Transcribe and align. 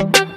عسلامة 0.00 0.29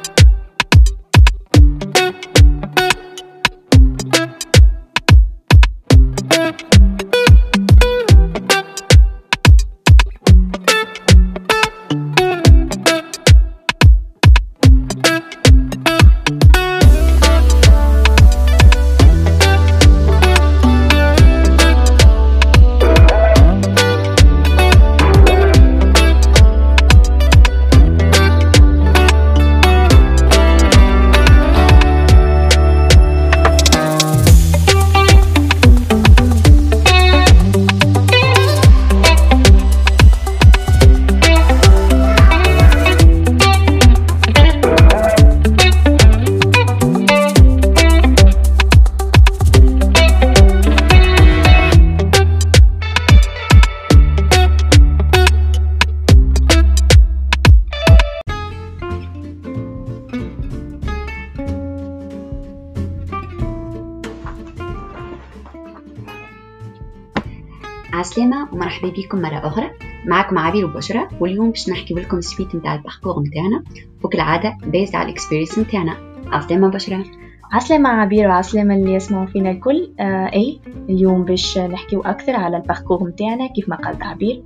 عبير 70.54 70.66
وبشرى 70.66 71.08
واليوم 71.20 71.50
باش 71.50 71.70
نحكي 71.70 71.94
لكم 71.94 72.18
ال 72.18 72.24
suite 72.24 72.56
نتاع 72.56 72.76
ال 72.76 72.81
parcours 72.81 73.24
نتاعنا. 73.24 73.64
وكالعادة 74.04 74.58
based 74.68 74.96
على 74.96 75.06
ال 75.06 75.11
experience 75.11 75.60
نتاعنا. 75.60 75.98
عسلامة 76.28 76.68
بشرى 76.68 77.04
عسلامة 77.52 77.90
عبير 77.90 78.28
وعسلامة 78.28 78.76
اللي 78.76 78.94
يسمعوا 78.94 79.26
فينا 79.26 79.52
الكل. 79.52 79.94
آه 80.00 80.30
أي 80.34 80.60
اليوم 80.90 81.26
باش 81.26 81.58
نحكيو 81.58 82.02
أكثر 82.02 82.36
على 82.36 82.58
ال 82.58 82.63
parcours 82.63 83.08
نتاعنا 83.08 83.48
كيف 83.48 83.70
ما 83.70 83.76
قالت 83.76 84.04
عبير. 84.04 84.44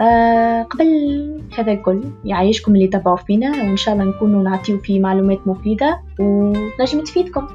آه 0.00 0.62
قبل 0.62 0.86
هذا 1.58 1.72
الكل 1.72 2.04
يعيشكم 2.24 2.74
اللي 2.74 2.86
تبعوا 2.86 3.16
فينا. 3.16 3.50
وإن 3.50 3.76
شاء 3.76 3.94
الله 3.94 4.04
نكونوا 4.04 4.42
نعطيو 4.42 4.78
فيه 4.78 5.00
معلومات 5.00 5.48
مفيدة 5.48 6.00
ونجم 6.20 7.00
تفيدكم. 7.04 7.46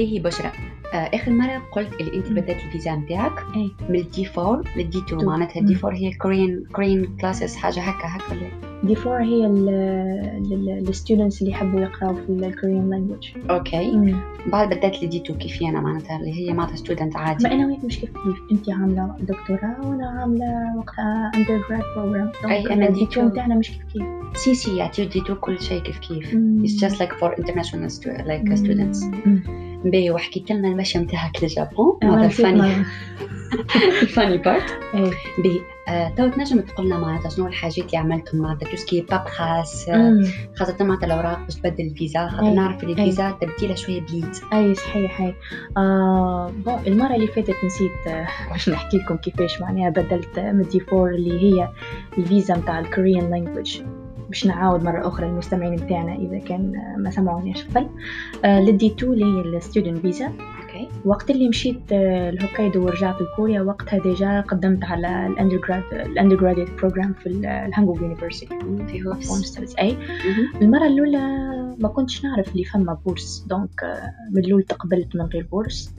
باهي 0.00 0.18
بشرى. 0.18 0.50
آه 0.94 0.96
آخر 0.96 1.30
مرة 1.32 1.62
قلت 1.72 2.00
اللي 2.00 2.16
إنت 2.16 2.32
بدأت 2.32 2.56
الفيزا 2.66 2.94
نتاعك 2.96 3.32
اي 3.56 3.70
من 3.88 3.98
ال 3.98 4.13
D 4.13 4.28
4 4.38 4.62
لل 4.76 4.91
D 4.91 4.98
2 4.98 5.20
تو. 5.20 5.26
معناتها 5.26 5.60
ال 5.60 5.65
D. 5.65 5.76
4 5.84 5.96
هي 5.96 6.08
ال 6.08 6.16
Korean 6.16 6.64
Korean 6.72 7.16
classes 7.20 7.56
حاجة 7.56 7.80
هكا 7.80 8.06
هكا 8.08 8.36
D 8.84 8.94
four 8.94 9.22
هي 9.22 9.46
ال 10.88 10.94
students 10.94 11.40
اللي 11.42 11.52
يحبوا 11.52 11.80
يقراوا 11.80 12.14
في 12.14 12.32
ال 12.32 12.40
Korean 12.40 12.90
language 12.90 13.28
okay. 13.50 14.14
بعد 14.46 14.68
بدأت 14.74 15.02
ال 15.02 15.09
D 15.09 15.16
2 15.22 15.38
كيف 15.38 15.62
أنا 15.62 15.80
معناتها؟ 15.80 16.16
اللي 16.16 16.32
هي 16.32 16.52
معناتها 16.52 16.76
student 16.76 17.16
عادي؟ 17.16 17.44
ما 17.44 17.52
أنا 17.54 17.66
وياك 17.66 17.84
مش 17.84 17.98
كيف 18.00 18.10
كيف 18.10 18.36
أنت 18.52 18.70
عاملة 18.70 19.14
دكتوراه 19.20 19.76
وأنا 19.88 20.06
عاملة 20.20 20.76
وقتها 20.78 21.30
undergrad 21.34 21.82
program 21.96 22.32
أي، 22.50 22.72
أنا 22.72 22.88
ال 22.88 22.97
D 22.97 23.06
D2. 23.06 23.08
تو 23.08 23.22
نتاعنا 23.22 23.54
مش 23.54 23.70
كيف؟ 23.70 23.80
كيف 23.92 24.02
si 24.36 24.54
si 24.54 24.76
يعطيو 24.76 25.04
D 25.08 25.18
2 25.20 25.38
كل 25.38 25.60
شيء 25.60 25.82
كيف 25.82 25.98
كيف. 25.98 26.34
مم. 26.34 26.64
It's 26.66 26.80
just 26.84 26.94
like 26.94 27.12
for 27.20 27.34
international 27.42 27.90
stu- 27.98 28.20
باهي 29.84 30.10
وحكيت 30.10 30.52
لنا 30.52 30.68
المشي 30.68 30.98
نتاعك 30.98 31.42
للجابون 31.42 31.98
أنا 32.02 32.18
هذا 32.18 32.26
ال 32.26 32.34
funny. 32.34 32.84
ال 34.02 34.08
funny 34.08 34.36
part 34.38 34.78
إيه. 34.94 35.10
باهي 35.38 35.60
آه، 35.88 36.08
تو 36.08 36.28
تنجم 36.28 36.60
تقول 36.60 36.86
لنا 36.86 36.98
معناتها 36.98 37.28
شنو 37.28 37.46
الحاجات 37.46 37.78
اللي 37.86 37.96
عملتهم 37.96 38.40
معناتها 38.40 38.70
tout 38.70 38.83
ce 38.83 38.90
qui 38.90 39.00
paperasse 39.00 39.88
مم. 39.88 40.26
خاصة 40.56 40.84
معناتها 40.84 41.06
الأوراق 41.06 41.44
باش 41.44 41.54
تبدل 41.54 41.84
الفيزا 41.84 42.28
خاطر 42.28 42.46
أي، 42.46 42.54
نعرف 42.54 42.82
اللي 42.82 42.94
أي. 42.94 43.02
الفيزا 43.02 43.38
تبديلها 43.40 43.76
شوية 43.76 44.00
بليد 44.00 44.34
اي 44.52 44.74
صحيح 44.74 45.32
آه 45.76 46.52
bon 46.64 46.78
المرة 46.86 47.14
اللي 47.14 47.26
فاتت 47.26 47.56
نسيت 47.64 48.06
آه، 48.06 48.26
باش 48.50 48.68
نحكي 48.68 48.98
لكم 48.98 49.16
كيفاش 49.16 49.60
معناها 49.60 49.90
بدلت 49.90 50.38
آه، 50.38 50.52
من 50.52 50.64
اللي 50.92 51.42
هي 51.42 51.68
الفيزا 52.18 52.56
نتاع 52.56 52.78
ال 52.78 52.85
Korean 52.85 53.30
language 53.30 53.82
باش 54.30 54.46
نعاود 54.46 54.82
مرة 54.84 55.08
أخرى 55.08 55.26
المستمعين 55.26 55.72
نتاعنا 55.74 56.14
إذا 56.14 56.38
كان 56.38 56.72
آه، 56.76 56.98
ما 56.98 57.10
سمعوناش 57.10 57.64
قبل. 57.64 57.86
لل 58.44 58.73
D 58.73 58.88
two 58.90 59.12
اللي 59.12 59.24
هي 59.24 59.56
ال 59.56 59.61
student 59.61 59.98
visa 59.98 60.32
وقت 61.04 61.30
اللي 61.30 61.48
مشيت 61.48 61.80
آه، 61.92 62.30
لهوكايدو 62.30 62.84
ورجعت 62.84 63.22
لكوريا 63.22 63.62
وقتها 63.62 63.98
déjà 63.98 64.40
قدمت 64.40 64.84
على 64.84 65.26
ال 65.26 65.32
undergrad 65.32 65.82
ال 65.92 65.97
undergraduate 65.97 66.68
program 66.78 67.12
في 67.12 67.26
ال 67.26 67.37
Hankuk 67.37 68.02
University. 68.02 68.58
في 68.88 69.02
HUFS 69.06 69.74
أي. 69.78 69.96
المرة 70.62 70.86
الأولى 70.86 71.18
ما 71.78 71.88
كنتش 71.88 72.24
نعرف 72.24 72.52
اللي 72.52 72.64
فما 72.64 72.98
bourse 73.06 73.44
donc 73.48 73.82
آه، 73.84 74.12
من 74.32 74.44
الأول 74.44 74.62
تقبلت 74.62 75.16
من 75.16 75.22
غير 75.22 75.46
bourse 75.52 75.94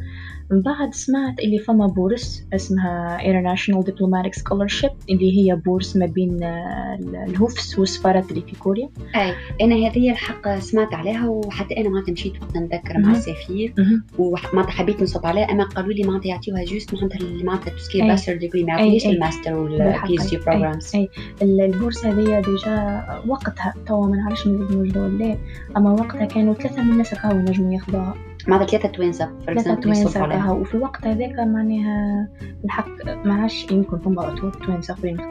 من 0.51 0.61
بعد 0.61 0.93
سمعت 0.93 1.39
اللي 1.39 1.59
فما 1.59 1.87
bourse 1.87 2.45
اسمها 2.53 3.17
International 3.17 3.83
Diplomatic 3.83 4.39
Scholarship 4.41 4.91
اللي 5.09 5.37
هي 5.51 5.55
بورس 5.55 5.95
ما 5.97 6.05
بين 6.05 6.43
آه، 6.43 6.99
ال 7.27 7.38
HUFS 7.38 7.79
والسفارات 7.79 8.29
اللي 8.31 8.41
في 8.41 8.55
كوريا 8.59 8.89
أي 9.15 9.33
أنا 9.61 9.75
هذه 9.75 10.11
الحق 10.11 10.59
سمعت 10.59 10.93
عليها 10.93 11.27
وحتى 11.29 11.77
أنا 11.77 11.89
معناتها 11.89 12.11
مشيت 12.11 12.41
وقت 12.41 12.57
نتذكر 12.57 12.97
مع. 12.97 13.11
السفير 13.11 13.73
ومعناتها 14.17 14.71
حبيت 14.71 15.01
نصب 15.03 15.25
عليها 15.25 15.51
أما 15.51 15.63
قالوا 15.63 15.93
لي 15.93 16.03
معناتها 16.03 16.29
يعطيوها 16.29 16.63
juste 16.65 16.93
معناتها 16.95 17.17
اللي 17.17 17.43
معناتها 17.43 17.69
tout 17.71 17.85
ce 17.85 17.91
qui 17.91 18.01
أي. 18.03 18.07
master 18.07 18.35
degree 18.37 18.63
ما 18.63 18.69
يعطيش. 18.79 19.05
ال 19.05 19.53
master 19.53 19.95
وال 20.15 20.29
PhD. 20.29 20.37
programs 20.37 20.95
أي. 20.95 21.09
ال- 21.41 21.61
البورصة 21.61 22.09
هذه 22.11 22.41
déjà 22.41 23.03
وقتها 23.27 23.73
توا 23.87 24.07
ما 24.07 24.15
نعرفش 24.17 24.47
نوجدوا 24.47 25.03
ولا 25.03 25.23
لا 25.23 25.37
أما 25.77 25.91
وقتها 25.91 26.25
كانوا 26.25 26.53
ثلاثة 26.53 26.83
من 26.83 26.91
الناس 26.91 27.13
كانوا 27.13 27.41
نجموا 27.41 27.73
ياخذوها 27.73 28.13
معناتها 28.47 28.77
ثلاثة 28.79 29.25
فور 29.45 29.53
ثلاثة 29.55 30.19
كاها 30.29 30.51
وفي 30.51 30.75
الوقت 30.75 31.05
هذاك 31.07 31.39
معناها 31.39 32.27
الحق 32.65 33.05
ما 33.25 33.33
عادش 33.33 33.71
يمكن 33.71 33.97
فما 33.97 34.21
خذوا 34.21 34.51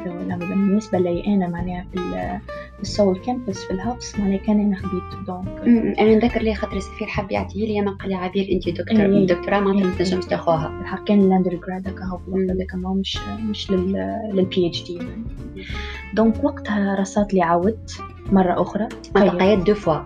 ولا 0.07 0.37
ما 0.37 0.37
بالنسبة 0.37 0.99
لي 0.99 1.27
أنا 1.27 1.49
معناها 1.49 1.87
في 1.93 1.99
ال- 1.99 2.41
في 2.77 2.83
ال 2.83 2.89
Seoul 2.89 3.19
campus 3.19 3.59
في 3.65 3.71
ال 3.71 3.81
HUFS 3.81 4.19
معناها 4.19 4.37
كان 4.39 4.61
أنا 4.61 4.77
خديت. 4.77 5.27
donc 5.27 5.49
أمم، 5.67 5.95
أنا 5.99 6.15
نذكر 6.15 6.43
لي 6.43 6.55
خاطر 6.55 6.77
السفير 6.77 7.09
حب 7.09 7.31
يعطيه 7.31 7.67
لي 7.67 7.81
اما 7.81 7.91
قال 7.91 8.09
لي 8.09 8.15
عبير 8.15 8.49
أنت 8.53 8.69
دكتور 8.81 9.01
أي. 9.01 9.27
دكتوراه 9.27 9.61
معناتها 9.61 9.87
ما 9.87 9.93
أي. 9.93 9.99
تنجمش 9.99 10.25
تاخذها 10.27 10.81
الحق 10.81 11.05
كان 11.05 11.21
ال 11.21 11.55
undergrad 11.55 11.83
كاها 11.83 12.21
في 12.25 12.29
الوقت. 12.29 12.51
هذاك 12.57 12.75
ما 12.75 12.95
مش 12.95 13.19
مش 13.51 13.71
لل 13.71 13.93
لل 14.33 14.69
PhD 14.69 14.85
donc 14.85 16.45
وقتها 16.45 16.97
رصات 17.01 17.35
لي 17.35 17.43
عاودت 17.43 17.93
مرة 18.33 18.63
أخرى. 18.63 18.89
قيد. 19.17 19.65
deux 19.65 19.75
fois 19.75 19.99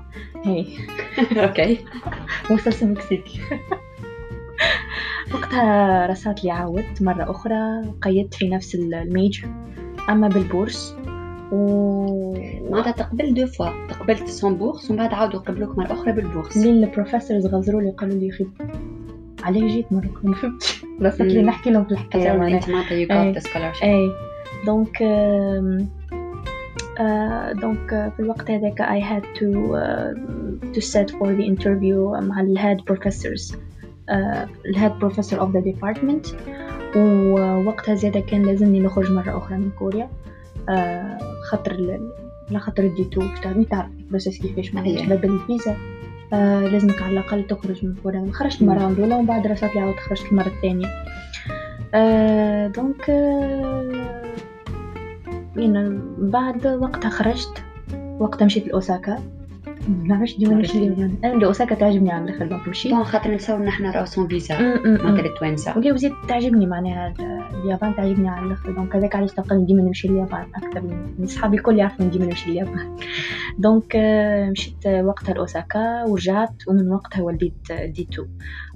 هي 0.45 0.67
okay 1.37 1.79
مسلسل 2.51 2.89
مكسيكي 2.89 3.41
وقتها 5.35 6.07
رسات 6.07 6.45
لي 6.45 6.51
عاودت 6.51 7.03
مرة 7.03 7.31
أخرى 7.31 7.83
قيدت 8.03 8.35
في 8.35 8.49
نفس 8.49 8.75
ال 8.75 8.87
major 8.87 9.49
أما 10.09 10.29
بال 10.29 10.44
bourse. 10.44 10.97
و 11.53 12.35
معناتها 12.71 12.91
تقبل 12.91 13.35
deux 13.35 13.47
fois 13.47 13.87
تقبلت 13.89 14.29
sans 14.29 14.55
bourse 14.55 14.91
ومن 14.91 14.99
بعد 14.99 15.15
عاودوا 15.15 15.41
قبلوك 15.41 15.79
مرة 15.79 15.93
أخرى 15.93 16.13
بال 16.13 16.23
bourse. 16.23 16.57
لين 16.57 16.85
ال 16.85 16.90
professors 16.90 17.47
غزروا 17.47 17.81
لي 17.81 17.91
قالوا 17.91 18.21
لي 18.21 18.31
خيب 18.31 18.51
عليه 19.43 19.69
جيت 19.69 19.93
مرة 19.93 20.11
ما 20.23 20.35
فهمتش 20.35 20.85
رسات 21.03 21.21
لي. 21.21 21.43
نحكي 21.43 21.71
لهم 21.71 21.85
في 21.85 21.93
الحكاية 21.93 22.33
أيوة،. 22.33 22.49
أنت 22.49 22.69
معناتها 22.69 22.95
you 22.95 23.09
أي. 23.11 23.41
scholarship 23.41 23.89
اي 23.89 24.11
donc 24.67 25.03
donc 27.61 27.93
آه، 27.93 28.09
في 28.09 28.21
الوقت 28.21 28.51
هذاك 28.51 28.83
I 28.83 29.03
had 29.05 29.25
to 29.41 29.45
آه، 29.75 30.15
to 30.75 30.81
set 30.81 31.11
for 31.11 31.27
the 31.27 31.45
interview 31.55 32.23
مع 32.23 32.41
ال 32.41 32.49
head 32.49 32.81
professors 32.81 33.57
آه، 34.09 34.49
ال 34.67 34.72
head 34.72 34.93
professor 35.05 35.37
of 35.39 35.49
the 35.57 35.73
department. 35.75 36.29
ووقتها 36.97 37.95
زيادة 37.95 38.21
كان 38.21 38.43
لازمني 38.43 38.81
نخرج 38.81 39.13
مرة 39.13 39.39
أخرى 39.39 39.57
من 39.59 39.71
كوريا. 39.79 40.09
آه، 40.69 41.19
خاطر 41.51 41.73
ال- 41.73 42.11
لا 42.51 42.59
خاطر 42.59 42.83
ال 42.83 43.05
D-2 43.05 43.23
تعرفني 43.43 43.65
تعرف 43.65 43.89
ال 43.99 44.04
process 44.04 44.39
كيفاش. 44.43 44.75
معناها 44.75 45.05
تبدل 45.17 45.35
الفيزا. 45.35 45.77
آه 46.33 46.61
لازمك 46.61 47.03
على 47.03 47.13
الأقل 47.13 47.47
تخرج 47.47 47.85
من 47.85 47.91
ال 47.91 47.95
programme 47.95 48.31
خرجت 48.33 48.63
المرة 48.63 48.89
الأولى 48.89 49.15
ومن 49.15 49.27
بعد 49.27 49.47
راسات 49.47 49.75
لي 49.75 49.81
عاود 49.81 49.95
خرجت 49.97 50.27
المرة 50.33 50.47
الثانية 50.47 50.87
آه 51.95 52.67
donc 52.67 53.11
آه 53.11 54.34
يعني 55.57 56.01
بعد 56.19 56.67
وقتها 56.67 57.11
خرجت 57.11 57.63
وقتها 58.21 58.45
مشيت 58.45 58.67
لأوساكا. 58.69 59.19
نعرفش 60.05 60.37
ديما 60.39 60.55
نمشي 60.55 60.79
اليابان 60.79 61.15
أنا 61.25 61.35
لأوساكا 61.35 61.75
تعجبني 61.75 62.11
على 62.13 62.25
الآخر 62.25 62.47
donc 62.47 62.69
مشيت. 62.69 62.93
bon 62.93 63.05
خاطر 63.05 63.35
نساو 63.35 63.59
نحنا 63.59 63.91
را 63.91 63.98
sans 63.98 64.29
visa 64.29 64.59
م- 64.61 64.65
م- 64.65 64.95
م. 64.95 65.05
معناتها 65.05 65.27
التوانسه 65.27 65.79
ولي 65.79 65.93
وزيد 65.93 66.13
تعجبني 66.29 66.67
معناها 66.67 67.15
اليابان 67.65 67.97
تعجبني 67.97 68.29
على 68.29 68.47
الآخر 68.47 68.73
donc 68.73 68.97
هذاك 68.97 69.17
علاش 69.17 69.33
تلقاني 69.33 69.65
ديما 69.67 69.83
نمشي 69.83 70.09
لليابان 70.09 70.47
أكثر 70.55 70.81
من 71.19 71.27
صحابي 71.27 71.57
الكل 71.57 71.79
يعرفوا 71.79 72.07
ديما 72.07 72.25
نمشي 72.25 72.51
لليابان. 72.51 72.97
donc 73.59 73.97
آه، 73.97 74.51
مشيت 74.51 74.87
وقتها 74.87 75.35
لأوساكا 75.35 76.05
ورجعت 76.05 76.69
ومن 76.69 76.89
وقتها 76.93 77.23
وليت 77.23 77.73
D-2. 77.73 78.25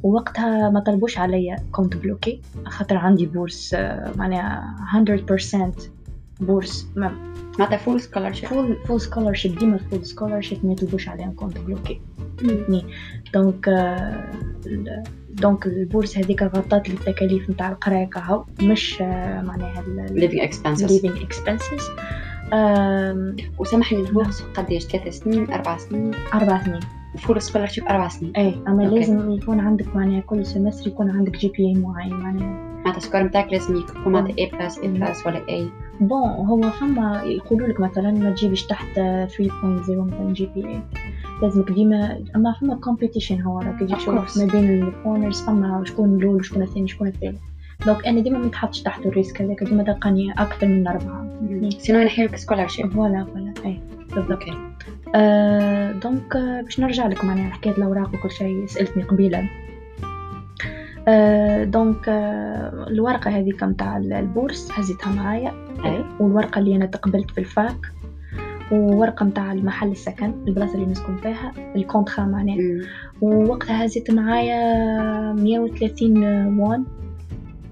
ووقتها 0.03 0.71
ما 0.71 0.81
طلبوش 0.81 1.19
عليا 1.19 1.57
compte 1.73 1.97
bloqué 1.97 2.41
خاطر 2.67 2.97
عندي 2.97 3.27
bourse 3.27 3.75
آه، 3.75 4.13
معناها 4.17 4.77
100% 4.95 5.98
bourse 6.41 6.89
ما 6.97 7.13
معناتها 7.59 7.77
full 7.77 8.01
scholarship 8.01 8.49
full 8.49 8.77
full 8.87 9.01
scholarship 9.01 9.59
ديما 9.59 9.79
full 9.79 10.07
scholarship 10.07 10.67
ما 10.67 10.73
يطلبوش 10.73 11.09
عليهم 11.09 11.33
compte 11.33 11.59
bloqué 11.59 12.01
donc 13.35 13.69
donc 15.31 15.67
ال 15.67 15.74
bourse 15.74 16.19
هذيك 16.19 16.43
غطات 16.43 16.89
لي 16.89 16.95
التكاليف 16.95 17.51
نتاع 17.51 17.69
القرايه 17.69 18.05
كهو 18.05 18.45
مش 18.63 19.01
معناها 19.01 19.85
living 20.11 20.45
expenses 20.45 21.07
living 21.07 21.17
expenses. 21.19 21.83
وسامحني 23.59 24.01
ال 24.01 24.07
bourse 24.07 24.43
قداش 24.43 24.87
ثلاث 24.87 25.19
سنين 25.19 25.51
أربع 25.51 25.77
سنين 25.77 26.11
أربع 26.35 26.65
سنين 26.65 26.81
full 27.19 27.43
scholarship 27.43 27.85
أربع 27.85 28.09
سنين 28.09 28.37
اي 28.37 28.55
اما. 28.69 28.83
لازم 28.83 29.31
يكون 29.31 29.61
عندك 29.61 29.97
معناها 29.97 30.21
كل 30.21 30.47
semester 30.47 30.89
يكون 30.89 31.11
عندك 31.11 31.37
GPA 31.37 31.75
معين 31.75 32.15
معناها 32.15 32.68
معناتها 32.79 32.97
ال 32.97 33.01
score 33.01 33.23
نتاعك 33.23 33.53
لازم 33.53 33.77
يكون 33.77 34.13
معناتها 34.13 34.39
اي 34.39 34.47
بلس 34.47 34.79
A+ 34.79 35.27
ولا 35.27 35.49
A 35.49 35.69
bon 36.01 36.29
هو 36.29 36.61
فما 36.61 37.23
يقولوا 37.25 37.69
لك 37.69 37.81
مثلا 37.81 38.11
ما 38.11 38.31
تجيبش 38.31 38.67
تحت 38.67 38.95
3.0 38.95 39.01
مثلا 39.41 40.33
GPA 40.33 40.83
لازمك 41.43 41.71
ديما 41.71 42.25
أما 42.37 42.53
فما 42.61 42.75
competition 42.75 43.41
هو 43.41 43.59
راك 43.59 43.81
تجي 43.81 43.95
تشوف. 43.95 44.39
ما 44.39 44.45
بين 44.45 44.83
ال 44.83 44.90
Koreans 44.90 45.41
فما 45.41 45.83
شكون 45.85 46.15
الأول 46.17 46.37
وشكون 46.37 46.63
الثاني 46.63 46.89
شكون 46.89 47.09
الثالث. 47.09 47.39
donc 47.87 48.07
أنا 48.07 48.21
ديما 48.21 48.39
ما 48.39 48.47
نتحطش 48.47 48.83
تحت 48.83 49.07
ال 49.07 49.12
risque 49.12 49.43
هذاك 49.43 49.65
ديما 49.65 49.83
تلقاني 49.83 50.33
أكثر 50.33 50.67
من 50.67 50.87
أربعة. 50.87 51.27
sinon 51.79 52.03
نحكي 52.03 52.25
لك 52.25 52.37
scholarship 52.37 52.93
voilà 52.93 53.25
voilà 53.25 53.55
أي 53.65 53.81
بالضبط. 54.15 54.31
OK 54.31 54.53
آه 55.15 55.93
donc 55.93 56.37
آه، 56.37 56.61
باش 56.61 56.81
نرجع 56.81 57.07
لك 57.07 57.25
معناها 57.25 57.51
حكاية 57.51 57.73
الأوراق 57.73 58.15
وكل 58.15 58.31
شيء 58.31 58.67
سألتني 58.67 59.03
قبيلة. 59.03 59.39
آه 59.39 59.68
donc 61.65 62.09
آه 62.09 62.87
الورقة 62.89 63.31
هذيك 63.31 63.63
متاع 63.65 63.97
ال 63.97 64.07
bourse 64.07 64.69
هزيتها 64.73 65.13
معايا. 65.13 65.53
أي. 65.85 66.05
والورقة 66.21 66.59
اللي 66.59 66.77
أنا 66.77 66.87
تقبلت 66.87 67.31
في 67.31 67.39
ال 67.39 67.48
fac 67.48 67.77
وورقة 68.73 69.25
متاع 69.25 69.53
المحل 69.53 69.91
السكن 69.91 70.33
البلاصة 70.49 70.75
اللي 70.75 70.87
نسكن 70.87 71.17
فيها 71.17 71.53
ال 71.77 71.83
contrat 71.83 72.25
معناها. 72.25 72.57
ووقتها 73.21 73.85
هزيت 73.85 74.11
معايا 74.11 75.33
130 75.33 76.25
وون 76.59 76.85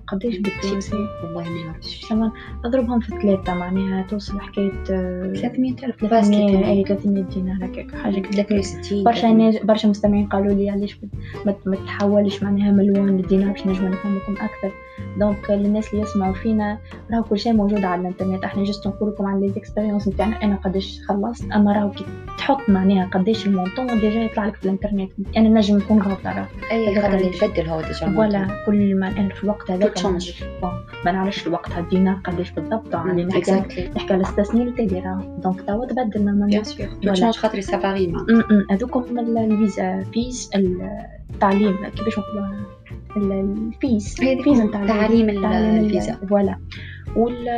قديش 0.08 0.38
بالتونسي 0.38 0.96
والله 1.24 1.42
ما 1.42 1.64
نعرفش 1.64 2.06
ثمن 2.08 2.30
أضربهم 2.64 3.00
في 3.00 3.10
ثلاثة 3.22 3.54
معناها 3.54 4.02
توصل 4.02 4.40
حكاية 4.40 4.82
آه، 4.90 5.32
300 5.32 5.72
ألف. 5.84 5.96
300 6.00 6.70
اي 6.70 6.84
300 6.84 7.22
دينار 7.24 7.64
هكاك 7.64 7.94
حاجة 7.94 8.20
كده 8.20 8.42
360 8.42 9.04
برشا 9.04 9.26
ناس 9.26 9.56
برشا 9.56 9.86
مستمعين 9.86 10.26
قالوا 10.26 10.54
لي 10.54 10.70
علاش 10.70 11.00
ما 11.46 11.54
ما 11.66 11.76
تحولش 11.76 12.42
معناها 12.42 12.72
مليون 12.72 13.16
للدينار 13.16 13.52
باش 13.52 13.66
نجمو 13.66 13.88
نفهمكم 13.88 14.32
أكثر. 14.32 14.72
donc 15.18 15.50
للناس 15.50 15.90
اللي 15.90 16.02
يسمعوا 16.02 16.34
فينا 16.34 16.78
راهو 17.12 17.22
كل 17.22 17.38
شيء 17.38 17.52
موجود 17.52 17.84
على 17.84 18.00
الإنترنت. 18.00 18.44
إحنا 18.44 18.64
juste 18.64 18.86
نقول 18.86 19.10
لكم 19.10 19.26
عن 19.26 19.40
l'expérience 19.40 20.08
نتاعنا 20.08 20.42
أنا 20.42 20.56
قداش 20.56 21.00
خلصت. 21.08 21.50
أما 21.52 21.72
راهو 21.72 21.90
كي 21.90 22.04
تحط 22.38 22.68
معناها 22.68 23.10
قداش 23.12 23.46
ال 23.46 23.51
montant 23.51 23.86
déjà 23.86 24.20
يطلع 24.20 24.46
لك 24.46 24.54
في 24.56 24.64
الإنترنت. 24.64 25.10
أنا 25.36 25.48
نجم 25.48 25.76
نكون 25.76 25.98
غلطة 26.02 26.48
أي 26.72 27.00
خاطر. 27.02 27.18
يبدل 27.44 27.68
هو 27.68 27.80
déjà 27.80 28.18
ولا 28.18 28.64
كل 28.66 28.94
ما 28.94 29.08
أنا 29.08 29.28
في 29.34 29.44
الوقت 29.44 29.70
هذاك 29.70 29.95
bon، 30.62 30.72
ما 31.04 31.12
نعرفش 31.12 31.46
الوقت 31.46 31.78
الدينار 31.78 32.14
قداش 32.24 32.50
بالضبط 32.50 32.94
يعني 32.94 33.24
نحكي 33.24 33.38
exactly 33.38 33.88
نحكي 33.96 34.12
على 34.12 34.24
ست 34.24 34.40
سنين 34.40 34.74
تالي 34.74 35.00
راه 35.00 35.38
donc 35.42 35.60
توا 35.60 35.86
تبدل 35.86 36.24
mais 36.24 36.46
bien 36.46 36.64
sûr. 36.64 36.86
تشونج 37.14 37.34
خاطر 37.36 37.60
سافاري 37.60 38.06
ما. 38.06 38.22
م- 38.22 38.54
م. 38.54 38.66
هذوكم 38.70 39.18
ال- 39.18 39.38
الفيزا 39.38 40.04
فيز 40.14 40.50
التعليم. 40.54 41.76
كيفاش 41.96 42.18
نقولوها؟ 42.18 42.66
ال- 43.16 43.32
الفيز. 43.72 44.14
هي 44.20 44.32
الفيزا 44.38 44.64
نتاع 44.64 44.86
تعليم 44.86 45.28
ال- 45.30 45.42
تعليم 45.42 45.74
ال- 45.74 45.84
الفيزا. 45.84 46.12
فوالا 46.28 46.56
وال 47.16 47.48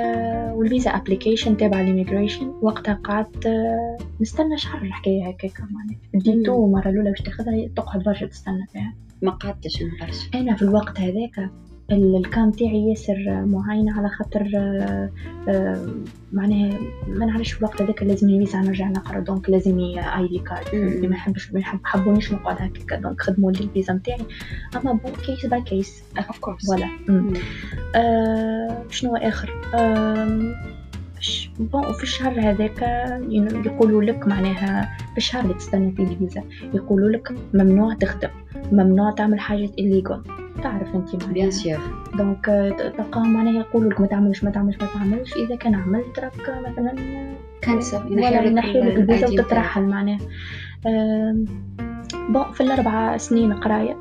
والفيزا 0.55 0.91
ابليكيشن 0.91 1.57
تابع 1.57 1.81
ليميغريشن 1.81 2.53
وقتها 2.63 2.95
قعدت 3.05 3.47
آه، 3.47 3.97
نستنى 4.21 4.59
شهر 4.59 4.83
الحكاية 4.83 5.29
هكاك 5.29 5.61
معناها. 5.61 5.99
ديتو 6.15 6.67
المره 6.67 6.89
الأولى 6.89 7.11
باش 7.11 7.21
تاخذها 7.23 7.69
تقعد 7.77 8.03
برشا 8.03 8.27
تستنى 8.27 8.67
فيها. 8.73 8.95
ما 9.23 9.31
قعدتش 9.31 9.83
نقرش 9.83 10.31
أنا 10.35 10.57
في 10.57 10.63
الوقت 10.63 11.01
هذاك 11.01 11.51
الكام 11.93 12.51
تاعي 12.51 12.89
ياسر 12.91 13.43
معين 13.47 13.89
على 13.89 14.09
خاطر 14.09 14.51
آه، 14.57 15.11
آه، 15.49 15.87
معناها 16.33 16.79
ما 17.09 17.27
نعرفش 17.27 17.53
في 17.53 17.59
الوقت 17.59 17.83
هذاك 17.83 18.03
لازم 18.03 18.29
الفيزا 18.29 18.59
نرجع 18.59 18.89
نقرا 18.89 19.21
donc 19.21 19.51
لازمني 19.51 20.01
ID 20.17 20.39
card. 20.39 20.75
اللي 20.75 21.09
ما 21.09 21.17
يحبش 21.17 21.53
ما 21.53 21.61
حبونيش 21.85 22.33
نقعد 22.33 22.57
هكاك. 22.63 23.01
donc 23.03 23.21
خدموا 23.23 23.53
لي 23.53 23.61
الفيزا 23.61 23.93
نتاعي 23.93 24.19
أما 24.77 24.93
bon 24.93 25.13
case 25.27 25.47
by 25.47 25.63
case 25.63 26.03
of 26.19 26.39
course 26.39 26.67
voilà. 26.67 26.89
آه، 27.97 28.83
شنو 28.91 29.17
آخر؟ 29.17 29.51
ش- 31.21 31.51
bon 31.61 31.87
وفي 31.87 32.03
الشهر 32.03 32.41
هذاك 32.41 32.83
يقولوا 33.67 34.03
لك 34.03 34.29
معناها 34.29 34.97
في 35.13 35.17
الشهر 35.19 35.43
اللي 35.43 35.55
تستنى 35.55 35.93
فيه 35.93 36.03
الفيزا 36.07 36.43
يقولوا 36.75 37.11
لك 37.11 37.35
ممنوع 37.55 37.95
تخدم 37.95 38.29
ممنوع 38.73 39.11
تعمل 39.11 39.41
حاجات 39.41 39.71
illegal. 39.81 40.48
تعرف 40.63 40.95
أنت 40.95 41.17
bien 41.17 41.27
معناها 41.27 41.51
sûr 41.51 41.79
donc 42.19 42.49
آه، 42.49 42.91
تلقاهم 42.91 43.35
معناها 43.35 43.61
يقولوا 43.61 43.91
لك 43.91 44.01
ما 44.01 44.07
تعملش 44.07 44.45
ما 44.45 44.51
تعملش 44.51 44.77
ما 44.81 44.87
تعملش. 44.95 45.37
إذا 45.37 45.57
كان 45.57 45.75
عملت 45.75 46.19
راك 46.19 46.63
مثلا 46.67 46.95
cancel 47.61 48.13
ولا 48.13 48.43
ينحيوا 48.43 48.85
لك 48.85 48.97
الفيزا 48.97 49.27
وتترحل 49.27 49.83
معناها. 49.83 50.19
bon 52.29 52.53
في 52.53 52.61
الأربع 52.61 53.17
سنين 53.17 53.53
قراية 53.53 53.97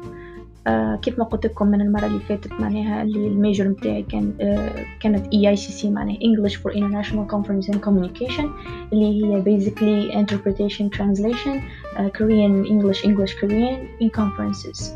آه، 0.67 0.95
كيف 0.95 1.19
ما 1.19 1.25
قلت 1.25 1.45
لكم 1.45 1.67
من 1.67 1.81
المرة 1.81 2.05
اللي 2.05 2.19
فاتت 2.19 2.51
معناها 2.51 3.01
اللي 3.01 3.27
ال 3.27 3.34
major 3.34 3.69
متاعي 3.69 4.03
كان 4.03 4.33
آه، 4.41 4.85
كانت 4.99 5.33
EICC 5.33 5.89
معناها 5.89 6.17
English 6.17 6.53
for 6.53 6.71
International 6.71 7.33
Conference 7.33 7.73
and 7.73 7.79
Communication 7.79 8.45
اللي 8.93 9.23
هي 9.23 9.43
basically 9.43 10.13
interpretation 10.13 10.97
translation 10.97 11.61
آه، 11.97 12.11
Korean 12.17 12.67
English 12.67 13.03
English 13.03 13.33
Korean 13.41 14.03
in 14.03 14.09
conferences. 14.19 14.91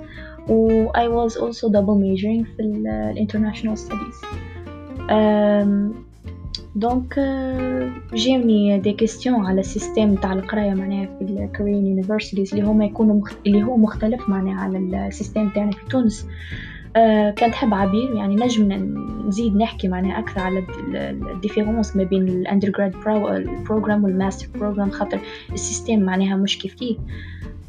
و 0.49 0.87
I 0.91 1.07
was 1.07 1.33
also 1.35 1.67
double 1.69 1.97
majoring 2.05 2.45
في 2.55 2.59
ال- 2.59 2.87
ال 2.87 3.27
international 3.27 3.77
studies. 3.79 4.25
donc 6.75 7.19
جاوني 8.13 8.77
des 8.79 8.93
questions 8.93 9.45
على 9.45 9.59
ال 9.59 9.66
système 9.66 10.15
تاع 10.15 10.33
القرايه 10.33 10.73
معناها 10.73 11.05
في 11.05 11.23
ال 11.25 11.34
Korean 11.34 11.85
universities 11.85 12.53
اللي 12.53 12.65
هما 12.65 12.85
يكونوا 12.85 13.15
مخ... 13.15 13.31
اللي 13.47 13.63
هو 13.63 13.77
مختلف 13.77 14.29
معناها 14.29 14.59
على 14.61 14.77
ال 15.07 15.12
système 15.12 15.49
تاعنا 15.49 15.71
في 15.71 15.85
تونس 15.89 16.27
آه 16.95 17.29
كان 17.31 17.53
تحب 17.53 17.73
عبير 17.73 18.15
يعني 18.15 18.35
نجم 18.35 18.71
نزيد 19.27 19.55
نحكي 19.55 19.87
معناها 19.87 20.19
أكثر 20.19 20.39
على 20.39 20.63
ال 21.33 21.39
différence 21.39 21.95
ما 21.95 22.03
بين 22.03 22.27
ال 22.27 22.34
undergrad 22.34 22.91
program 23.69 24.03
وال 24.03 24.17
master 24.17 24.59
program 24.59 24.89
خاطر 24.91 25.19
ال 25.53 25.59
système 25.59 25.99
معناها 25.99 26.35
مش 26.35 26.57
كيف 26.59 26.73
كيف. 26.73 26.97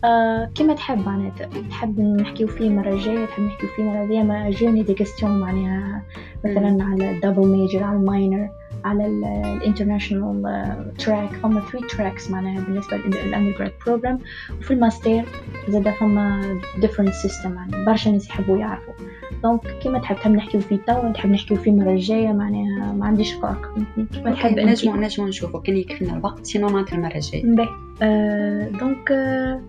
آه 0.05 0.51
كما 0.55 0.75
تحب 0.75 1.07
معناها 1.07 1.31
تحب 1.71 2.01
نحكيو 2.01 2.49
فيه 2.49 2.71
مرة 2.71 2.97
جاية 2.97 3.27
تحب 3.27 3.43
نحكيو 3.43 3.69
فيه 3.77 3.83
مرة 3.83 4.05
ذي 4.05 4.23
ما 4.23 4.51
جاوني 4.51 4.83
des 4.83 4.95
questions 4.95 5.41
معناها 5.41 6.03
مثلا 6.45 6.85
على 6.85 7.11
ال 7.11 7.16
double 7.16 7.47
major 7.47 7.83
على 7.83 7.97
ال 7.97 8.05
minor 8.05 8.49
على 8.85 9.07
ال 9.07 9.20
international 9.20 10.93
track 10.99 11.33
فما 11.33 11.61
3 11.73 11.87
tracks 11.87 12.31
معناها 12.31 12.61
بالنسبة 12.65 12.97
لل 12.97 13.11
undergrad 13.11 13.73
program 13.87 14.19
وفي 14.59 14.71
الماستر 14.71 15.23
زاد 15.69 15.89
فما 15.89 16.59
different 16.81 17.15
system 17.15 17.55
يعني 17.55 17.85
برشا 17.87 18.09
ناس 18.09 18.29
يحبوا 18.29 18.57
يعرفوا. 18.57 18.95
donc 19.43 19.61
كيما 19.83 19.99
تحب 19.99 20.17
تحب 20.17 20.31
نحكيو 20.31 20.61
فيه 20.61 20.77
توا 20.87 21.13
تحب 21.13 21.31
نحكيو 21.31 21.57
فيه 21.57 21.73
مرة 21.73 21.97
جاية 21.97 22.33
معناها. 22.33 22.93
ما 22.93 23.07
عنديش 23.07 23.33
فرق. 23.33 23.75
كيما 24.13 24.33
تحب 24.33 24.59
نجمو 24.59 24.97
نجمو 24.97 25.27
نشوفو. 25.27 25.61
كان 25.61 25.77
يكفينا 25.77 26.17
الوقت 26.17 26.47
sinon 26.47 26.69
معناتها 26.69 26.97
المرة 26.97 27.15
الجاية 27.15 27.45
باهي 27.45 27.69
آه 28.03 28.69
donc 28.69 29.13
آه 29.13 29.61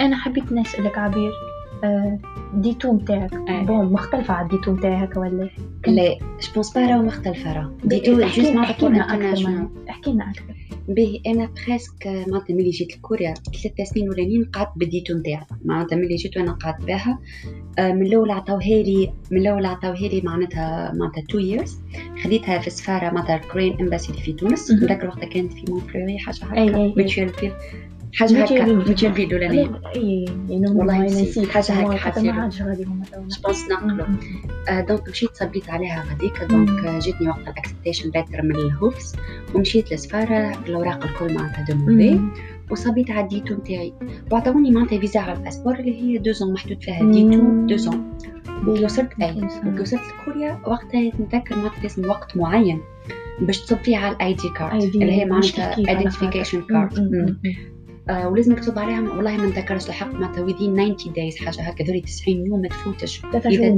أنا 0.00 0.16
حبيت 0.16 0.52
نسألك 0.52 0.98
عبير 0.98 1.32
آه 1.84 2.18
D-2 2.54 2.92
متاعك 2.92 3.34
أي. 3.48 3.64
bon 3.64 3.92
مختلفة 3.92 4.34
على 4.34 4.46
ال 4.46 4.52
D-2 4.52 4.72
متاعي 4.72 5.04
هكا 5.04 5.20
ولا 5.20 5.50
لا 5.86 6.18
je 6.18 6.52
pense 6.54 6.74
pas 6.74 6.86
راهو 6.86 7.02
مختلفة 7.02 7.52
راه 7.52 7.72
D-2 7.84 8.20
juste 8.20 8.38
معناتها 8.38 8.70
أحكي 8.70 8.86
لنا 8.88 9.14
أكثر. 9.14 9.68
أحكي 9.90 10.12
لنا 10.12 10.30
أكثر 10.30 10.54
باهي 10.88 11.20
أنا 11.26 11.48
presque 11.66 12.06
معناتها 12.06 12.54
ملي 12.54 12.70
جيت 12.70 12.96
لكوريا 12.96 13.34
ثلاث 13.34 13.88
سنين 13.88 14.04
الاولانيين 14.06 14.44
قعدت 14.44 14.70
بال 14.76 14.91
D-2 14.91 15.14
نتاعي 15.18 15.46
معناتها 15.64 15.96
ملي 15.96 16.16
جيت 16.16 16.36
وأنا 16.36 16.52
قعدت 16.52 16.84
بها 16.84 17.18
آه، 17.78 17.92
من 17.92 18.06
الأول 18.06 18.30
عطاوها 18.30 18.62
لي 18.82 19.12
من 19.30 19.40
الأول 19.40 19.66
عطاوها 19.66 20.08
لي 20.08 20.20
معناتها 20.24 20.92
معناتها 20.94 21.24
two 21.28 21.38
years 21.38 21.78
خديتها 22.24 22.58
في 22.58 22.66
السفاره 22.66 23.10
معناتها 23.10 23.36
ال 23.36 23.42
Korean 23.42 23.76
embassy 23.80 24.12
في 24.12 24.32
تونس. 24.32 24.70
نذكر 24.70 25.06
وقتها 25.06 25.26
كانت 25.26 25.52
في 25.52 25.64
مونتريال 25.68 26.18
حاجة 26.18 26.44
هكا 26.44 26.76
أي. 26.76 26.94
حاجة 28.14 28.44
هكا. 28.44 28.72
ميتيال 28.88 29.14
فيل 29.14 29.26
الأولانية. 29.34 29.80
إي 29.96 30.24
يعني 30.48 30.66
والله 30.70 30.98
نسيت. 31.04 31.38
هيك 31.38 31.86
ما- 31.88 31.96
حتى. 31.96 32.22
ما 32.32 32.42
عادش 32.42 32.62
غادي 32.62 32.84
هما 32.84 33.04
je 33.12 33.28
pense 33.28 33.68
نقلوا 33.70 34.06
آه، 34.68 34.80
donc 34.80 35.08
مشيت 35.08 35.30
صبيت 35.36 35.70
عليها 35.70 36.04
غاديك. 36.10 36.42
donc 36.50 36.84
آه، 36.84 36.98
جاتني 36.98 37.28
وقت 37.28 37.38
ال 37.42 37.48
acceptation 37.48 38.10
letter 38.14 38.42
من 38.42 38.56
ال 38.56 38.68
HUFS 38.68 39.16
ومشيت 39.54 39.92
للسفاره 39.92 40.52
بالأوراق 40.64 41.04
الكل 41.04 41.34
معناتها 41.34 41.64
demandé 41.68 42.20
وصبيت 42.70 43.10
على 43.10 43.20
ال 43.20 43.31
D2 43.31 43.54
نتاعي. 43.54 43.92
وعطاوني 44.30 44.70
معناتها 44.70 44.98
فيزا 45.00 45.20
على 45.20 45.38
ال 45.38 45.42
passeport 45.42 45.78
اللي 45.78 46.02
هي 46.02 46.18
deux 46.18 46.37
ans 46.37 46.52
محدود 46.52 46.82
فيها. 46.82 47.10
D2. 47.12 47.66
deux 47.66 47.92
ans 47.92 48.12
وكي 48.66 48.84
وصلت 48.84 49.12
أي. 49.22 49.42
وكي 49.66 49.80
وصلت 49.80 50.00
لكوريا 50.20 50.60
وقتها 50.66 51.00
نتذكر 51.20 51.56
معناتها 51.56 51.82
لازم 51.82 52.08
وقت 52.08 52.36
معين 52.36 52.80
باش 53.40 53.60
تصب 53.60 53.76
فيه 53.78 53.96
على 53.96 54.16
ال 54.16 54.34
ID 54.34 54.48
card 54.56 54.82
اللي 54.82 55.12
هي 55.12 55.24
معناتها 55.24 55.78
identification 55.78 56.62
card 56.62 57.36
آه 58.10 58.28
ولازم 58.28 58.52
مكتوب 58.52 58.78
عليها 58.78 59.00
والله 59.00 59.36
ما 59.36 59.46
نتذكرش 59.46 59.88
الحق 59.88 60.14
معناتها 60.14 60.46
within 60.46 60.96
90 60.96 60.96
days 60.96 61.44
حاجة 61.44 61.62
هكا. 61.62 61.84
ذولي 61.84 62.00
90 62.00 62.46
يوم 62.46 62.60
ما 62.60 62.68
تفوتش. 62.68 63.22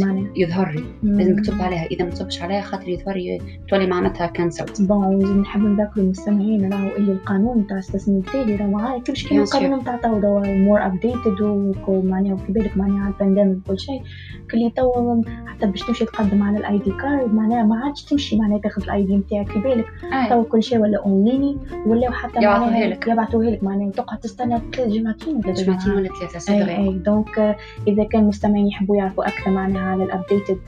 معناها. 0.04 0.26
يظهر 0.36 0.70
لي. 0.70 0.84
لازم 1.02 1.60
عليها. 1.62 1.84
إذا 1.86 2.04
ما 2.04 2.10
تصبش 2.10 2.42
عليها 2.42 2.60
خاطر 2.60 2.88
يظهر 2.88 3.16
لي 3.16 3.40
تولي 3.68 3.86
معناتها 3.86 4.26
cancelled 4.26 4.82
bon 4.82 5.40
نحب 5.40 5.60
نذكر 5.60 6.00
المستمعين 6.00 6.72
راهو 6.72 6.88
اللي 6.96 7.12
القانون 7.12 7.66
تاع 7.66 7.78
التسمية 7.78 8.18
التالي. 8.18 8.56
راهو 8.56 8.70
معايا 8.70 9.00
كلش 9.00 9.26
كيما. 9.26 9.42
القانون 9.42 9.84
تاع 9.84 9.96
توا 9.96 10.46
more 10.46 10.86
updated 10.86 11.40
ومعناها 11.88 12.34
وفي 12.34 12.52
بالك 12.52 12.76
معناها 12.76 13.08
ال 13.08 13.14
pandemic 13.14 13.58
وكل 13.66 13.78
شيء. 13.78 14.02
كلي 14.50 14.70
تو 14.76 15.22
حتى 15.46 15.66
باش 15.66 15.80
تمشي 15.80 16.04
تقدم 16.04 16.42
على 16.42 16.58
ال 16.58 16.78
ID 16.78 16.90
card 16.90 17.34
معناها 17.34 17.62
ما 17.64 17.76
عادش 17.84 18.04
تمشي 18.04 18.36
معناها 18.36 18.58
تاخذ 18.58 18.82
ال 18.82 19.02
ID 19.02 19.16
نتاعك 19.16 19.48
في 19.48 19.58
بالك 19.58 19.86
تو 20.30 20.42
كل 20.44 20.62
شيء 20.62 20.78
ولا 20.78 20.98
اونلاين 20.98 21.58
ولا 21.86 22.10
حتى 22.10 22.38
يبعثوها 22.38 22.70
معناها 22.70 22.86
لك. 22.86 23.06
يبعثوها 23.08 23.50
لك 23.50 23.64
معناها 23.64 23.90
تقعد 23.90 24.13
تستنى 24.16 24.62
ثلاث 24.74 24.88
جمعتين 24.88 25.36
ولا 25.36 25.52
جمعتين. 25.52 25.92
ولا 25.92 26.08
ثلاثة 26.20 26.38
c'est 26.38 26.76
إي 26.76 26.92
donc 26.92 27.38
آه، 27.38 27.56
إذا 27.88 28.04
كان 28.04 28.22
المستمعين 28.22 28.66
يحبوا 28.66 28.96
يعرفوا 28.96 29.28
أكثر 29.28 29.50
معناها 29.50 29.82
على 29.82 30.04
ال 30.04 30.11
updated 30.11 30.58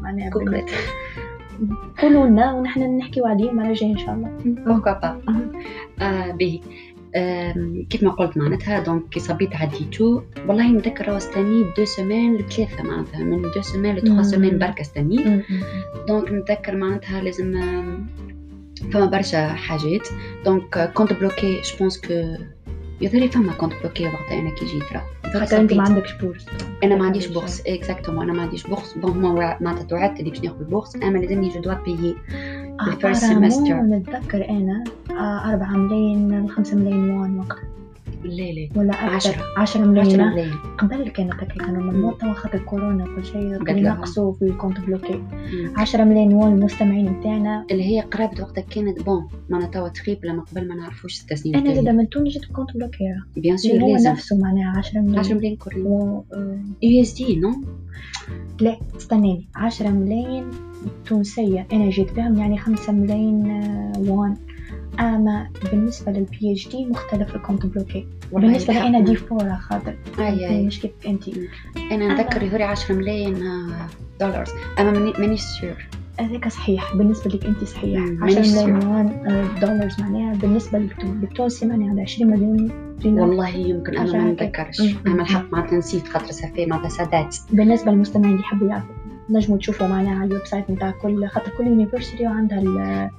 معناها 0.00 0.30
بال- 0.30 0.32
concret 0.44 0.70
قولوا 2.02 2.26
لنا 2.26 2.52
ونحن 2.52 2.96
نحكيو 2.96 3.26
عليه 3.26 3.50
المرة 3.50 3.66
الجاية 3.68 3.92
إن 3.92 3.98
شاء 3.98 4.14
الله. 4.14 4.30
pourquoi 4.44 4.92
pas 4.92 5.20
آه 6.00 6.30
باهي 6.30 6.60
آم، 7.16 7.86
كيف 7.90 8.02
ما 8.02 8.10
قلت 8.10 8.36
معناتها 8.38 8.80
donc 8.80 9.08
كي 9.08 9.20
صبيت 9.20 9.56
ع 9.56 9.78
D2 9.78 10.22
والله 10.48 10.72
نتذكر 10.72 11.06
راهو 11.08 11.16
استنيت 11.16 11.66
deux 11.78 11.84
semaines 11.84 12.36
لثلاثة 12.36 12.82
معناتها. 12.82 13.18
من 13.24 13.42
دو 13.42 13.48
لتخوا 13.92 14.14
مم. 14.16 14.22
semaines 14.22 14.58
برك 14.58 14.80
استنيت 14.80 15.44
donc 16.08 16.32
نتذكر 16.32 16.76
معناتها 16.76 17.20
لازم 17.20 17.60
فما 18.92 19.06
برشا 19.06 19.48
حاجات. 19.48 20.08
donc 20.44 20.76
آه، 20.76 20.86
compte 20.86 21.12
bloqué 21.12 21.60
je 21.60 21.76
pense 21.78 22.00
que 22.00 22.14
يظهر 23.02 23.28
فما 23.28 23.52
compte 23.52 23.72
bloqué 23.80 24.04
وقتها 24.06 24.38
أنا 24.38 24.50
كي 24.50 24.64
جيت 24.64 24.92
راه 24.92 25.04
خاطر 25.40 25.60
انت 25.60 25.72
ما. 25.72 25.82
عندكش 25.82 26.12
bourse 26.12 26.46
أنا 26.84 26.96
ما 26.96 27.04
عنديش 27.06 27.26
bourse 27.26 27.62
exactement 27.66 28.22
أنا 28.22 28.32
ما 28.32 28.42
عنديش 28.42 28.66
bourse 28.66 28.92
bon 28.92 29.10
هما 29.24 29.56
معناتها 29.60 29.82
توعدت 29.84 30.20
اللي 30.20 30.30
باش 30.30 30.40
ناخذ 30.40 30.58
ال 30.58 30.63
bourse 30.63 30.96
اما 30.96 31.18
لازمني 31.18 31.48
je 31.48 31.60
dois 31.60 31.74
payer 31.74 32.16
ال 32.88 32.94
first 32.94 33.24
semester 33.24 33.74
نتذكر 33.74 34.48
أنا 34.48 34.84
آه، 35.10 35.52
4 35.52 35.76
ملايين 35.76 36.50
5 36.50 36.76
ملايين 36.76 37.10
وان 37.10 37.38
وقتها 37.38 37.62
لا 38.24 38.68
ولا 38.76 38.92
أكثر. 38.92 39.14
عشرة. 39.14 39.42
10 39.56 39.56
10 39.58 39.84
ملايين 39.84 40.50
قبل 40.78 41.08
كانت 41.08 41.32
هكا 41.34 41.44
كانوا 41.44 41.82
ممنوع 41.82 42.12
توا 42.12 42.32
خاطر 42.32 42.58
كورونا 42.58 43.04
كل 43.04 43.24
شيء. 43.24 43.68
ينقصوا 43.68 44.32
في 44.32 44.42
ال 44.42 44.47
compte 44.47 44.80
bloqué. 44.80 45.14
مم. 45.14 45.72
10 45.76 46.04
ملايين 46.04 46.32
وان 46.32 46.52
المستمعين 46.52 47.20
بتاعنا. 47.20 47.66
اللي 47.70 47.84
هي 47.84 48.00
قرابة 48.00 48.42
وقتها 48.42 48.62
كانت 48.62 49.02
bon 49.02 49.28
معناتها 49.50 49.70
توا 49.80 49.88
تقريبا 49.88 50.26
لما 50.26 50.42
قبل 50.42 50.68
ما 50.68 50.74
نعرفوش 50.74 51.14
ست 51.14 51.34
سنين 51.34 51.56
أنا 51.56 51.74
زاد. 51.74 51.88
من 51.88 52.08
تونس 52.08 52.34
جبت 52.34 52.44
compte 52.52 52.74
bloqué. 52.74 53.04
bien 53.36 53.56
sûr 53.56 53.72
اللي 53.72 53.84
هو 53.84 53.96
نفسه 54.12 54.36
معناها 54.38 54.78
10 54.78 55.00
ملايين 55.00 55.18
10 55.18 55.34
ملايين 55.34 55.56
كوري 55.56 55.76
آه، 55.82 56.24
USD 56.82 57.36
non 57.36 57.50
لا 58.60 58.76
استناني. 58.96 59.48
10 59.54 59.88
ملايين 59.90 60.44
تونسية. 61.06 61.66
أنا 61.72 61.90
جيت 61.90 62.12
بهم 62.12 62.36
يعني 62.38 62.58
5 62.58 62.92
ملايين 62.92 63.50
آه، 63.50 63.92
وان. 64.10 64.36
أما 65.00 65.48
بالنسبة 65.72 66.12
لل 66.12 66.52
PhD 66.52 66.84
مختلف 66.86 67.34
ال 67.36 67.40
compte 67.40 67.66
bloqué 67.66 68.06
بالنسبة 68.32 68.74
لي 68.74 68.80
أنا 68.86 69.00
différent 69.00 69.54
خاطر. 69.54 69.94
أي 70.18 70.48
أي. 70.48 70.66
مش 70.66 70.80
كيف 70.80 70.90
أنت 71.06 71.22
أنا 71.92 72.14
نتذكر 72.14 72.42
يهوري 72.42 72.62
10 72.64 72.94
ملايين 72.94 73.46
آه، 73.46 73.86
دولار 74.20 74.44
أما 74.78 74.90
ماني- 74.90 75.12
مانيش 75.18 75.40
sûr 75.40 75.86
هذاك 76.20 76.48
صحيح. 76.48 76.96
بالنسبة 76.96 77.30
لك 77.30 77.46
أنت 77.46 77.64
صحيح. 77.64 77.98
مم، 78.00 78.24
10 78.24 78.34
مانيش 78.34 78.48
ملايين 78.52 78.80
sûr. 78.80 78.88
وان 78.88 79.06
آه، 79.26 79.60
dollars 79.60 80.00
معناها 80.00 80.34
بالنسبة 80.34 80.78
للتون- 80.78 81.20
للتونسي 81.22 81.66
معناها 81.66 81.90
على 81.90 82.02
20 82.02 82.30
مليون 82.30 82.70
دينار. 83.02 83.28
والله 83.28 83.48
يمكن 83.48 83.96
أنا 83.96 84.12
ما. 84.24 84.32
نتذكرش. 84.32 84.80
أما 85.06 85.22
الحق 85.22 85.52
معناتها 85.52 85.78
نسيت 85.78 86.08
خاطر 86.08 86.30
سافي 86.30 86.66
معناتها 86.66 86.88
ça 86.88 87.04
date 87.04 87.36
بالنسبة 87.52 87.92
للمستمعين 87.92 88.30
اللي 88.30 88.40
يحبوا 88.42 88.68
يعرفوا. 88.68 88.94
نجموا 89.32 89.58
تشوفوا 89.58 89.86
معناها 89.86 90.14
على 90.18 90.24
ال 90.28 90.46
website 90.46 90.70
نتاع 90.70 90.90
كل 90.90 91.26
خاطر 91.28 91.50
كل 91.58 91.66
université 91.66 92.26
وعندها 92.26 92.58
ال- 92.58 93.10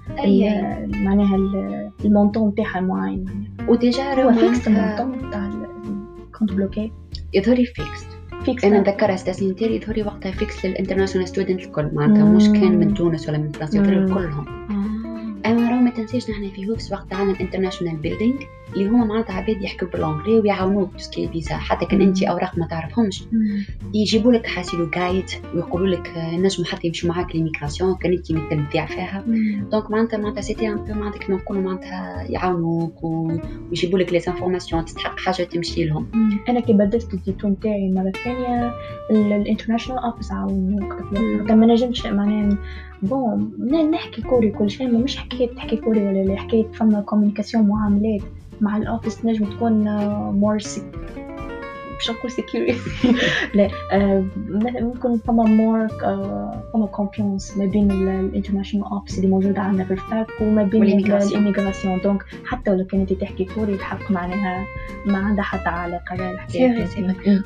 معناها 1.03 1.35
ال- 1.35 1.91
ال 2.05 2.11
montant 2.11 2.49
بتاعها 2.51 2.79
المعين. 2.79 3.25
و 3.67 3.78
déjà 3.78 4.23
هو 4.23 4.33
fixe 4.33 4.67
ال 4.67 4.75
montant 4.75 5.27
بتاع 5.27 5.49
ال 6.27 6.31
compte 6.31 6.51
bloqué. 6.53 6.91
يظهري 7.33 7.65
fixe 7.65 8.05
fixe 8.45 8.65
أنا 8.65 8.79
نتذكر 8.79 9.15
ستاسين 9.15 9.55
تاعي 9.55 9.75
يظهري 9.75 10.03
وقتها 10.03 10.31
fixe 10.31 10.65
لل 10.65 10.74
international 10.74 11.27
student 11.27 11.59
الكل. 11.61 11.89
معناتها 11.93 12.25
مش. 12.25 12.47
كان 12.49 12.77
من 12.79 12.93
تونس 12.93 13.29
ولا 13.29 13.37
من 13.37 13.51
فرنسا 13.51 13.77
يظهري 13.77 13.99
مم. 13.99 14.13
كلهم 14.13 14.45
آه. 14.47 15.49
أما 15.49 15.69
راهو 15.69 15.81
ما 15.81 15.89
تنسيش 15.89 16.29
نحن 16.29 16.49
في 16.49 16.69
HUFS 16.69 16.91
وقت 16.91 17.13
عندنا 17.13 17.35
ال 17.35 17.40
international 17.40 17.95
building 17.95 18.33
اللي 18.73 18.85
هما 18.89 19.05
معناتها 19.05 19.33
عباد 19.33 19.61
يحكوا 19.61 19.87
بال 19.87 19.99
anglais 19.99 20.39
ويعاونوك 20.39 20.95
tout 20.97 21.11
ce 21.11 21.17
qui 21.17 21.27
فيزا 21.27 21.55
حتى 21.55 21.85
كان. 21.85 22.01
انت 22.01 22.23
أوراق 22.23 22.57
ما 22.57 22.67
تعرفهمش. 22.67 23.23
يجيبوا 23.93 24.31
لك 24.31 24.45
حاسيلو 24.47 24.89
guide 24.89 25.25
ويقولوا 25.55 25.87
لك 25.87 26.07
آه، 26.07 26.35
نجموا 26.35 26.67
حتى 26.67 26.87
يمشوا 26.87 27.09
معاك 27.09 27.35
l'immigration 27.35 27.95
كان 27.95 28.13
انت 28.13 28.31
مثل 28.31 28.69
تبيع 28.69 28.85
فيها. 28.85 29.23
donc 29.71 29.91
معناتها 29.91 30.17
معناتها 30.17 30.41
c'était 30.41 30.67
un 30.69 30.75
peu 30.75 30.93
معناتها 30.93 31.19
كيما 31.19 31.37
نقولوا 31.37 31.61
معناتها 31.63 32.25
يعاونوك 32.29 33.03
ويجيبوا 33.03 33.99
لك 33.99 34.13
لي 34.13 34.17
انفورماسيون 34.27 34.85
تستحق 34.85 35.19
حاجة 35.19 35.43
تمشي 35.43 35.85
لهم. 35.85 36.07
أنا 36.49 36.59
كي 36.59 36.73
بدلت 36.73 37.13
ال 37.13 37.29
D2 37.29 37.59
نتاعي 37.59 37.87
المره 37.87 38.07
الثانية 38.07 38.73
ال 39.11 39.18
international 39.18 39.99
office. 40.03 40.29
كان 41.47 41.57
ما 41.57 41.65
نجمش 41.65 42.05
معناها 42.05 42.57
bon 43.01 43.51
نحكي 43.91 44.21
كوري 44.21 44.49
كل 44.51 44.69
شيء 44.69 44.87
ما 44.91 44.99
مش 44.99 45.17
حكاية 45.17 45.55
تحكي 45.55 45.77
كوري 45.77 46.07
ولا 46.07 46.23
لا 46.23 46.35
حكاية 46.35 46.71
فما 46.71 47.01
communication 47.01 47.67
معاملات 47.67 48.21
مع 48.61 48.77
ال 48.77 48.84
office 48.84 49.25
نجم 49.25 49.45
تكون 49.45 49.83
more 50.31 50.59
مش 52.03 52.09
نقول 52.09 52.31
security 52.31 52.79
لا 53.55 53.67
آه، 53.91 54.25
ممكن 54.81 55.17
فما 55.17 55.43
more 55.43 55.87
فما 56.73 56.85
confiance 56.91 57.57
ما 57.57 57.65
بين 57.65 57.91
ال 57.91 57.98
international 57.98 58.85
office 58.85 59.17
اللي 59.17 59.29
موجودة 59.29 59.61
عندنا 59.61 59.85
في 59.85 59.91
ال 59.93 60.02
fac 60.02 60.27
وما 60.41 60.63
بين. 60.63 60.83
ال 60.83 60.93
immigration 60.93 62.01
donc 62.01 62.23
حتى 62.45 62.75
لو 62.75 62.85
كانت 62.85 63.13
تحكي 63.13 63.45
كوري 63.45 63.73
الحق 63.73 64.11
معناها 64.11 64.65
ما 65.05 65.17
عندها 65.17 65.43
حتى 65.43 65.69
علاقة 65.69 66.15
لا 66.15 66.31
الحكاية 66.31 66.87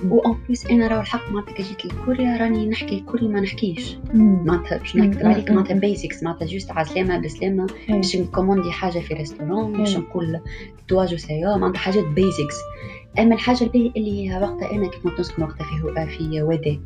و 0.09 0.18
en 0.18 0.35
plus 0.47 0.65
أنا 0.65 0.87
راهو 0.87 1.01
الحق 1.01 1.31
معناتها 1.31 1.53
كي 1.53 1.63
جيت 1.63 1.85
لكوريا 1.85 2.37
راني 2.37 2.67
نحكي 2.69 2.99
كوري 2.99 3.27
ما 3.27 3.39
نحكيش. 3.39 3.97
معناتها 4.13 4.77
باش 4.77 4.95
نكتب 4.95 5.25
مم. 5.25 5.31
عليك 5.31 5.49
مم. 5.49 5.55
معناتها 5.55 5.79
basics 5.79 6.23
معناتها 6.23 6.45
juste 6.45 6.71
عسلامه 6.71 7.17
بسلامه 7.17 7.67
باش 7.89 8.15
ن 8.15 8.21
commander 8.21 8.71
حاجة 8.71 8.99
في 8.99 9.13
restaurant 9.13 9.73
باش. 9.73 9.97
نقول 9.97 10.39
도와주세요 10.87 11.57
معناتها 11.57 11.79
حاجات 11.79 12.03
basics 12.05 12.55
أما 13.19 13.35
الحاجة 13.35 13.63
الباهيه 13.63 13.91
اللي 13.97 14.39
وقتها 14.41 14.71
أنا 14.71 14.87
كي 14.89 14.99
كنت 15.03 15.19
نسكن 15.19 15.43
وقتها 15.43 15.65
في 15.65 15.83
هو- 15.83 16.07
في 16.07 16.41
وادي. 16.41 16.79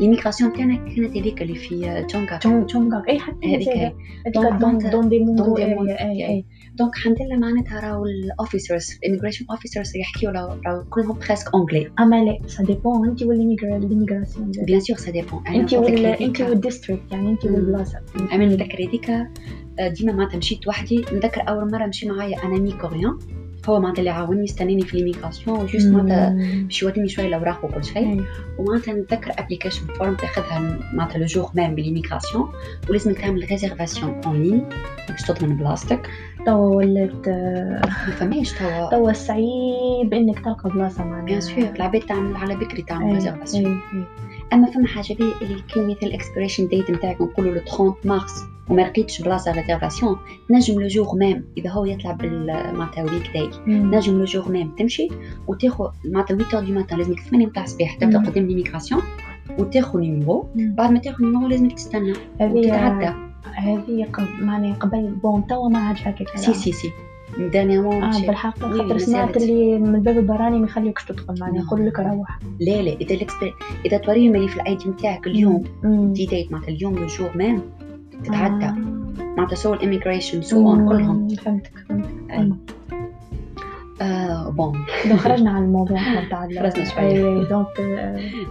l'immigration 0.00 0.52
تاعنا 0.52 0.76
كانت 0.76 1.16
هذيك 1.16 1.42
اللي 1.42 1.54
في 1.54 2.04
تشونغا 2.08 2.36
تشونغ 2.66 3.00
اي 3.08 3.18
حتى 3.18 3.56
هذيك 3.56 3.94
donc 4.34 4.86
دون 4.86 5.08
دي 5.08 5.18
موندو 5.18 5.44
دون 5.44 5.54
دي 5.54 5.64
اي 5.64 5.74
موندو 5.74 5.92
اي 5.92 6.26
اي 6.28 6.44
donc 6.74 6.94
الحمد 6.96 7.16
لله 7.22 7.36
معناتها 7.36 7.80
راهو 7.80 8.04
ال 8.04 8.14
officers 8.14 8.98
ال 9.04 9.07
immigration 9.07 9.46
officers 9.50 9.96
يحكيو 9.96 10.30
راهو 10.30 10.84
كلهم 10.90 11.18
presque 11.18 11.54
anglais 11.54 11.90
اما 12.00 12.24
لا 12.24 12.38
ça 12.46 12.62
dépend 12.64 13.08
انت 13.08 13.22
والميغراسيون 13.22 14.50
بيان 14.66 14.80
سور 14.80 14.96
سا 14.96 15.10
ديبون 15.10 15.46
انت 15.46 15.74
انت 15.74 16.40
وال 16.40 16.54
district 16.54 17.12
يعني 17.12 17.30
انت. 17.30 17.44
والبلاصه 17.44 17.98
أنا 18.32 18.46
نتذكر 18.46 18.88
هذيك 18.88 19.10
آه، 19.10 19.88
ديما 19.88 20.12
معناتها 20.12 20.36
مشيت 20.38 20.68
وحدي. 20.68 21.00
نتذكر 21.00 21.48
أول 21.48 21.70
مرة 21.70 21.86
مشي 21.86 22.08
معايا 22.08 22.44
un 22.44 22.54
ami 22.54 22.72
coréen 22.72 23.18
هو 23.68 23.80
معناتها 23.80 23.98
اللي 23.98 24.10
عاوني 24.10 24.44
استناني 24.44 24.82
في 24.82 24.96
l'immigration 24.96 25.66
juste 25.66 25.86
معناتها 25.86 26.36
باش 26.62 26.82
يوريني 26.82 27.08
شوية 27.08 27.26
الاوراق 27.26 27.64
وكل 27.64 27.84
شيء. 27.84 28.24
ومعناتها 28.58 28.94
نتذكر 28.94 29.32
application 29.38 29.86
form 29.86 30.14
تاخذها 30.14 30.78
معناتها 30.92 31.18
le 31.18 31.26
jour 31.26 31.50
même 31.54 31.74
ب 31.74 31.79
l'immigration 31.79 32.48
ولازمك 32.90 33.18
تعمل 33.18 33.46
réservation 33.50 34.20
en 34.26 34.42
ligne 34.42 34.68
باش 35.08 35.22
تضمن 35.22 35.56
بلاصتك. 35.56 36.10
توا 36.46 36.76
ولات 36.76 37.28
ما 37.28 38.14
فماش 38.16 38.52
توا. 38.52 38.90
توا 38.90 39.12
صعيب 39.12 40.14
إنك 40.14 40.38
تلقى 40.38 40.70
بلاصة 40.70 41.04
معناها. 41.04 41.24
bien 41.24 41.40
sûr 41.40 41.58
العباد 41.58 42.00
تعمل 42.00 42.36
على 42.36 42.56
بكري 42.56 42.82
تعمل 42.82 43.14
réservation 43.14 43.80
أما 44.52 44.70
فما 44.70 44.86
حاجة 44.86 45.14
بي 45.14 45.32
اللي 45.42 45.62
كان 45.74 45.88
مثل 45.88 45.98
ال 46.02 46.08
expiration 46.08 46.68
date 46.68 46.90
نتاعك 46.90 47.20
نقولوا 47.20 47.54
le 47.54 47.60
30 47.60 47.94
مارس 48.04 48.44
وما 48.68 48.82
لقيتش 48.82 49.22
بلاصة 49.22 49.52
réservation 49.52 50.16
نجم 50.50 50.80
le 50.80 50.86
jour 50.88 51.14
même 51.14 51.44
إذا 51.58 51.70
هو 51.70 51.84
يطلع 51.84 52.12
بال 52.12 52.46
معناتها 52.74 53.04
weekday 53.04 53.50
نجم 53.66 54.18
le 54.18 54.24
jour 54.24 54.48
même 54.48 54.70
تمشي 54.78 55.08
وتاخذ 55.46 55.88
معناتها 56.04 56.36
8 56.38 56.66
du 56.66 56.74
matin 56.74 56.98
لازمك 56.98 57.20
8 57.20 57.46
نتاع 57.46 57.62
الصباح 57.64 57.94
تبدأ 57.94 58.18
قدام 58.18 58.46
l'immigration 58.46 59.02
وتاخذ 59.58 59.98
numéro 59.98 60.48
بعد 60.54 60.90
ما 60.92 60.98
تاخذ 60.98 61.24
numéro 61.24 61.48
لازمك 61.48 61.72
تستنى 61.72 62.12
وتتعدى. 62.40 63.12
هذه 63.54 64.06
معناها 64.40 64.74
قبل 64.74 65.14
bon 65.22 65.46
توا 65.46 65.68
ما 65.68 65.78
عادش 65.78 66.02
هكاك 66.02 66.36
c'est 66.36 66.54
c'est 66.54 66.72
c'est 66.72 66.90
dernièrement 67.38 68.02
آه 68.02 68.26
بالحق 68.26 68.58
خاطر 68.58 68.98
سمعت 68.98 69.36
اللي 69.36 69.78
من 69.78 69.94
الباب 69.94 70.18
البراني 70.18 70.58
ما 70.58 70.64
يخليوكش 70.66 71.04
تدخل 71.04 71.34
معناها 71.40 71.62
يقول 71.62 71.86
لك 71.86 71.98
روح. 72.00 72.38
لا 72.60 72.82
لا 72.82 72.92
إذا 72.92 73.14
ال 73.14 73.21
expir 73.21 73.54
إذا 73.86 73.96
توريهم 73.98 74.34
اللي 74.34 74.48
في 74.48 74.60
ال 74.60 74.74
ID 74.74 74.88
نتاعك 74.88 75.26
اليوم 75.26 75.64
دي 76.12 76.26
ديت 76.26 76.52
معناتها 76.52 76.70
اليوم 76.70 76.98
le 76.98 77.06
jour 77.06 77.30
même 77.36 77.62
تتعدى. 78.24 78.72
معناتها 79.18 79.54
so 79.54 79.74
ال 79.74 79.80
immigration 79.80 80.42
so 80.42 80.68
on 80.70 80.88
كلهم. 80.88 81.28
فهمتك 81.28 81.72
فهمتك. 81.88 82.76
آه 84.02 84.50
bon 84.50 84.72
donc 85.08 85.20
خرجنا 85.20 85.50
على 85.50 85.64
الموضوع 85.64 85.96
نتاع 86.24 86.48
خرجنا 86.58 86.84
شوية. 86.84 87.44
donc 87.44 87.80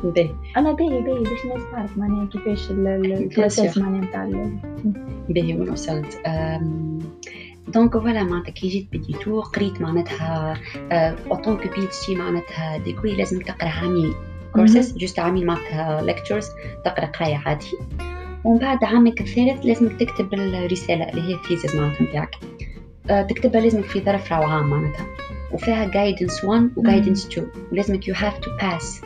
باهي 0.03 0.29
أنا 0.57 0.71
باهي 0.71 1.01
باهي 1.01 1.19
باش 1.23 1.43
الناس 1.45 1.61
تعرف 1.71 1.97
معناها 1.97 2.25
كيفاش 2.25 2.71
ال 2.71 2.85
process 2.85 3.77
معناها 3.77 4.01
نتاع 4.01 4.25
باهي 5.29 5.53
وين 5.55 5.69
وصلت 5.69 6.21
donc 7.67 7.97
voilà 7.97 8.23
معناتها 8.23 8.51
كي 8.51 8.67
جيت 8.67 8.87
ب 8.93 9.13
D-2 9.13 9.43
قريت 9.43 9.81
معناتها 9.81 10.53
en 11.31 11.57
tant 11.57 11.69
que 11.75 11.85
PhD 11.85 12.09
معناتها 12.09 12.77
ديكوي 12.77 13.15
لازم 13.15 13.39
تقرأ 13.39 13.69
عامين 13.69 14.13
courses 14.53 14.97
juste 14.97 15.19
عامين 15.19 15.45
معناتها 15.45 16.01
lectures 16.01 16.47
تقرأ 16.85 17.05
قراية 17.05 17.41
عادي. 17.45 17.71
ومن 18.43 18.59
بعد 18.59 18.83
عامك 18.83 19.21
الثالث 19.21 19.65
لازمك 19.65 19.99
تكتب 19.99 20.33
الرسالة 20.33 21.09
اللي 21.09 21.21
هي 21.21 21.33
ال 21.33 21.39
thesis 21.39 21.75
معناتها 21.75 22.03
نتاعك 22.03 22.35
أه 23.09 23.21
تكتبها 23.21 23.61
لازمك 23.61 23.83
في 23.85 24.01
ظرف 24.01 24.33
راو 24.33 24.43
عام 24.43 24.69
معناتها. 24.69 25.05
وفيها 25.53 25.91
guidance 25.91 26.43
1 26.43 26.69
و 26.75 26.83
guidance 26.83 27.25
2 27.31 27.47
ولازمك 27.71 28.03
you 28.03 28.13
have 28.13 28.45
to 28.45 28.49
pass 28.61 29.01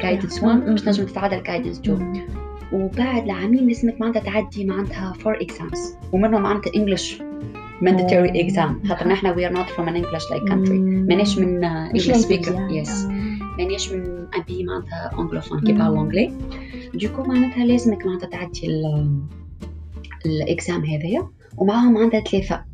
guidance 0.00 0.42
1 0.42 0.60
باش 0.60 0.82
تنجم 0.82 1.06
تتعدى 1.06 1.40
guidance 1.40 1.78
2 1.78 2.26
وبعد 2.72 3.22
العامين 3.24 3.68
لازمك 3.68 4.00
معناتها 4.00 4.20
تعدي 4.20 4.64
معناتها 4.64 5.14
4 5.26 5.38
exams. 5.40 5.78
ومنهم 6.12 6.42
معناتها 6.42 6.72
English. 6.72 7.22
Mandatory 7.82 8.30
exam. 8.30 8.88
خاطر 8.88 9.08
نحن 9.08 9.34
we 9.34 9.50
are 9.50 9.56
not 9.56 9.70
from 9.70 9.88
an 9.88 9.96
English 9.96 10.24
like 10.32 10.52
country. 10.52 10.80
ماناش 11.08 11.38
من 11.38 11.64
English 11.90 12.24
speaker. 12.24 12.54
yes. 12.70 12.90
ماناش 13.58 13.92
من 13.92 14.00
un 14.36 14.42
pays 14.48 14.64
معناتها 14.64 15.10
anglophone 15.18 15.60
qui 15.60 15.72
parle 15.72 15.98
anglais 15.98 16.32
donc 16.94 17.22
معناتها 17.22 17.64
لازمك 17.64 18.06
معناتها 18.06 18.26
تعدي 18.26 18.68
ال 20.26 20.38
exam 20.38 20.84
هذايا. 20.84 21.28
ومعاهم 21.56 21.94
معناتها 21.94 22.20
ثلاثة. 22.20 22.69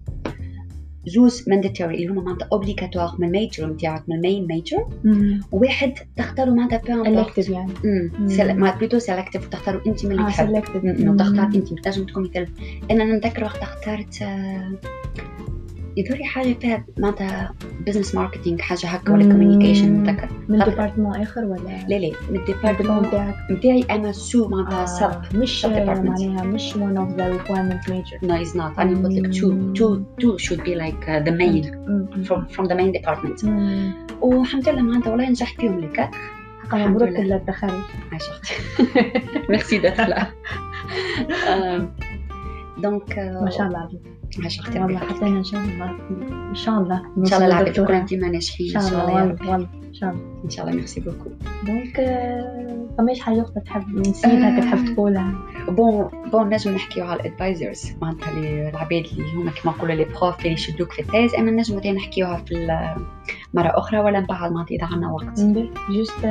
زوز 1.06 1.48
mandatory 1.48 1.94
اللي 1.94 2.06
هما 2.06 2.22
معناتها 2.22 2.48
obligatoire 2.52 3.14
من 3.18 3.26
ال 3.26 3.33
major 3.33 3.66
نتاعك 3.66 4.02
من 4.08 4.16
ال 4.16 4.22
main 4.22 4.46
major 4.46 4.86
وواحد 5.52 5.92
تختاروا 6.16 6.54
معناتها 6.54 7.02
bon 7.02 7.20
elective 7.20 7.48
يعني. 7.48 7.72
ما 8.54 8.76
plutôt 8.76 8.98
sélective 8.98 9.46
وتختاروا 9.46 9.80
انت 9.86 10.06
من 10.06 10.12
اللي 10.12 10.26
تحب. 10.26 10.50
وتختار 11.08 11.44
انت 11.44 11.68
تنجم 11.68 12.04
تكون 12.04 12.22
مثل. 12.22 12.48
أنا 12.90 13.16
نتذكر 13.16 13.44
وقت 13.44 13.62
اخترت 13.62 14.25
يدوري 15.96 16.24
حاجة 16.24 16.52
فيها 16.52 16.86
معناتها 16.98 17.54
business 17.86 18.14
marketing 18.14 18.58
حاجة 18.58 18.86
هكا 18.86 19.12
ولا 19.12 19.22
communication 19.32 20.02
نتذكر 20.02 20.28
من 20.48 20.58
département 20.64 21.16
آخر 21.16 21.44
ولا؟ 21.44 21.86
لا 21.88 21.94
لا 21.94 22.10
من 22.30 22.36
ال 22.36 22.43
département 22.43 23.10
نتاعي 23.50 23.84
أنا 23.90 24.12
so 24.12 24.48
معناتها 24.48 24.86
سب 24.86 25.36
مش 25.36 25.64
معناها 25.64 26.44
مش 26.44 26.74
one 26.74 26.96
of 26.96 27.16
the 27.18 27.38
requirement 27.38 27.88
major. 27.88 28.18
No 28.23 28.44
it's 28.44 28.54
not. 28.54 28.78
أنا 28.78 29.08
قلت 29.08 29.12
لك 29.12 29.34
two 29.34 29.52
two 29.78 30.00
two 30.21 30.38
should 30.38 30.60
be 30.60 30.75
like 30.75 31.02
uh, 31.08 31.21
the 31.26 31.32
main 31.32 31.64
from 32.26 32.40
from 32.54 32.66
the 32.68 32.75
main 32.75 32.92
department. 32.92 33.44
والحمد 34.21 34.68
لله 34.68 34.82
معناتها 34.82 35.10
والله 35.10 35.30
نجحت 35.30 35.60
فيهم 35.60 35.80
لك. 35.80 36.10
مبروك 36.73 37.08
التخرج 37.08 37.71
عايش 38.12 38.28
أختي 38.28 38.54
ميرسي 39.49 39.78
دخلة 39.78 40.26
donc 42.82 43.19
ما 43.18 43.50
شاء 43.50 43.66
الله 43.66 43.78
عليك. 43.78 44.15
عاش 44.44 44.60
أختي 44.60 44.78
والله 44.80 44.99
حتى 44.99 45.26
إن 45.26 45.44
شاء 45.44 45.60
الله. 45.64 45.90
إن 46.50 46.54
شاء 46.54 46.78
الله. 46.80 47.02
إن 47.18 47.25
شاء 47.25 47.38
الله 47.38 47.46
العباد 47.46 47.72
تكون 47.72 48.04
ديما 48.04 48.28
ناجحين 48.28 48.76
إن 48.76 48.82
شاء 48.82 49.04
الله 49.08 49.36
والله 49.50 49.68
إن 49.88 49.94
شاء 49.94 50.10
الله. 50.10 50.20
إن 50.44 50.50
شاء 50.50 50.66
الله. 50.66 50.76
merci 50.76 51.00
beaucoup. 51.00 51.30
donc 51.66 51.97
فماش 52.99 53.20
حاجة 53.20 53.42
أخرى 53.42 53.60
تحب 53.66 53.99
نسيتها 53.99 54.60
تحب 54.60 54.84
تقولها. 54.94 55.34
bon 55.69 56.08
bon 56.32 56.49
نجم 56.49 56.75
نحكيو 56.75 57.04
على 57.04 57.20
ال 57.21 57.28
advisors 57.28 57.92
معناتها 58.02 58.30
العباد 58.70 59.04
اللي 59.12 59.32
هما 59.34 59.50
كيما 59.50 59.75
نقولوا 59.75 59.94
les 59.95 60.04
profs 60.04 60.38
اللي 60.40 60.52
يشدوك 60.52 60.92
في 60.92 61.02
ال 61.02 61.08
thèse 61.08 61.34
أما 61.34 61.50
نجم 61.50 61.78
نحكيوها 61.78 62.36
في 62.36 62.54
مرة 63.54 63.73
أخرى 63.78 63.99
ولا 63.99 64.21
من 64.21 64.26
بعد 64.26 64.52
معناتها 64.52 64.75
إذا 64.75 64.87
عندنا 64.87 65.13
وقت. 65.13 65.41
juste 65.90 66.26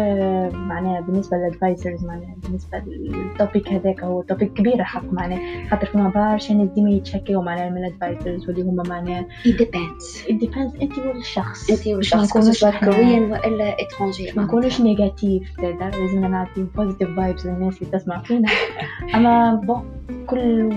معناها 0.54 1.02
بالنسبة 1.02 1.38
لل 1.38 1.52
advisors 1.52 2.06
معناها 2.06 2.36
بالنسبة 2.44 2.78
لل 2.78 3.04
topic 3.04 3.68
هذاك 3.68 4.04
هو 4.04 4.22
topic 4.22 4.54
كبير 4.54 4.84
حق 4.84 5.14
معناها 5.14 5.70
خاطر 5.70 5.86
فما 5.86 6.10
برشا 6.10 6.54
ناس 6.54 6.70
ديما 6.70 6.90
يتشكيو 6.90 7.42
معناها 7.42 7.70
من 7.70 7.78
ال 7.78 7.86
advisors 7.86 8.50
واللي 8.50 8.62
هما 8.62 8.84
معناها 8.88 9.26
it 9.48 9.52
depends. 9.52 10.30
It 10.30 10.46
depends. 10.46 10.82
أنت 10.82 11.00
والشخص. 11.00 11.70
أنت 11.70 11.88
والشخص 11.88 12.34
coréen 12.80 13.32
وإلا 13.32 13.76
étranger 13.82 14.32
ما 14.36 14.44
نكونوش 14.44 14.82
négatif 14.82 15.60
لازم 15.60 16.26
نعطي 16.26 16.66
positive 16.76 17.16
vibes 17.16 17.46
للناس 17.46 17.82
اللي 17.82 17.92
تسمع 17.92 18.22
فينا. 18.22 18.50
أما 19.16 19.56
bon 19.56 19.96
كل 20.28 20.70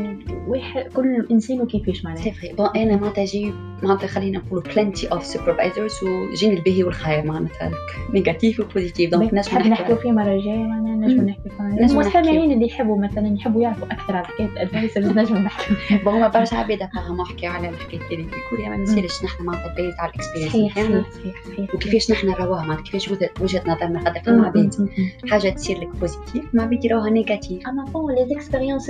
واحد 0.49 0.83
كل 0.97 1.27
إنسان 1.31 1.61
وكيفاش 1.61 2.05
معناها؟ 2.05 2.23
c'est 2.23 2.33
vrai 2.33 2.53
bon 2.53 2.69
أنا 2.77 2.97
معناتها 2.97 3.25
جي 3.25 3.53
معناتها 3.83 4.07
خلينا 4.07 4.39
نقولوا 4.39 4.63
plenty 4.63 5.07
of 5.07 5.27
supervisors 5.27 5.93
وجيني 6.33 6.59
الباهي 6.59 6.85
والخير 6.85 7.25
معناتها 7.25 7.71
négatif 8.15 8.61
و 8.61 8.67
positif 8.67 9.11
donc 9.11 9.35
نجم 9.35 9.59
نحكيو 9.59 9.97
فيه 9.97 10.13
مره 10.13 10.25
جاية 10.25 10.65
معناها 10.65 10.97
نجم 10.97 11.29
نحكيو 11.29 11.53
فيه 11.59 11.87
المستمعين 11.87 12.53
اللي 12.53 12.67
يحبوا 12.67 12.99
مثلا 12.99 13.29
يحبوا 13.29 13.63
يعرفوا 13.63 13.87
أكثر 13.87 14.17
على 14.17 14.27
حكايه 14.27 14.47
ال 14.47 14.54
advisors 14.54 15.07
نجم 15.07 15.37
نحكيو 15.37 15.77
bon 16.05 16.15
هما 16.15 16.29
برشا 16.29 16.57
عباد 16.57 16.79
فهموا 16.95 17.25
حكيو 17.25 17.51
على 17.51 17.69
الحكاية 17.69 18.01
هذه 18.01 18.15
الكل 18.15 18.69
ما 18.71 18.77
نسالش 18.77 19.25
نحن 19.25 19.45
معناتها 19.45 19.75
based 19.75 19.95
على 19.99 20.11
ال 20.11 20.15
experience 20.15 20.53
صحيح 20.53 20.75
صحيح 21.13 21.45
صحيح 21.47 21.75
وكيفاش 21.75 22.11
نحن 22.11 22.29
نراوها 22.29 22.63
معناتها 22.63 22.83
كيفاش 22.83 23.11
وجهه 23.41 23.63
نظرنا 23.67 24.01
خاطر 24.05 24.21
فما 24.21 24.47
عباد 24.47 24.89
حاجة 25.31 25.49
تصير 25.49 25.79
لك 25.79 25.89
positif 25.97 26.55
ما 26.55 26.63
عباد 26.63 26.85
يراوها 26.85 27.11
négatif 27.11 27.69
اما 27.69 27.85
bon 27.85 28.15
لي 28.15 28.27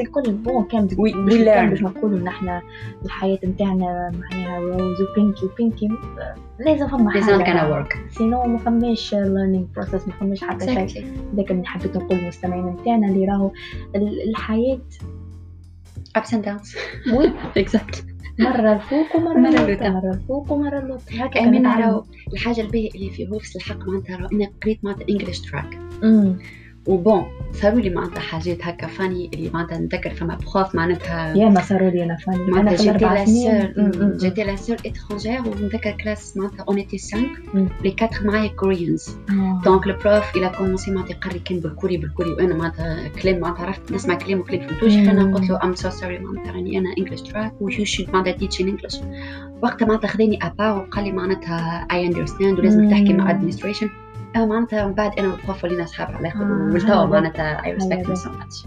الكل 0.01 0.33
bon 0.33 0.64
كان 0.64 0.87
باش 0.87 1.83
نقولوا 1.83 2.18
نحن 2.18 2.61
الحياة 3.05 3.38
نتاعنا 3.44 4.12
معناها 4.14 4.59
rose 4.59 4.97
و 5.03 5.10
pinky 5.10 5.47
و 5.47 5.54
pinky 5.54 5.88
لازم 6.59 6.88
فما 6.88 7.12
حاجة 7.29 7.38
لازم 7.38 7.59
كان 7.59 7.71
work 7.71 7.99
sinon 8.11 8.44
ما 8.47 8.59
فماش 8.59 9.14
learning 9.14 9.66
process 9.77 10.09
ما 10.09 10.14
فماش 10.21 10.45
حتى 10.45 10.88
شيء. 10.88 11.07
ذاك 11.37 11.51
اللي 11.51 11.67
حبيت 11.67 11.97
نقول 11.97 12.19
للمستمعين 12.19 12.67
نتاعنا 12.67 13.07
اللي 13.09 13.27
راهو 13.27 13.51
الحياة 14.29 14.81
ups 16.19 16.31
and 16.31 16.45
downs. 16.45 16.77
oui 17.14 17.33
exact 17.57 18.05
مرة 18.38 18.73
الفوق 18.73 19.17
ومرة 19.17 19.38
مرة 19.38 19.64
اللوطة 19.64 19.88
مرة 19.88 20.14
الفوق 20.14 20.53
ومرة 20.53 20.79
اللوطة 20.79 21.03
هكا 21.11 21.27
كان 21.27 21.67
راهو 21.67 22.05
الحاجة 22.33 22.61
الباهية 22.61 22.91
اللي 22.95 23.11
في 23.11 23.29
HUFS 23.29 23.57
الحق 23.57 23.79
معناتها 23.88 24.29
أنا 24.33 24.51
قريت 24.62 24.85
معناتها 24.85 25.07
English 25.09 25.38
track 25.40 25.79
و 26.88 26.98
bon 26.98 27.25
صاروا 27.53 27.81
لي 27.81 27.90
معناتها 27.90 28.20
حاجات 28.20 28.59
هكا 28.62 28.87
funny 28.87 29.31
اللي 29.35 29.51
معناتها 29.55 29.79
نتذكر 29.79 30.11
فما 30.11 30.38
prof 30.55 30.75
معناتها 30.74 31.37
يا 31.37 31.48
ما 31.48 31.61
صاروا 31.61 31.90
لي 31.90 32.05
أنا 32.05 32.16
funny 32.16 32.51
معناتها 32.51 32.77
j'étais 32.77 33.05
la 33.05 33.25
seule 33.25 34.16
j'étais 34.16 34.44
la 34.44 34.57
seule 34.57 34.77
étrangère 34.87 35.40
ونتذكر 35.40 35.90
classe 35.90 36.37
معناتها 36.37 36.64
on 36.68 36.77
était 36.77 36.99
5 36.98 37.18
les 37.85 37.90
quatre 37.90 38.27
معايا 38.27 38.48
Koreans 38.49 39.16
donc 39.64 39.87
ال 39.87 39.97
prof 39.97 40.37
il 40.37 40.53
a 40.59 40.62
commencé 40.62 40.90
معناتها 40.90 41.16
يقري 41.16 41.38
كان 41.38 41.61
بالكوري 41.61 41.96
بالكوري 41.96 42.31
وأنا 42.31 42.55
معناتها 42.55 43.09
كلام 43.09 43.40
معناتها 43.40 43.66
عرفت 43.66 43.92
نسمع 43.92 44.14
كلام 44.14 44.40
وكلام 44.40 44.68
فهمتوش 44.68 44.92
أنا 44.92 45.35
قلت 45.35 45.51
له 45.51 45.61
I'm 45.64 45.75
so 45.75 45.90
sorry 45.90 46.18
معناتها 46.18 46.53
راني 46.53 46.79
أنا 46.79 46.94
English 46.99 47.21
track 47.21 47.53
و 47.61 47.85
you 47.85 47.93
should 47.93 48.11
معناتها 48.11 48.33
teach 48.33 48.61
in 48.61 48.68
English 48.68 48.97
وقتها 49.62 49.87
معناتها 49.87 50.09
خذاني 50.09 50.38
à 50.42 50.50
part 50.50 50.79
وقال 50.79 51.05
لي 51.05 51.12
معناتها 51.12 51.87
I 51.92 52.07
understand 52.07 52.59
ولازم 52.59 52.90
تحكي 52.90 53.12
مع 53.12 53.31
administration 53.31 53.90
معناتها 54.46 54.87
من 54.87 54.92
بعد 54.94 55.18
أنا 55.18 55.29
و 55.29 55.35
ال 55.35 55.40
prof 55.40 55.64
ولينا 55.64 55.85
أصحاب 55.85 56.09
على 56.09 56.20
الآخر 56.20 56.42
آه 56.42 56.70
ولتوا 56.72 57.05
معناتها 57.05 57.64
I 57.64 57.73
respect 57.73 58.12
so 58.12 58.31
much 58.31 58.66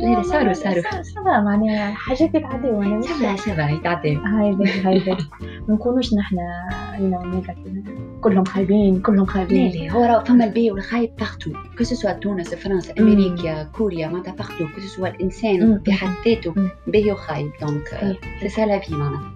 لا 0.00 0.22
صاروا 0.22 0.52
صاروا 0.52 0.82
ça 0.82 1.11
va 1.11 1.40
معناها 1.40 1.94
حاجات 1.94 2.34
يتعدوا 2.34 2.82
أنا 2.82 3.00
ça 3.00 3.18
va 3.18 3.36
ça 3.36 3.53
va 3.53 3.70
يتعدوا 3.70 4.10
هاي 4.10 4.56
هاي 4.84 5.16
ما 5.68 5.74
نكونوش 5.74 6.14
نحن 6.14 6.36
كلهم 8.20 8.44
خايبين 8.44 9.00
كلهم 9.00 9.24
خايبين. 9.24 9.72
لا 9.72 9.98
لا 9.98 10.16
هو 10.18 10.24
فما 10.24 10.44
الباهي 10.44 10.70
والخايب 10.70 11.16
partout 11.16 11.50
que 11.78 11.84
ce 11.84 11.93
soit 11.93 12.12
تونس 12.12 12.54
فرنسا 12.54 12.94
أمريكا 13.00 13.62
كوريا 13.62 14.08
معناتها 14.08 14.34
partout 14.34 14.64
que 14.74 14.80
ce 14.80 14.89
soit 14.89 15.08
الإنسان 15.08 15.80
في 15.84 15.92
حد 15.92 16.10
ذاته 16.26 16.54
باهي 16.86 17.12
وخايب 17.12 17.50
donc 17.60 18.18
c'est 18.40 18.48
ça 18.48 18.66
la 18.66 18.78
vie 18.78 18.94
معناتها. 18.94 19.32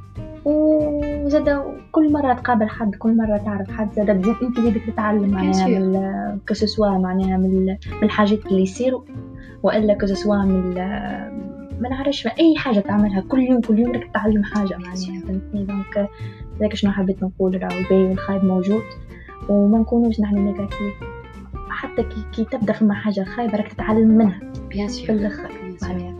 وزاد 1.27 1.63
كل 1.93 2.13
مرة 2.13 2.33
تقابل 2.33 2.69
حد 2.69 2.95
كل 2.95 3.17
مرة 3.17 3.37
تعرف 3.37 3.71
حد 3.71 3.93
زاد 3.93 4.11
بزيد 4.11 4.37
انت 4.43 4.61
بدك 4.61 4.83
تتعلم 4.87 5.31
معناها 5.31 5.69
من 5.69 6.39
que 6.47 6.64
ce 6.64 6.76
soit 6.76 6.99
معناها 6.99 7.37
من 7.37 7.77
الحاجات 8.03 8.47
اللي 8.47 8.63
يصيروا 8.63 9.03
وإلا 9.63 9.95
que 9.95 10.09
ce 10.09 10.18
soit 10.18 10.37
من 10.37 10.75
ما 11.81 11.89
نعرفش 11.89 12.27
أي 12.27 12.57
حاجة 12.57 12.81
تعملها 12.81 13.21
كل 13.21 13.41
يوم 13.41 13.61
كل 13.61 13.79
يوم 13.79 13.93
بدك 13.93 14.05
تتعلم 14.11 14.45
حاجة 14.45 14.77
معناها 14.77 14.95
فهمتني؟ 14.95 15.65
donc 15.65 16.09
هذاك 16.61 16.75
شنو 16.75 16.93
حبيت 16.93 17.23
نقول 17.23 17.63
راهو 17.63 17.79
الباهي 17.79 18.05
والخايب 18.05 18.45
موجود 18.45 18.83
وما 19.49 19.79
نكونوش 19.79 20.21
نحن 20.21 20.35
négatif 20.35 20.95
حتى 21.69 22.03
كي, 22.03 22.25
كي 22.33 22.45
تبدأ 22.45 22.73
فما 22.73 22.95
حاجة 22.95 23.25
خايبة 23.25 23.57
راك 23.57 23.73
تتعلم 23.73 24.09
منها 24.09 24.41
bien 24.71 24.89
في 24.89 25.13
الآخر 25.13 25.51
معناها. 25.83 26.16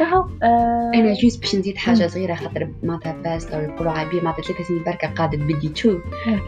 كهو 0.00 0.26
آه. 0.42 0.90
أنا 0.94 1.14
juste 1.14 1.36
باش 1.36 1.54
نزيد 1.54 1.76
حاجة 1.76 2.06
صغيرة 2.06 2.34
خاطر 2.34 2.68
معناتها 2.82 3.12
باس 3.12 3.52
لو 3.52 3.60
يقولوا 3.60 3.92
عبير 3.92 4.24
معناتها 4.24 4.42
ثلاثة 4.42 4.64
سنين 4.64 4.84
بركة 4.84 5.08
قاعدة 5.08 5.38
ب 5.38 5.68
D-2. 5.68 5.98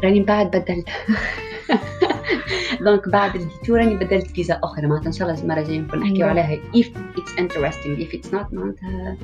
راني 0.05 0.21
من 0.21 0.25
بعد 0.27 0.47
بدلت. 0.47 0.89
donc 2.85 3.09
بعد 3.09 3.37
ال 3.37 3.47
D-2 3.47 3.79
راني 3.79 3.95
بدلت 3.95 4.27
فيزا 4.27 4.61
أخرى. 4.63 4.87
معناتها 4.87 5.07
إن 5.07 5.13
شاء 5.13 5.31
الله 5.31 5.43
المرة 5.43 5.61
الجاية 5.61 5.81
نكون 5.81 6.01
نحكيو 6.01 6.27
عليها. 6.27 6.59
If 6.77 6.87
it's 7.19 7.33
interesting 7.39 8.07
if 8.07 8.19
it's 8.19 8.33
not 8.33 8.53
معناتها. 8.53 9.17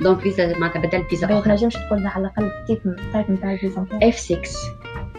donc 0.00 0.20
فيزا 0.20 0.58
معناتها 0.58 0.82
بدلت 0.82 1.10
فيزا 1.10 1.26
أخرى. 1.26 1.36
ما 1.36 1.40
تنجمش 1.44 1.74
تقول 1.74 2.06
على 2.06 2.26
الأقل 2.26 2.44
ال 2.44 2.54
type 2.54 2.96
type 3.12 3.30
نتاع 3.30 3.52
الفيزا 3.52 3.86
F 4.02 4.18
6 4.18 4.38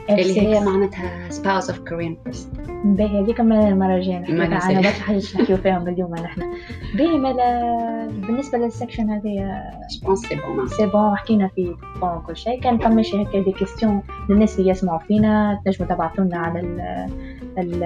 اللي 0.09 0.41
هي 0.41 0.65
معناتها 0.65 1.29
spouse 1.29 1.67
of 1.67 1.75
Korean 1.75 2.29
person 2.29 2.63
باهي 2.85 3.19
هذيك 3.23 3.41
نحكي 3.41 4.75
على 4.75 4.75
برشا 4.75 5.03
حاجات 5.03 5.35
نحكيو 5.35 5.57
فيهم 5.57 5.87
اليوم 5.87 6.15
نحن 6.15 6.41
باهي 6.97 7.17
مالا 7.17 8.07
بالنسبة 8.07 8.57
لل 8.57 8.69
section 8.69 9.09
هذايا 9.09 9.63
je 10.03 10.15
sais 10.15 10.35
bon 10.35 10.67
c'est 10.67 10.85
bon 10.85 11.15
حكينا 11.17 11.47
في 11.47 11.75
bon 12.01 12.21
كل 12.27 12.37
شيء. 12.37 12.61
كان 12.61 12.77
فما 12.77 13.01
شي 13.01 13.21
هكا 13.21 13.41
des 13.41 13.51
questions 13.51 14.01
للناس 14.29 14.59
اللي 14.59 14.69
يسمعوا 14.69 14.99
فينا. 14.99 15.61
تنجموا 15.65 15.89
تبعثوا 15.89 16.23
لنا 16.23 16.37
على 16.37 16.59
ال 16.59 16.79
ال 17.57 17.83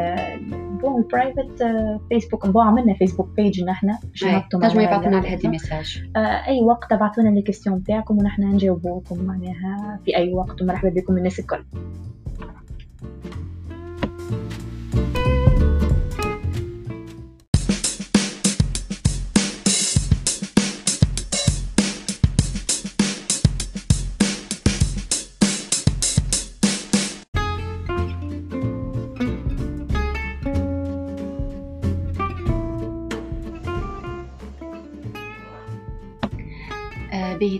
bon 0.77 1.08
private 1.12 1.63
Facebook 2.10 2.47
bon 2.47 2.67
عملنا 2.67 2.93
Facebook 2.93 3.30
page 3.36 3.63
نحن 3.63 3.87
باش 3.87 4.23
نحطوا 4.23 4.59
تنجموا 4.59 4.83
يبعثوا 4.83 5.07
لنا 5.07 5.17
على 5.17 5.27
هذه 5.27 5.47
message 5.47 6.03
أي 6.47 6.61
وقت 6.61 6.89
تبعثوا 6.89 7.23
لنا 7.23 7.29
les 7.30 7.41
questions 7.41 7.84
تاعكم 7.83 8.17
ونحن 8.17 8.43
نجاوبوكم 8.43 9.23
معناها 9.23 9.99
في 10.05 10.17
أي 10.17 10.33
وقت 10.33 10.61
ومرحبا 10.61 10.89
بكم 10.89 11.17
الناس 11.17 11.39
الكل. 11.39 11.63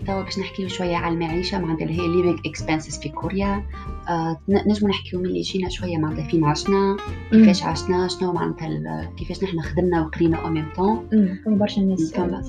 توا 0.08 0.22
باش 0.22 0.38
نحكيو 0.38 0.68
شوية 0.68 0.96
على 0.96 1.14
المعيشة. 1.14 1.60
معناتها 1.60 1.84
اللي 1.84 2.00
هي 2.00 2.06
living 2.22 2.38
expenses 2.38 3.00
في 3.02 3.08
كوريا. 3.08 3.64
آه 4.08 4.40
نجمو 4.48 4.88
نحكيو 4.88 5.20
من 5.20 5.26
اللي 5.26 5.40
جينا 5.40 5.68
شوية 5.68 5.98
معناتها 5.98 6.28
فين 6.28 6.44
عشنا 6.44 6.96
كيفاش 7.30 7.62
عشنا 7.62 8.08
شنو 8.08 8.32
معناتها 8.32 9.10
كيفاش 9.16 9.44
نحنا 9.44 9.62
خدمنا 9.62 10.02
وقرينا 10.02 10.36
au 10.36 10.50
même 10.50 10.66
temps 10.76 11.08
فما 11.44 11.56
برشا 11.56 11.80
ناس 11.80 12.14
الحكاية 12.18 12.42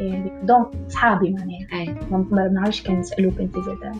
هذيك. 0.00 0.32
donc 0.42 0.66
صحابي 0.88 1.30
معناها. 1.30 1.96
ما 2.10 2.48
نعرفش 2.48 2.82
كان 2.82 3.00
يسألوك 3.00 3.40
أنت 3.40 3.58
زاد. 3.58 3.96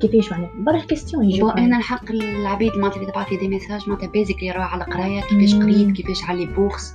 كيفاش 0.00 0.32
معناها؟ 0.32 0.50
برشا 0.58 0.86
questions 0.86 1.24
يجيو 1.24 1.48
أنا 1.48 1.76
الحق 1.76 2.10
العبيد 2.10 2.72
معناتها 2.76 3.00
اللي 3.00 3.12
تبعث 3.12 3.32
لي 3.32 3.36
des 3.38 3.48
messages 3.48 3.88
معناتها 3.88 4.08
basic 4.08 4.38
اللي 4.38 4.50
على 4.50 4.84
القراية 4.84 5.20
كيفاش 5.20 5.54
قريت 5.54 5.90
كيفاش 5.92 6.24
على 6.24 6.46
bourse 6.46 6.94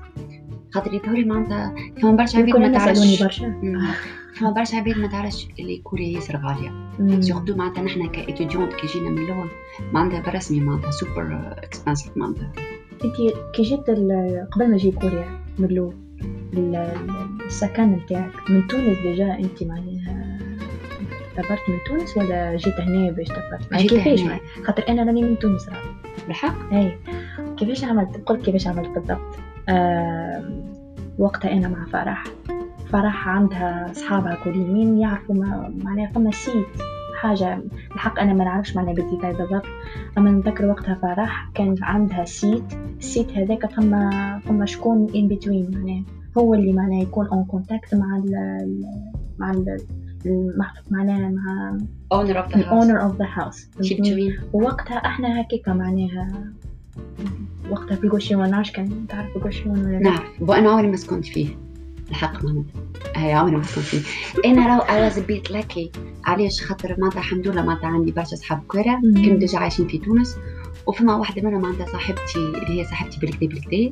خاطر 0.72 0.94
يظهر 0.94 1.26
معناتها 1.26 1.76
فما 2.02 2.12
برشا 2.12 2.40
عبيد 2.40 2.56
ما 2.56 2.78
تعرفش. 2.78 3.24
برشا. 3.24 3.54
فما 4.36 4.52
برشا 4.52 4.78
عباد 4.78 4.98
ما 4.98 5.08
تعرفش 5.08 5.48
اللي 5.60 5.78
كوريا 5.78 6.08
ياسر 6.08 6.38
غالية. 6.38 6.72
surtout 7.22 7.56
معناتها 7.56 7.84
نحنا 7.84 8.08
ك 8.08 8.14
étudiante 8.14 8.74
كي 8.74 8.88
جينا 8.88 9.10
من 9.10 9.18
الأول. 9.18 9.50
معناتها 9.92 10.22
بالرسمي 10.22 10.60
معناتها 10.60 10.92
super 10.92 11.54
expensive 11.58 12.18
معناتها. 12.18 12.52
أنت 12.94 13.04
كي 13.56 13.62
جيت 13.62 13.90
قبل 14.52 14.72
ما 14.72 14.78
تجي 14.78 14.92
كوريا 14.92 15.40
من 15.60 15.66
الأول 15.66 15.96
السكن 17.46 17.84
نتاعك 17.84 18.50
من 18.50 18.68
تونس 18.68 18.98
déjà 18.98 19.34
أنت 19.34 19.64
معناها 19.64 20.38
دبرت 21.36 21.70
من 21.70 21.78
تونس 21.88 22.18
ولا 22.18 22.56
جيت 22.56 22.80
هنا 22.80 23.12
باش 23.12 23.28
دبرت 23.28 23.74
جيت 23.74 23.94
كيفاش 23.94 24.40
خاطر 24.64 24.84
أنا 24.90 25.04
راني 25.04 25.22
من 25.22 25.40
تونس 25.40 25.70
راه. 25.70 25.82
بالحق؟ 26.28 26.74
إي. 26.74 26.98
كيفاش 27.58 27.84
عملت؟ 27.84 28.22
قلت 28.26 28.46
كيفاش 28.46 28.68
عملت 28.68 28.90
بالضبط. 28.90 29.38
آه 29.70 30.64
وقتها 31.20 31.52
أنا 31.52 31.68
مع 31.68 31.86
فرح. 31.86 32.24
فرح 32.92 33.28
عندها 33.28 33.92
أصحابها 33.92 34.38
كوريين 34.44 34.98
يعرفوا 34.98 35.36
معناها 35.84 36.12
فما 36.16 36.32
site 36.32 36.66
حاجة 37.22 37.62
الحق 37.92 38.20
أنا 38.20 38.34
ما 38.34 38.44
نعرفش 38.44 38.76
معناها 38.76 38.94
بال 38.94 39.04
détail 39.04 39.34
بالضبط 39.34 39.66
أما 40.18 40.32
نذكر 40.32 40.66
وقتها 40.66 40.96
فرح 40.96 41.50
كان 41.54 41.76
عندها 41.82 42.26
site 42.26 42.64
ال 42.98 43.04
site 43.04 43.32
هذاك 43.32 43.72
فما 43.72 44.40
فما 44.46 44.66
شكون 44.66 45.08
in 45.08 45.34
between 45.34 45.76
معناها. 45.76 46.04
هو 46.38 46.54
اللي 46.54 46.74
معناها 46.74 47.02
يكون 47.02 47.28
en 47.28 47.44
contact 47.44 47.96
مع 47.96 48.18
ال 48.18 48.86
مع 49.40 49.52
ال 49.52 49.78
معناها 50.92 51.30
مع 51.30 51.78
owner 52.14 52.36
of 52.36 52.52
the 52.52 52.64
owner 52.64 53.02
of 53.02 53.18
the 53.22 53.40
house. 53.40 53.82
ووقتها 54.54 54.98
إحنا 54.98 55.42
هكيك 55.42 55.70
معناها 55.70 56.28
وقتها 57.72 57.96
في 57.96 58.08
고시원 58.08 58.50
نعرفش 58.50 58.72
كان 58.72 59.08
تعرف 59.10 59.38
고시원 59.38 59.86
ولا 59.86 60.00
نعرف. 60.00 60.42
وأنا 60.42 60.70
عمري 60.70 60.88
ما 60.88 60.96
سكنت 60.96 61.26
فيه. 61.26 61.71
الحق 62.12 62.46
معناتها 62.46 62.82
هي 63.16 63.34
عمري 63.34 63.56
ما 63.56 63.64
سكنت 63.64 63.84
فيه. 63.86 64.02
أنا 64.46 64.68
راهو 64.68 64.82
I 64.82 65.02
was 65.02 65.20
bit 65.20 65.52
lucky 65.52 65.92
علاش؟ 66.26 66.62
خاطر 66.62 66.96
معناتها 67.00 67.20
الحمد 67.20 67.48
لله 67.48 67.62
معناتها 67.62 67.88
عندي 67.88 68.12
برشا 68.12 68.36
صحاب 68.36 68.64
كورة 68.68 68.84
كانوا 68.84 69.38
déjà 69.38 69.58
عايشين 69.60 69.88
في 69.88 69.98
تونس. 69.98 70.38
وفما 70.88 71.16
واحدة 71.16 71.42
منهم 71.42 71.62
معناتها 71.62 71.86
صاحبتي 71.86 72.38
اللي 72.38 72.80
هي 72.80 72.86
صاحبتي 72.86 73.20
بالكدا 73.20 73.48
بالكدا 73.48 73.92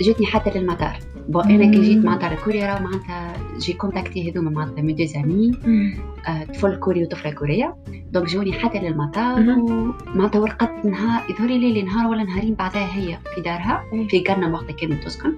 جاتني 0.00 0.26
حتى 0.26 0.58
للمطار. 0.58 0.98
bon 1.28 1.50
أنا 1.50 1.72
كي 1.72 1.82
جيت 1.82 2.06
على 2.24 2.36
كوريا 2.44 2.74
راه 2.74 2.82
معناتها 2.82 3.32
j'ai 3.58 3.72
contacté 3.72 4.30
هذوما 4.30 4.50
معناتها 4.50 4.82
mes 4.82 4.92
deux 4.92 5.04
amis 5.04 5.52
طفل 6.54 6.76
كوري 6.76 7.02
وطفله 7.02 7.32
كوريه 7.32 7.76
donc 8.12 8.26
جوني 8.26 8.52
حتى 8.52 8.78
للمطار 8.78 9.40
ومعناتها 9.40 10.38
ورقدت 10.40 10.84
نهار 10.84 11.30
يظهر 11.30 11.48
لي 11.48 11.82
نهار 11.82 12.06
ولا 12.10 12.24
نهارين 12.24 12.54
بعدها 12.54 12.96
هي 12.96 13.18
في 13.34 13.40
دارها 13.40 13.82
في 14.08 14.20
قرنا 14.20 14.52
وقتها 14.52 14.72
كانت 14.72 15.04
تسكن 15.04 15.32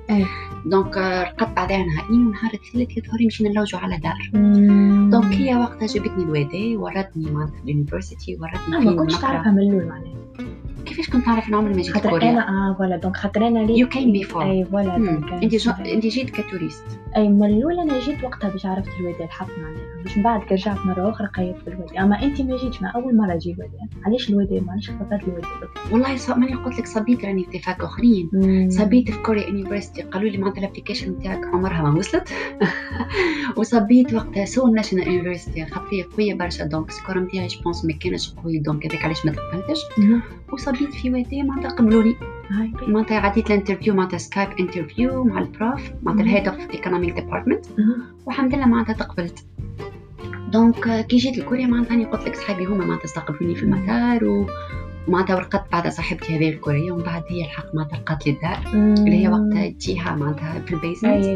donc 0.67 0.97
رقدت 0.97 1.57
بعدها 1.57 1.85
نهارين 1.87 2.27
ونهار 2.27 2.51
الثالث 2.55 2.97
يظهر 2.99 3.27
مشينا 3.27 3.51
نلوجوا 3.51 3.81
على 3.81 3.97
دار. 3.97 4.31
donc 5.11 5.35
هي 5.35 5.57
وقتها 5.57 5.87
جابتني 5.87 6.25
الوادي 6.25 6.77
ورتني 6.77 7.31
معناتها 7.31 7.63
ال 7.65 7.71
université 7.71 8.37
ورتني 8.41 8.85
ما 8.85 8.97
كنتش 8.97 9.17
تعرفها 9.17 9.53
من 9.53 9.59
الأول 9.59 9.87
معناها. 9.87 10.15
كيفاش 10.89 11.11
كنت 11.11 11.27
نعرف 11.27 11.49
نعمل 11.49 11.77
ما 11.77 11.83
جيت 11.83 11.95
خاطر 11.95 12.11
كوريا؟ 12.11 12.31
أنا 12.31 12.49
آه 12.49 12.75
voilà. 12.79 12.97
donc 12.97 13.17
خاطر 13.17 13.47
أنا 13.47 13.59
لي 13.59 13.79
you 13.79 13.89
came 13.89 14.13
before 14.13 14.51
أي 14.51 14.65
voilà. 14.65 14.97
أنت 15.43 15.55
جو... 15.55 15.71
أنت 15.71 16.07
جيت 16.07 16.31
ك 16.31 16.36
touriste. 16.36 16.85
أي 17.17 17.29
من 17.29 17.45
الأول 17.45 17.81
أنا 17.81 18.01
جيت 18.01 18.25
وقتها 18.25 18.51
باش 18.51 18.67
عرفت 18.67 18.89
الوادي 19.01 19.25
الحق 19.25 19.49
معناها. 19.59 20.03
باش 20.03 20.17
من 20.17 20.23
بعد 20.23 20.41
كي 20.43 20.55
رجعت 20.55 20.79
مرة 20.87 21.11
أخرى 21.11 21.27
قريت 21.27 21.57
في 21.57 21.69
الوادي. 21.69 22.01
أما 22.01 22.23
أنت 22.23 22.41
ما 22.41 22.57
جيتش 22.57 22.83
مع 22.83 22.93
أول 22.95 23.17
مرة 23.17 23.35
تجي 23.35 23.53
الوادي. 23.53 23.77
علاش 24.07 24.31
الوادي؟ 24.31 24.61
معليش 24.61 24.91
اخترت 24.91 25.29
الوادي. 25.29 25.47
والله 25.93 26.17
ص... 26.17 26.31
ماني 26.31 26.55
قلت 26.55 26.79
لك 26.79 26.87
صبيت 26.87 27.25
راني 27.25 27.45
في 27.45 27.57
اتفاق 27.59 27.85
أخرين. 27.85 28.31
صبيت 28.71 29.11
في 29.11 29.23
Korea 29.23 29.47
University 29.47 30.03
قالوا 30.03 30.31
لي 30.31 30.39
معناتها 30.39 30.61
ال 30.61 30.65
application 30.65 31.11
نتاعك 31.11 31.45
عمرها 31.47 31.83
ما 31.83 31.99
وصلت. 31.99 32.29
وصبيت 33.57 34.15
وقتها 34.15 34.45
Seoul 34.45 34.69
National 34.69 35.09
University 35.09 35.67
خاطر 35.67 36.09
قوية 36.17 36.35
برشا. 36.35 36.65
donc 36.65 36.89
ال 36.89 36.94
score 36.94 37.19
نتاعي 37.19 37.47
je 37.47 37.58
pense 37.58 37.85
ما 37.85 37.93
كانش 37.93 38.35
قوي. 38.35 38.59
donc 38.59 38.87
هذاك 38.87 39.05
علاش 39.05 39.27
ما 39.27 39.33
تقبلتش 39.33 39.81
وصبيت 40.53 40.78
في 40.87 41.11
وادي 41.11 41.43
معناتها 41.43 41.71
قبلوني 41.71 42.15
معناتها 42.89 43.19
عديت 43.19 43.47
ال 43.47 43.52
interview 43.52 43.95
معناتها 43.95 44.19
Skype 44.19 44.49
interview 44.61 45.25
مع 45.25 45.39
ال 45.39 45.49
prof 45.49 45.91
معناتها 46.03 46.25
ال 46.25 46.30
head 46.30 46.49
of 46.49 46.71
economic 46.71 47.15
department 47.15 47.67
والحمد 48.27 48.55
لله 48.55 48.67
معناتها 48.67 48.93
تقبلت. 48.93 49.45
donc 50.53 51.07
كي 51.07 51.17
جيت 51.17 51.39
لكوريا 51.39 51.67
معناتها 51.67 51.91
راني 51.91 52.05
قلت 52.05 52.29
لك 52.29 52.37
صحابي 52.37 52.65
هما 52.65 52.85
معناتها 52.85 53.05
استقبلوني 53.05 53.55
في 53.55 53.63
المطار 53.63 54.25
و 54.25 54.47
معناتها 55.09 55.37
ورقدت 55.37 55.73
بعد 55.73 55.89
صاحبتي 55.89 56.37
هذه 56.37 56.49
الكورية 56.49 56.93
ومن 56.93 57.03
بعد 57.03 57.23
هي 57.29 57.45
الحق 57.45 57.75
معناتها 57.75 57.99
لقات 57.99 58.27
لي 58.27 58.33
الدار 58.33 58.73
اللي 58.75 59.25
هي 59.25 59.29
وقتها 59.29 59.69
تجيها 59.69 60.15
معناتها 60.15 60.61
في 60.61 60.75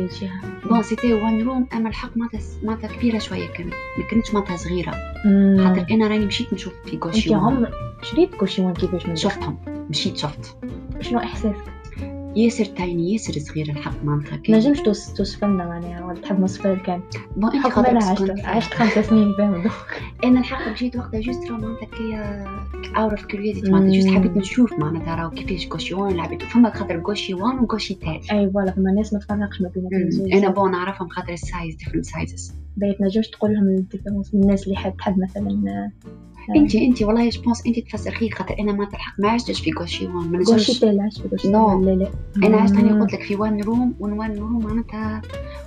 تجيها 0.08 0.40
bon 0.68 0.82
c'était 0.82 1.12
one 1.12 1.42
room 1.42 1.66
أما 1.74 1.88
الحق 1.88 2.16
معناتها 2.16 2.40
معناتها 2.62 2.96
كبيرة 2.96 3.18
شوية 3.18 3.46
كانت 3.46 3.72
ما 3.98 4.04
كانتش 4.10 4.34
معناتها 4.34 4.56
صغيرة. 4.56 4.90
خاطر 5.64 5.86
أنا 5.90 6.08
راني 6.08 6.26
مشيت 6.26 6.52
نشوف 6.52 6.72
في 6.84 6.98
고시 7.04 7.34
انت 7.34 7.44
عمر 7.44 7.70
شريت 8.02 8.34
고시 8.40 8.62
원 8.62 8.74
كيفاش 8.74 9.22
شفتهم. 9.22 9.58
مشيت 9.90 10.16
شفت. 10.16 10.56
شنو 11.00 11.18
إحساسك؟ 11.18 11.81
ياسر 12.36 12.64
tiny 12.64 13.12
ياسر 13.12 13.32
صغير 13.40 13.68
الحق 13.68 14.04
معناتها 14.04 14.36
كان. 14.36 14.56
نجمش 14.56 14.80
توصف 15.16 15.44
لنا 15.44 15.66
معناها 15.66 16.04
ولا 16.04 16.20
تحب 16.20 16.40
نوصف 16.40 16.66
كان. 16.66 17.00
bon 17.36 17.50
انت 17.56 17.78
أنا 17.78 18.04
عشت 18.04 18.30
عشت 18.44 18.74
خمس 18.74 19.06
سنين 19.06 19.34
فاهم 19.38 19.64
أنا 20.24 20.40
الحق 20.40 20.72
مشيت 20.72 20.96
وقتها 20.96 21.20
juste 21.20 21.50
معناتها 21.50 21.86
كي 21.86 22.16
out 22.96 23.10
of 23.10 23.24
curiosity 23.24 23.70
معناتها 23.70 24.00
juste 24.00 24.08
حبيت 24.08 24.36
نشوف 24.36 24.72
معناتها 24.72 25.14
راهو 25.14 25.30
كيفاش 25.30 25.68
고시원 25.72 26.16
لعبت. 26.16 26.42
فما 26.42 26.70
خاطر 26.70 27.00
고시원 27.00 27.34
و 27.34 27.58
고시텔 27.58 28.20
أي 28.30 28.50
voilà 28.50 28.70
فما 28.70 28.92
ناس 28.92 29.12
ما 29.12 29.18
تفرقش 29.18 29.60
ما 29.60 29.70
بين 29.74 30.32
أنا 30.32 30.50
bon 30.50 30.70
نعرفهم 30.70 31.08
خاطر 31.08 31.32
ال 31.32 31.40
size 31.40 31.74
different 31.74 32.04
sizes 32.04 32.54
but 32.76 33.00
نجمش 33.00 33.28
تقول 33.28 33.54
لهم 33.54 33.86
الناس 34.34 34.64
اللي 34.66 34.76
حد 34.76 34.92
تحب 34.92 35.18
مثلا 35.18 35.90
انت 36.56 36.74
انت 36.74 37.02
والله 37.02 37.28
je 37.28 37.39
pense 37.39 37.66
انت 37.66 37.78
تفسر 37.78 38.30
خاطر 38.34 38.56
أنا 38.60 38.72
ما 38.72 38.84
تلحق 38.84 39.14
ما 39.20 39.28
عشتش 39.28 39.60
في 39.60 39.70
고시원 39.80 40.32
ما 40.32 40.44
텔 40.44 41.00
عشت 41.00 41.20
في 41.20 41.28
고시 41.28 41.50
no. 41.50 41.84
لا 41.84 41.90
لا 41.90 42.10
أنا 42.46 42.56
عشت 42.56 42.74
هاني 42.74 43.00
قلت 43.00 43.12
لك 43.12 43.22
في 43.22 43.36
one 43.36 43.60
room 43.60 43.94
one 44.00 44.38
room 44.38 44.64
معناتها 44.64 45.22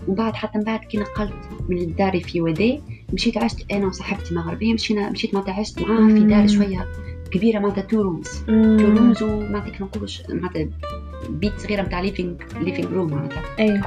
ومن 0.07 0.15
بعد 0.15 0.33
حتى 0.33 0.57
من 0.57 0.63
بعد 0.63 0.79
كي 0.79 0.97
نقلت 0.97 1.33
من 1.69 1.95
داري 1.95 2.19
في 2.19 2.41
ودي 2.41 2.81
مشيت 3.13 3.37
عشت 3.37 3.71
أنا 3.71 3.87
وصاحبتي 3.87 4.35
مغربيه 4.35 4.73
مشينا 4.73 5.09
مشيت 5.09 5.33
معناتها 5.33 5.53
عشت 5.53 5.81
معاها 5.81 6.07
في 6.07 6.19
دار 6.19 6.47
شوية 6.47 6.87
كبيرة 7.31 7.59
معناتها 7.59 7.81
two 7.81 8.01
rooms 8.01 8.43
two 8.47 8.85
rooms 8.85 9.23
ومعناتها 9.23 9.69
كي 9.69 9.83
نقولوش 9.83 10.21
معناتها 10.29 10.67
بيت 11.29 11.59
صغيرة 11.59 11.81
نتاع 11.81 12.01
living 12.01 12.33
living 12.61 12.93
room 12.93 13.11
معناتها. 13.11 13.43
اي 13.59 13.81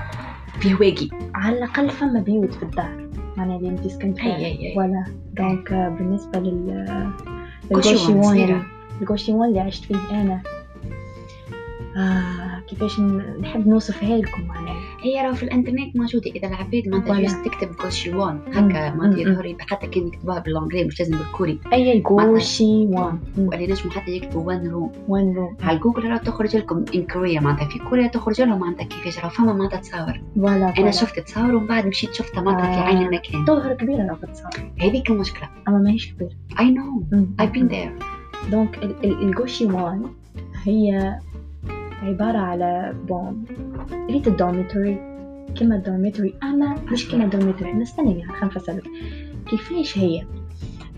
في 0.60 0.74
هواقي. 0.74 1.08
على 1.34 1.58
الأقل 1.58 1.90
فما 1.90 2.20
بيوت 2.20 2.54
في 2.54 2.62
الدار. 2.62 3.07
معناها 3.38 3.56
اللي 3.56 3.68
انت 3.68 3.86
سكنت 3.86 4.18
فيها 4.18 4.78
ولا 4.78 5.04
donc 5.36 5.72
بالنسبة 5.72 6.38
لل 6.40 6.86
ال 7.70 8.12
고시원 8.12 8.62
ال 9.02 9.32
고시원 9.32 9.48
اللي 9.48 9.60
عشت 9.60 9.84
فيه 9.84 9.96
أنا. 10.10 10.42
آه 11.96 12.60
كيفاش 12.68 13.00
نحب 13.40 13.68
نوصفها 13.68 14.16
لكم 14.16 14.50
هي 15.00 15.26
راه 15.26 15.32
في 15.32 15.42
الانترنت 15.42 15.96
موجودة. 15.96 16.30
إذا 16.30 16.48
العباد 16.48 16.88
ما 16.88 17.20
juste 17.20 17.44
تكتب 17.44 17.68
고시원 17.82 18.40
هكا 18.52 18.94
ما 18.94 19.14
يظهر 19.16 19.56
حتى 19.60 19.86
كان 19.86 20.06
يكتبوها 20.06 20.38
بالانجلي 20.38 20.84
مش 20.84 21.00
لازم 21.00 21.18
بالكوري. 21.18 21.60
أي 21.72 22.02
고시원 22.08 23.18
واللي 23.38 23.66
نجموا 23.66 23.92
حتى 23.92 24.10
يكتبوا 24.10 24.42
one 24.42 24.68
room 24.70 24.92
one 25.08 25.34
room 25.34 25.56
على 25.60 25.78
جوجل 25.78 26.10
راه 26.10 26.16
تخرج 26.16 26.56
لكم 26.56 26.84
in 26.94 27.06
Korea 27.06 27.40
معناتها. 27.40 27.68
في 27.68 27.78
كوريا 27.78 28.06
تخرج 28.06 28.40
لهم 28.40 28.58
معناتها 28.58 28.84
كيفاش 28.84 29.18
راه 29.18 29.28
فما 29.28 29.52
معناتها 29.52 29.80
تصاور 29.80 30.22
أنا 30.78 30.90
شفت 30.90 31.18
تصاور 31.18 31.54
ومن 31.54 31.66
بعد 31.66 31.86
مشيت 31.86 32.14
شفتها 32.14 32.40
معناتها 32.40 32.72
في 32.72 32.80
عين 32.80 33.06
المكان. 33.06 33.44
تظهر 33.44 33.74
كبيرة 33.74 34.06
راه 34.06 34.18
التصاور 34.22 34.72
هذيك 34.80 35.10
المشكلة. 35.10 35.48
أما 35.68 35.78
ماهيش 35.78 36.12
كبيرة. 36.12 36.30
I 36.60 36.70
know 36.70 37.04
I 37.40 37.46
been 37.46 37.66
there 37.68 37.98
donc 38.50 38.78
ال 39.04 39.66
고시원 39.66 40.02
هي 40.64 41.18
عبارة 42.02 42.38
على 42.38 42.94
bon 43.08 43.44
ريت 44.10 44.28
ال 44.28 44.35
dormitory 44.35 44.98
كلمة 45.58 45.76
dormitory 45.76 46.34
أما 46.42 46.74
مش 46.92 47.08
كلمة 47.08 47.26
dormitory 47.26 47.72
أنا 47.72 47.82
استني 47.82 48.18
يعني 48.18 48.32
خلينا 48.32 48.46
نفسر 48.46 48.80
كيفاش 49.46 49.98
هي؟ 49.98 50.26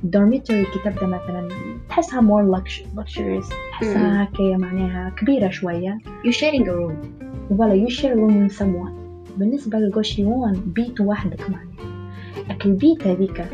ال 0.05 0.11
dormitory 0.11 0.65
كي 0.65 0.79
تبدا 0.85 1.07
مثلا 1.07 1.49
تحسها 1.89 2.21
more 2.21 2.63
luxurious. 2.97 3.53
تحسها 3.71 4.25
هكايا 4.25 4.57
معناها 4.57 5.11
كبيرة 5.11 5.51
شوية. 5.51 5.99
You 6.27 6.33
sharing 6.33 6.63
a 6.63 6.73
room. 6.73 7.07
ولا 7.51 7.87
you 7.87 7.91
share 7.91 8.13
a 8.13 8.17
room 8.17 8.49
with 8.49 8.59
someone. 8.59 8.93
بالنسبة 9.37 9.79
للغوشيوان 9.79 10.61
بيت 10.67 11.01
وحدك 11.01 11.51
معناها. 11.51 12.11
لكن 12.51 12.71
البيت 12.71 13.07
هذيك 13.07 13.45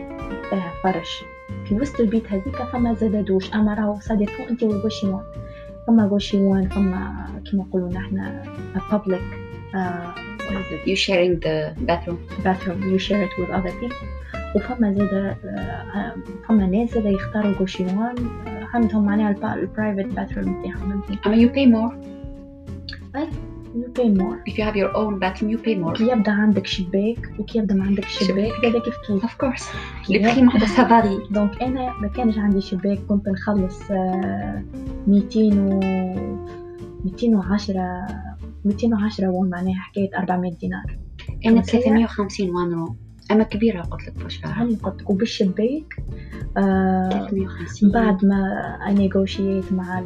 فيها 0.51 0.73
فرش. 0.83 1.25
في 1.65 1.75
وسط 1.75 2.01
البيت 2.01 2.33
هذيك 2.33 2.57
فما 2.57 2.95
زاد 2.95 3.25
دوش. 3.25 3.55
أما 3.55 3.75
راهو 3.75 4.01
صديقو 4.01 4.43
أنت 4.51 4.63
والغوشيوان 4.63 5.23
فما 5.87 6.07
غوشيوان 6.07 6.69
فما 6.69 7.27
كما 7.51 7.63
نقولوا 7.63 7.93
نحن 7.93 8.41
public 8.91 9.23
uh, 9.75 10.13
you 10.85 10.97
sharing 10.97 11.41
the 11.41 11.75
bathroom. 11.89 12.19
bathroom. 12.43 12.83
You 12.93 12.99
share 12.99 13.23
it 13.23 13.31
with 13.39 13.51
other 13.51 13.73
people. 13.81 14.07
وفما 14.57 14.93
زاد 14.93 15.37
فما 16.49 16.67
ناس 16.67 16.95
زاد 16.95 17.07
يختاروا 17.07 17.53
غوشيوان 17.53 18.15
عندهم 18.75 19.07
معناها 19.07 19.55
ال 19.55 19.62
private 19.62 20.15
bathroom 20.15 20.61
نتاعهم 20.61 21.03
اما 21.27 21.37
you 21.37 21.51
pay 21.51 21.67
more? 21.67 22.17
You 23.83 23.89
pay 23.99 24.09
more. 24.09 24.37
If 24.47 24.59
you 24.59 24.65
have 24.65 24.77
your 24.83 24.93
own 25.01 25.19
bathroom 25.19 25.51
you 25.51 25.59
pay 25.59 25.75
more. 25.75 25.93
كي 25.93 26.09
يبدا 26.09 26.33
عندك 26.33 26.67
شباك 26.67 27.31
وكي 27.39 27.59
يبدا 27.59 27.75
ما 27.75 27.85
عندك 27.85 28.05
شباك 28.05 28.65
هذا 28.65 28.79
كيف 28.79 28.95
كيف 29.07 29.25
of 29.25 29.31
course. 29.31 29.65
les 30.09 30.21
prix 30.23 30.39
محدث 30.39 30.77
ça 30.77 30.89
varie 30.89 31.19
donc 31.31 31.63
أنا 31.63 31.93
ما 32.01 32.09
كانش 32.09 32.39
عندي 32.39 32.61
شباك 32.61 32.99
كنت 32.99 33.29
نخلص 33.29 33.83
200 33.91 35.41
و 35.55 35.81
210 37.05 38.07
210 38.65 39.29
won 39.29 39.51
معناها 39.51 39.75
حكاية 39.75 40.11
400 40.19 40.53
دينار. 40.53 40.99
أنا 41.47 41.63
350 41.63 42.51
one 42.51 42.73
room. 42.73 42.97
أما 43.31 43.45
كبيرة 43.45 43.83
قلت 43.83 44.09
لك 44.09 44.19
فوش 44.19 44.41
هل 44.45 44.77
قلت 44.83 45.03
لك 45.03 45.11
وبالشباك 45.11 45.97
آه 46.57 47.29
350 47.31 47.91
بعد 47.91 48.25
ما 48.25 48.39
I 48.89 48.97
negotiate 48.97 49.73
مع 49.73 50.01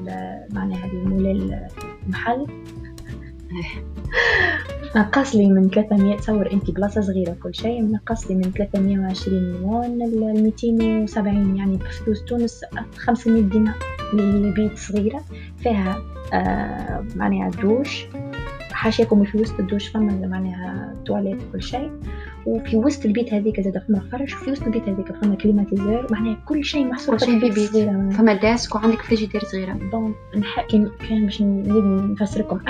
معناها 0.52 0.86
المولى 0.86 1.68
المحل 2.06 2.46
نقص 4.96 5.34
لي 5.34 5.46
من 5.46 5.70
300 5.70 6.16
تصور 6.16 6.52
انت 6.52 6.70
بلاصة 6.70 7.00
صغيرة 7.00 7.36
كل 7.42 7.54
شيء 7.54 7.92
نقص 7.92 8.30
لي 8.30 8.36
من 8.36 8.42
320 8.42 9.42
مليون 9.98 10.36
ل 10.36 10.42
270 10.42 11.56
يعني 11.56 11.76
بفلوس 11.76 12.24
تونس 12.24 12.64
500 12.96 13.42
دينار 13.42 13.74
لبيت 14.14 14.78
صغيرة 14.78 15.20
فيها 15.58 16.02
آه 16.32 17.04
معناها 17.16 17.50
دوش. 17.50 18.06
حاشاكم 18.72 19.24
في 19.24 19.38
وسط 19.38 19.60
الدوش 19.60 19.88
فما 19.88 20.26
معناها 20.26 20.94
تواليت 21.06 21.38
كل 21.52 21.62
شيء. 21.62 21.90
وفي 22.46 22.76
وسط 22.76 23.04
البيت 23.06 23.34
هذيك 23.34 23.60
زاد 23.60 23.82
فما 23.88 24.00
فرش 24.12 24.34
وفي 24.34 24.50
وسط 24.50 24.62
البيت 24.62 24.88
هذيك 24.88 25.12
فما 25.12 25.34
climatiseur 25.34 26.12
معناها 26.12 26.36
كل 26.48 26.64
شيء 26.64 26.84
محصور 26.84 27.18
في 27.18 27.28
البيت 27.28 27.58
صغيرة. 27.58 28.08
فما 28.10 28.34
desk 28.34 28.74
وعندك 28.74 29.02
فريجيدير 29.02 29.44
صغيرة. 29.44 29.78
donc 29.92 30.14
كان 31.08 31.26
باش 31.26 31.42
نفسركم 31.42 32.60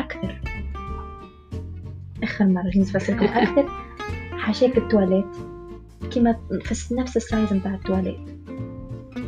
أكثر 2.23 2.35
آخر 2.35 2.45
مرة 2.45 2.71
نفسركم 2.77 3.25
أكثر 3.25 3.69
حاشاك 4.39 4.79
التواليت. 4.79 5.27
كيما 6.11 6.37
في 6.63 6.95
نفس 6.95 7.17
ال 7.17 7.24
size 7.24 7.53
نتاع 7.53 7.75
التواليت. 7.75 8.21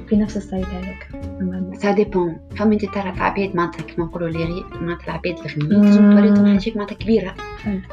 في 0.08 0.16
نفس 0.16 0.36
ال 0.36 0.42
size 0.42 0.64
هذاك. 0.64 1.08
ça 1.78 1.92
dépend 1.92 2.36
فما 2.56 2.72
انت 2.72 2.84
تعرف 2.84 3.22
عباد 3.22 3.56
معناتها 3.56 3.82
كيما 3.82 4.06
نقولوا 4.06 4.28
لي 4.28 4.44
غي 4.44 4.64
معناتها 4.80 5.04
العباد 5.04 5.38
الغنيين 5.38 5.84
لازم 5.84 6.10
تواليتهم 6.10 6.58
حاجات 6.58 6.76
معناتها 6.76 6.94
كبيرة. 6.94 7.34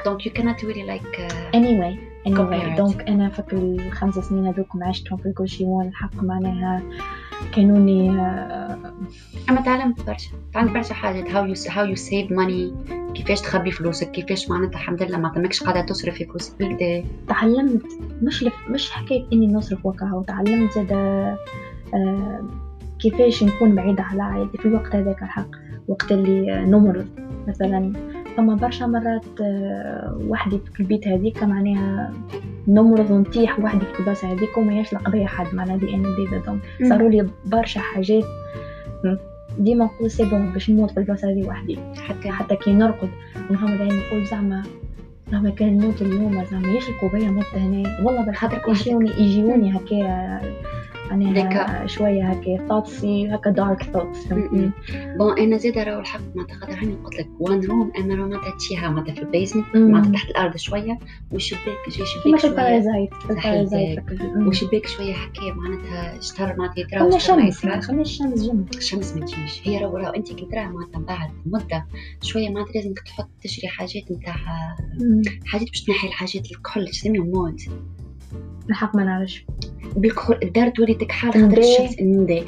donc 0.06 0.26
يو 0.26 0.34
كانت 0.34 0.66
ريلي 0.66 0.84
لايك 0.84 1.28
anyway 1.54 1.98
anyway. 2.28 2.78
دونك 2.78 3.02
أنا 3.02 3.30
فك 3.30 3.54
الخمس 3.54 4.20
سنين 4.20 4.48
هذوك 4.48 4.68
عشتهم 4.82 5.18
في 5.18 5.26
ال 5.26 5.33
고시원 5.33 5.88
الحق 5.88 6.24
معناها 6.24 6.84
كانوني 7.56 8.10
أما 9.50 9.62
تعلمت 9.66 10.08
برشا. 10.08 10.32
تعلمت 10.54 10.72
برشا 10.72 10.94
حاجات. 10.94 11.30
how 11.30 11.46
you 11.46 11.56
how 11.70 11.86
you 11.86 11.96
save 11.96 12.32
money 12.32 12.74
كيفاش 13.16 13.42
تخبي 13.42 13.72
فلوسك؟ 13.72 14.12
كيفاش 14.12 14.50
معناتها 14.50 14.74
الحمد 14.80 15.04
لله 15.04 15.18
ما 15.18 15.30
تمكش 15.36 15.64
قاعدة 15.64 15.82
تصرف 15.82 16.14
في 16.16 16.26
فلوسك؟ 16.26 16.60
بالكدا 16.60 17.04
تعلمت. 17.28 17.86
مش 18.22 18.44
لف 18.44 18.54
مش 18.70 18.92
حكاية 18.92 19.26
إني 19.34 19.48
نصرف 19.48 19.86
وقعها 19.86 20.16
وتعلمت 20.16 20.72
زاد 20.74 20.92
آه 20.92 21.38
كيفاش 23.00 23.44
نكون 23.44 23.76
بعيدة 23.76 24.04
على 24.04 24.24
عائلتي 24.24 24.58
في 24.58 24.66
الوقت 24.66 24.96
هذاك 24.96 25.24
الحق 25.24 25.48
وقت 25.88 26.12
اللي 26.12 26.66
نمرض 26.66 27.08
مثلا 27.48 27.94
فما 28.38 28.56
برشا 28.56 28.86
مرات 28.86 29.26
وحدي 30.28 30.60
في 30.74 30.80
البيت 30.80 31.08
هذيك 31.08 31.44
معناها 31.44 32.14
نمرض 32.68 33.12
ونطيح 33.12 33.60
وحدي 33.60 33.86
في 33.86 34.00
البلاصة 34.00 34.32
هذيك 34.32 34.58
وما 34.58 34.80
يشلق 34.80 35.10
بيا 35.10 35.28
حد 35.28 35.56
معناها 35.56 35.78
دي 35.78 35.96
أنا 35.96 36.42
donc 36.46 36.62
صاروا 36.90 37.10
لي 37.10 37.30
برشا 37.46 37.80
حاجات. 37.80 38.24
ديما 39.58 39.86
نقول 39.86 40.12
c'est 40.12 40.26
bon 40.26 40.54
باش 40.54 40.70
نموت 40.70 40.92
في 40.92 40.98
البلاصة 41.00 41.32
هذه 41.32 41.48
وحدي. 41.48 41.80
حتى 41.98 42.32
حتى 42.32 42.56
كي 42.56 42.74
نرقد 42.74 43.10
ونغمض 43.50 43.82
عيني 43.82 43.98
نقول 43.98 44.26
زعما 44.26 44.64
زعما 45.32 45.50
كان 45.50 45.78
نموت 45.78 46.02
اليوم 46.02 46.46
زعما 46.52 46.68
يشلقوا 46.68 47.10
بيا 47.10 47.30
موت 47.30 47.46
هنا. 47.56 48.06
والله 48.06 48.26
بالخاطر 48.26 48.62
يجيوني 48.68 49.10
يجيوني 49.10 49.78
هكايا 49.78 50.42
يعني 51.10 51.88
شوية 51.88 52.24
هكا 52.24 52.68
thoughts 52.68 53.30
هكا 53.36 53.50
dark 53.50 53.84
thoughts 53.84 54.28
فهمتني؟ 54.28 54.72
bon 55.18 55.40
أنا 55.40 55.58
زيد 55.58 55.78
راهو 55.78 56.00
الحق. 56.00 56.22
معناتها 56.36 56.56
خاطر 56.56 56.74
هاني 56.74 56.94
قلت 56.94 57.20
لك 57.20 57.28
one 57.40 57.66
room 57.66 57.92
اما 57.98 58.16
معناتها 58.16 58.58
تشيها 58.58 58.90
معناتها 58.90 59.14
في 59.14 59.22
ال 59.22 59.28
basement 59.28 59.76
معناتها 59.76 60.12
تحت 60.12 60.30
الأرض 60.30 60.58
شوية 60.58 61.00
والشباك 61.32 61.90
شي 61.90 62.06
شباك 62.06 62.40
شوية. 62.40 62.52
ال 62.52 62.58
Parasite 62.58 63.10
ال 63.30 63.38
Parasite 63.38 64.00
وشباك 64.48 64.88
شوية 64.88 65.14
حكاية 65.14 65.52
معناتها 65.52 66.22
شطر 66.22 66.56
معناتها 66.58 66.82
يتراو 66.82 67.16
الشمس 67.16 67.66
خلي 67.66 68.02
الشمس 68.02 68.48
جنب. 68.48 68.70
الشمس 68.78 69.14
ما 69.16 69.26
تجيش. 69.26 69.68
هي 69.68 69.78
راهو 69.78 69.98
راهو 69.98 70.14
أنت 70.14 70.34
كي 70.34 70.46
تراها 70.46 70.68
معناتها 70.68 71.00
بعد 71.00 71.32
مدة 71.46 71.86
شوية 72.22 72.50
معناتها 72.50 72.74
لازمك 72.74 73.00
تحط 73.00 73.30
تشري 73.44 73.68
حاجات 73.68 74.12
نتاع 74.12 74.36
حاجات 75.46 75.68
باش 75.70 75.84
تنحي 75.84 76.08
الحاجات 76.08 76.52
الكحول 76.52 76.88
تسميهم 76.88 77.30
mold 77.30 77.62
الحق 78.70 78.96
ما 78.96 79.04
نعرفش. 79.04 79.46
بالكحول 79.96 80.40
الدار 80.44 80.70
تولي 80.70 80.94
تكحل 80.94 81.32
خاطر 81.32 81.58
الشمس 81.58 82.00
الندى 82.00 82.46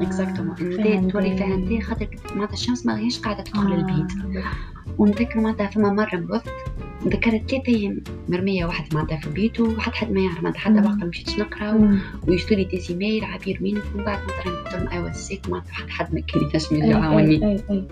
exactement 0.00 0.54
الندى 0.60 1.08
تولي 1.08 1.36
فيها 1.36 1.56
ندى 1.56 1.80
خاطر 1.80 2.08
معناتها 2.34 2.52
الشمس 2.54 2.86
ما 2.86 2.98
هيش 2.98 3.20
قاعدة 3.20 3.42
تدخل 3.42 3.72
آه. 3.72 3.74
البيت. 3.74 4.12
ونذكر 4.98 5.40
معناتها 5.40 5.66
فما 5.66 5.92
مرة 5.92 6.16
مرضت 6.16 6.50
ذكرت 7.06 7.50
ثلاثة 7.50 7.68
أيام 7.68 8.02
مرمية 8.28 8.64
واحد 8.64 8.94
معناتها 8.94 9.16
في 9.16 9.26
البيت 9.26 9.60
وحتى 9.60 9.96
حد 9.96 10.10
ما 10.12 10.20
يعرف 10.20 10.42
معناتها 10.42 10.60
حتى 10.60 10.80
وقت 10.88 11.04
مشيت 11.04 11.38
نقرأ 11.38 11.98
ويبعثوا 12.28 12.56
لي 12.56 12.64
des 12.64 12.84
emails 12.84 13.24
عبير 13.24 13.58
وين 13.62 13.78
ومن 13.94 14.04
بعد 14.04 14.18
مثلا 14.24 14.54
قلت 14.54 14.74
لهم 14.74 14.88
I 14.88 15.12
was 15.12 15.27
sick 15.27 15.48
معناتها 15.48 15.72
حتى 15.72 15.90
حد 15.90 16.14
ما 16.14 16.20
كان 16.20 16.42
ينجم 16.42 16.90
يعاوني. 16.90 17.38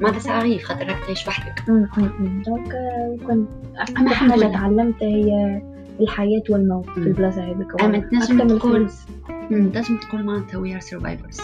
معناتها 0.01 0.19
ساعة 0.19 0.59
خاطر 0.59 0.87
راك 0.87 0.99
تعيش 1.05 1.29
وحدك. 1.29 1.63
donc 1.67 1.89
كنت 3.27 3.49
أكثر 3.77 4.09
حاجة 4.09 4.53
تعلمتها 4.53 5.09
هي 5.09 5.63
الحياة 6.01 6.43
والموت 6.51 6.91
في 6.91 6.99
البلاصة 6.99 7.43
هذيك 7.43 7.73
تنجم 8.11 8.59
تقول 8.59 8.91
تنجم 9.51 9.97
تقول 9.97 10.25
معناتها 10.25 10.59
we 10.59 10.75
are 10.75 10.81
survivors 10.81 11.41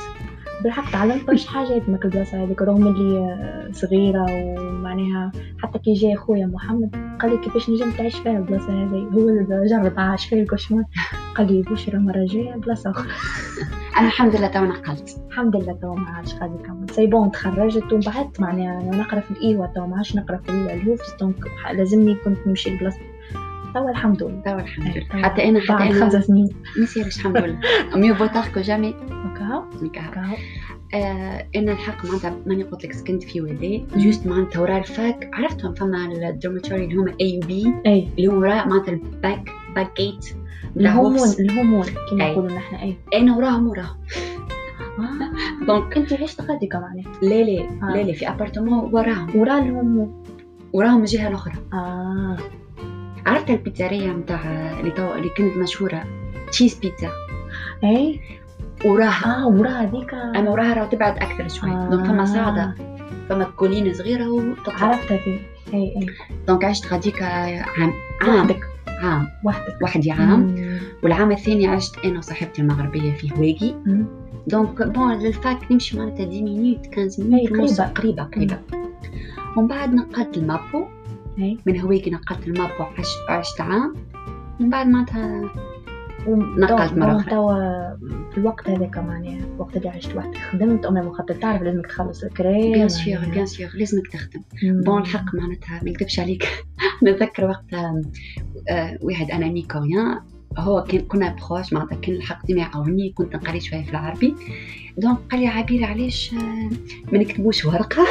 بالحق 0.62 0.93
تعلمت 0.93 1.27
برشا 1.27 1.51
حاجات 1.51 1.88
من 1.88 1.99
البلاصة 2.05 2.45
هذيك 2.45 2.62
رغم 2.62 2.87
اللي 2.87 3.73
صغيرة 3.73 4.27
ومعناها 4.31 5.33
حتى 5.62 5.79
كي 5.79 5.93
جاي 5.93 6.17
خويا 6.17 6.47
محمد 6.47 7.17
قال 7.21 7.31
لي 7.31 7.38
كيفاش 7.38 7.71
نجم 7.71 7.90
تعيش 7.90 8.17
فيها 8.17 8.38
البلاصة 8.38 8.85
هذه؟ 8.85 9.09
هو 9.12 9.29
اللي 9.29 9.67
جرب 9.71 10.01
عاش 10.01 10.27
فيها 10.27 10.43
ال 10.43 10.47
고시원 10.47 10.85
قال 11.35 11.53
لي 11.53 11.62
بشرى 11.62 11.99
مرة 11.99 12.27
جاية 12.27 12.55
بلاصة 12.55 12.90
أخرى. 12.90 13.09
أنا 13.99 14.07
الحمد 14.07 14.37
لله 14.37 14.47
تو 14.47 14.64
نقلت 14.64 15.21
الحمد 15.29 15.57
لله 15.57 15.73
تو 15.73 15.95
ما 15.95 16.11
عادش 16.11 16.35
قاعد 16.35 16.61
يكمل 16.61 16.90
c'est 16.90 17.07
bon 17.07 17.31
تخرجت 17.31 17.93
ومن 17.93 18.03
بعد 18.07 18.31
معناها 18.38 18.97
نقرأ 18.97 19.21
في 19.21 19.31
ال 19.31 19.38
Ewha 19.38 19.67
تو 19.67 19.87
ما 19.87 19.97
عادش 19.97 20.17
نقرأ 20.17 20.37
في 20.37 20.51
ال 20.51 20.63
HUFS 20.63 21.14
donc 21.21 21.45
لازمني 21.73 22.14
كنت 22.14 22.38
نمشي 22.47 22.71
لبلاصة 22.71 23.13
توا 23.75 23.91
الحمد 23.91 24.23
لله 24.23 24.41
توا 24.45 24.61
الحمد 24.61 24.97
لله 24.97 25.23
حتى 25.23 25.49
أنا 25.49 25.61
حتى 25.61 25.73
بعد 25.73 25.93
خمس 25.93 26.25
سنين. 26.25 26.49
ما 26.77 26.83
يصيرش 26.83 27.17
الحمد 27.17 27.37
لله. 27.37 27.59
mieux 28.01 28.14
vaut 28.14 28.27
tard 28.27 28.45
que 28.55 28.61
jamais. 28.61 28.95
هكا 29.11 29.69
هكا 29.83 30.37
أنا 31.57 31.73
الحق 31.73 32.07
معناتها 32.07 32.37
ماني 32.47 32.63
قلت 32.63 32.85
لك 32.85 32.93
سكنت 32.93 33.23
في 33.23 33.41
ودي 33.41 33.85
juste 33.97 34.27
معناتها 34.27 34.61
ورا 34.61 34.79
ال 34.79 34.89
fac. 34.89 35.31
عرفتهم 35.33 35.75
فما 35.75 36.29
ال 36.29 36.34
dormitory 36.34 36.85
اللي 36.85 36.95
هما 36.95 37.15
أي. 37.21 37.41
وبي 37.45 37.75
اللي 37.87 38.29
هو 38.29 38.39
وراء 38.39 38.69
معناتها 38.69 38.93
ال 38.93 39.04
back 39.04 39.51
back 39.77 40.01
gate 40.01 40.37
ال 40.77 40.85
후문 40.85 41.29
ال 41.40 41.48
후문 41.48 41.87
كما 42.11 42.31
نقولوا 42.31 42.57
نحن 42.57 42.75
أي. 42.75 42.97
أنا 43.15 43.37
وراهم 43.37 43.69
وراهم. 43.69 43.97
donc 45.67 45.97
أنت 45.97 46.13
عشت 46.13 46.41
غاديكا 46.41 46.79
معناها 46.79 47.13
لا 47.23 47.45
لا. 47.45 47.69
لا 47.95 48.03
لا 48.03 48.13
في 48.13 48.29
appartement 48.29 48.95
وراهم. 48.95 49.37
ورا 49.37 49.59
ال 49.59 49.69
후문 49.69 50.23
وراهم 50.73 51.01
الجهه 51.01 51.29
الاخرى 51.29 51.55
آه. 51.73 52.37
عرفت 53.27 53.51
ال 53.51 53.57
pizzeria 53.57 54.11
متاع 54.13 54.41
اللي 54.81 54.91
تو 54.91 55.15
اللي 55.15 55.29
كانت 55.29 55.57
مشهورة؟ 55.57 56.05
cheese 56.51 56.75
pizza 56.75 57.11
اي 57.85 58.21
وراها. 58.85 59.37
آه 59.43 59.47
وراها 59.49 59.83
هذيك. 59.83 60.15
أما 60.15 60.51
وراها 60.51 60.75
راه 60.75 60.87
تبعد 60.87 61.17
أكثر 61.17 61.49
شوي. 61.49 61.71
آه. 61.71 61.89
donc 61.90 62.07
فما 62.07 62.25
صاعدة 62.25 62.75
فما 63.29 63.45
كولينة 63.45 63.93
صغيرة 63.93 64.29
وتطلع 64.31 64.75
عرفتها 64.85 65.17
في 65.19 65.31
اي 65.75 65.97
اي 65.97 66.07
donc 66.49 66.64
عشت 66.65 66.93
غاديك 66.93 67.23
عام. 67.23 67.93
عام. 68.23 68.49
عام. 68.89 69.29
وحدك. 69.45 69.83
وحدي 69.83 70.11
عام. 70.11 70.41
مم. 70.41 70.79
والعام 71.03 71.33
الثاني 71.33 71.67
عشت 71.67 71.99
أنا 72.05 72.19
وصاحبتي 72.19 72.63
المغربية 72.63 73.13
في 73.13 73.31
هواجي 73.37 73.75
donc 74.47 74.83
bon 74.83 75.12
لل 75.19 75.40
fac 75.40 75.73
نمشي 75.73 75.99
معناتها 75.99 76.27
10 76.27 76.43
minutes 76.43 76.87
15 76.95 77.23
minutes 77.25 77.81
قريبة. 77.81 77.93
قريبة 77.95 78.23
قريبة. 78.23 78.59
ومن 79.57 79.67
بعد 79.67 79.95
نقلت 79.95 80.37
المابو 80.37 80.85
من 81.38 81.81
هواكي 81.81 82.11
نقلت 82.11 82.49
المابو 82.49 82.85
عشت, 83.29 83.61
عام. 83.61 83.94
من 84.61 84.70
بعد 84.70 84.87
معناتها 84.87 85.51
نقلت 86.29 86.92
مرة 86.92 87.16
أخرى 87.16 87.31
توا 87.31 87.55
في 88.33 88.38
الوقت 88.38 88.68
هذاك 88.70 88.99
معناها 88.99 89.44
الوقت 89.55 89.77
اللي 89.77 89.88
عشت 89.88 90.16
وحدك 90.16 90.37
خدمت 90.37 90.87
أمام 90.87 91.12
خاطر 91.12 91.35
تعرف 91.35 91.62
لازمك 91.62 91.87
تخلص 91.87 92.25
الكري 92.25 92.73
bien 92.73 92.88
sûr 92.88 93.31
bien 93.31 93.47
sûr 93.47 93.77
لازمك 93.77 94.07
تخدم. 94.07 94.40
bon 94.62 95.03
الحق 95.03 95.35
معناتها 95.35 95.81
ما 95.83 95.90
نكذبش 95.90 96.20
عليك. 96.20 96.49
نتذكر 97.05 97.44
وقتها 97.44 98.01
آه 98.70 98.99
واحد 99.03 99.31
un 99.31 99.49
ami 99.49 99.62
coréen 99.62 100.21
هو 100.59 100.83
كان 100.83 101.01
كنا 101.01 101.29
proches 101.29 101.73
معناتها 101.73 101.97
كان 101.97 102.14
الحق 102.14 102.47
ديما 102.47 102.61
يعاوني 102.61 103.11
كنت 103.11 103.37
نقري 103.37 103.61
شوية 103.61 103.83
في 103.83 103.90
العربي. 103.90 104.35
donc 104.99 105.19
قال 105.31 105.40
لي 105.40 105.47
عبير 105.47 105.85
علاش 105.85 106.33
ما 107.12 107.19
نكتبوش 107.19 107.64
ورقة؟ 107.64 108.07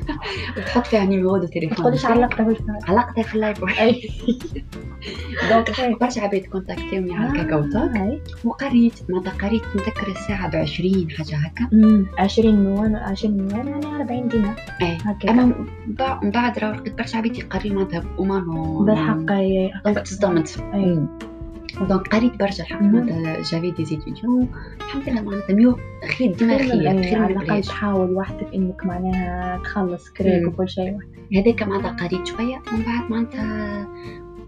وتحط 0.56 0.86
فيها 0.86 1.04
numéro 1.04 1.36
de 1.36 1.46
téléphone 1.46 1.76
تقوليش 1.76 2.04
علقتها 2.04 2.54
في 2.54 2.62
علقتها 2.88 3.22
في 3.22 3.34
ال 3.34 3.42
library. 3.42 4.10
donc 5.50 5.68
الحق 5.68 6.00
برشا 6.00 6.20
عباد 6.20 6.40
contact 6.40 6.87
يوني 6.87 7.14
على 7.14 7.30
ال 7.30 7.62
KakaoTalk 7.62 8.44
وقريت 8.44 8.92
معناتها 9.08 9.48
قريت 9.48 9.62
نتذكر 9.76 10.08
الساعة 10.08 10.50
ب 10.50 10.56
20 10.56 11.10
حاجة 11.10 11.36
هكا. 11.36 11.68
20 12.18 12.64
won 12.64 12.96
20 12.96 13.36
won 13.36 13.68
يعني 13.68 13.86
40 13.86 14.28
دينار 14.28 14.54
أي. 14.82 14.98
أما 15.28 15.44
من 16.22 16.30
بعد 16.30 16.58
راه 16.58 16.72
لقيت 16.72 16.98
برشا 16.98 17.18
عباد 17.18 17.36
يقريو 17.36 17.74
معناتها 17.74 18.00
بالحق 18.80 20.02
تصدمت 20.02 20.64
donc 21.80 22.08
قريت 22.08 22.36
برشا 22.36 22.62
الحق 22.62 22.82
معناتها 22.82 23.42
j'avais 23.42 23.70
des 23.70 23.84
étudiants 23.84 24.48
الحمد 24.76 25.08
لله 25.08 25.22
معناتها 25.22 25.54
mieux 25.54 25.78
خير 26.18 26.32
ديما 26.32 26.58
خير 26.58 27.02
خير 27.02 27.18
على 27.22 27.32
الأقل 27.32 27.62
تحاول 27.62 28.16
وحدك 28.16 28.54
إنك 28.54 28.86
معناها 28.86 29.60
تخلص 29.64 30.10
كراك 30.10 30.48
وكل 30.48 30.68
شيء. 30.68 30.98
هذاك 31.36 31.62
معناتها 31.62 32.06
قريت 32.06 32.26
شوية. 32.26 32.62
ومن 32.72 32.82
بعد 32.82 33.10
معناتها 33.10 33.88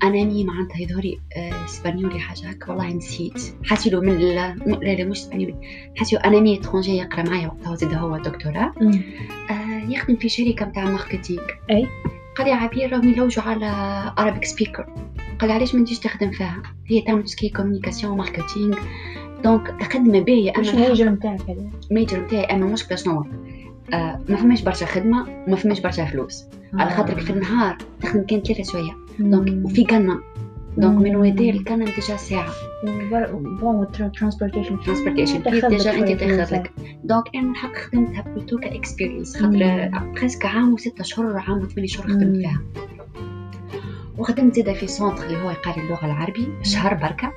أناني 0.03 0.45
معناتها 0.45 0.81
يظهري 0.81 1.21
اسبانيولي 1.65 2.19
حاجة 2.19 2.49
هكا. 2.49 2.71
والله 2.73 2.93
نسيت. 2.93 3.55
حاسيلو 3.65 4.01
من 4.01 4.19
لا 4.19 4.55
لا 4.83 5.05
مش 5.05 5.19
اسبانيولي 5.19 5.55
حاسيلو 5.97 6.23
أناني 6.23 6.59
étranger 6.59 6.97
يقرأ 6.97 7.23
معايا 7.23 7.47
وقتها 7.47 7.77
زاد 7.77 7.95
هو 7.95 8.17
دكتوراه. 8.17 8.73
آه 9.51 9.85
يخدم 9.89 10.17
في 10.17 10.29
شركة 10.29 10.67
نتاع 10.67 10.85
marketing. 10.85 11.43
أي. 11.71 11.87
قال 12.37 12.47
لي 12.47 12.53
عبير 12.53 12.93
راهم 12.93 13.09
يلوجوا 13.09 13.43
على 13.43 13.67
Arabic 14.19 14.45
speaker 14.45 14.87
قال 15.39 15.51
علاش 15.51 15.75
ما 15.75 15.85
تجيش 15.85 15.99
تخدم 15.99 16.31
فيها؟ 16.31 16.63
هي 16.87 17.01
تعمل 17.01 17.29
ce 17.29 17.37
qui 17.37 17.49
communication 17.49 18.17
marketing 18.17 18.77
donc 19.45 19.83
خدمه 19.93 20.21
باهيه 20.21 20.53
أما 20.57 20.63
شنو 20.63 20.85
ال 20.85 20.89
major 20.89 21.11
نتاعك 21.11 21.41
ال 21.91 21.96
major 21.96 22.21
نتاعي 22.21 22.45
أما 22.45 22.67
مشكله 22.67 22.97
شنو 22.97 23.25
آه 23.93 24.21
ما 24.29 24.37
فماش 24.37 24.63
برشا 24.63 24.87
خدمة 24.87 25.45
وما 25.47 25.57
فماش 25.57 25.81
برشا 25.81 26.05
فلوس. 26.05 26.45
آه. 26.75 26.77
على 26.81 26.91
خاطرك 26.91 27.19
في 27.19 27.31
النهار 27.31 27.79
تخدم 28.01 28.23
كان 28.23 28.41
ثلاثة 28.41 28.73
شوية. 28.73 28.97
donc 29.19 29.65
وفي 29.65 29.85
كنا 29.85 30.21
donc 30.77 31.03
من 31.03 31.17
ودا 31.17 31.51
الكنا 31.51 31.85
déjà 31.85 32.17
ساعة. 32.17 32.53
bon 33.61 33.87
transportation 33.93 34.81
transportation 34.81 35.43
déjà 35.43 35.99
أنت 35.99 36.21
تاخذ 36.21 36.55
لك 36.55 36.73
donc 37.05 37.25
أنا 37.35 37.51
الحق 37.51 37.75
خدمتها 37.75 38.23
plutôt 38.23 38.59
ك 38.59 38.66
expérience 38.66 39.37
خاطر 39.37 39.91
presque 40.17 40.47
عام 40.47 40.75
وستة 40.75 41.05
شهور 41.05 41.39
عام 41.39 41.59
وثمانية 41.59 41.89
شهور 41.89 42.07
خدمت 42.07 42.37
فيها. 42.37 42.61
وخدمت 44.19 44.57
زاده 44.57 44.73
في 44.73 44.87
centre 44.87 45.27
اللي 45.27 45.43
هو 45.43 45.51
يقري 45.51 45.83
اللغة 45.83 46.07
العربيه 46.07 46.47
شهر 46.63 46.95
بركة. 46.95 47.33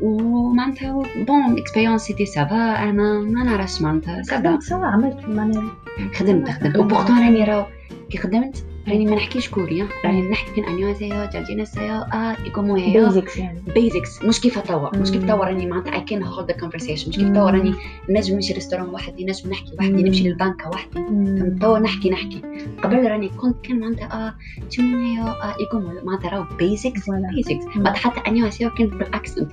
ومعناتها 0.00 1.02
bonne 1.16 1.58
expérience 1.58 2.02
c'était 2.02 2.26
ça 2.26 2.54
va 2.54 2.82
أنا 2.82 3.20
ما 3.20 3.44
نعرفش 3.44 3.82
معناتها 3.82 4.22
ça 4.22 4.40
va 4.40 4.58
ça 4.60 4.73
va 4.73 4.86
عملت 4.86 5.28
معناها 5.28 5.70
خدمت 6.14 6.50
خدمت. 6.50 6.76
و 6.76 6.81
pourtant 6.81 7.18
راني 7.18 7.44
راهو 7.44 7.66
كي 8.10 8.18
خدمت؟ 8.18 8.64
راني 8.88 9.06
ما 9.06 9.16
نحكيش 9.16 9.48
كوري 9.48 9.88
راني 10.04 10.22
نحكي 10.30 10.52
كان 10.56 10.64
안녕하세요 10.64 11.24
잘 11.24 11.38
지내세요 11.38 11.82
آه 11.82 12.36
ايكومو 12.44 12.76
هي 12.76 12.92
basics 12.92 13.36
يعني. 13.36 13.60
basics 13.74 14.22
مش 14.24 14.40
كيف 14.40 14.58
توا 14.58 14.96
مش 14.96 15.10
كيف 15.10 15.24
توا 15.24 15.44
راني 15.44 15.66
معناتها 15.66 15.94
I 15.94 16.00
can 16.00 16.22
hold 16.22 16.50
conversation 16.50 17.08
مش 17.08 17.16
كيف 17.16 17.28
توا 17.28 17.50
راني 17.50 17.74
نجم 18.08 18.34
نمشي 18.34 18.52
restaurant 18.52 18.88
وحدي 18.88 19.24
نجم 19.24 19.50
نحكي 19.50 19.72
وحدي 19.78 20.02
نمشي 20.02 20.28
للبنكه 20.28 20.68
وحدي. 20.68 20.92
فهمت 20.92 21.62
توا 21.62 21.78
نحكي 21.78 22.10
نحكي. 22.10 22.42
قبل 22.82 23.10
راني 23.10 23.28
كنت 23.28 23.56
كان 23.66 23.80
معناتها 23.80 24.26
آه 24.26 24.34
저는요 24.70 25.24
آه 25.24 25.54
ايكومو 25.60 26.00
معناتها 26.04 26.30
راهو 26.30 26.56
basics 26.56 27.10
basics 27.10 27.76
معناتها 27.76 27.98
حتى 27.98 28.30
안녕하세요 28.30 28.70
كانت 28.70 28.92
بال 28.94 29.09
accent 29.09 29.52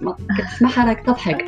تسمعها 0.53 0.85
راك 0.87 1.05
تضحك. 1.05 1.41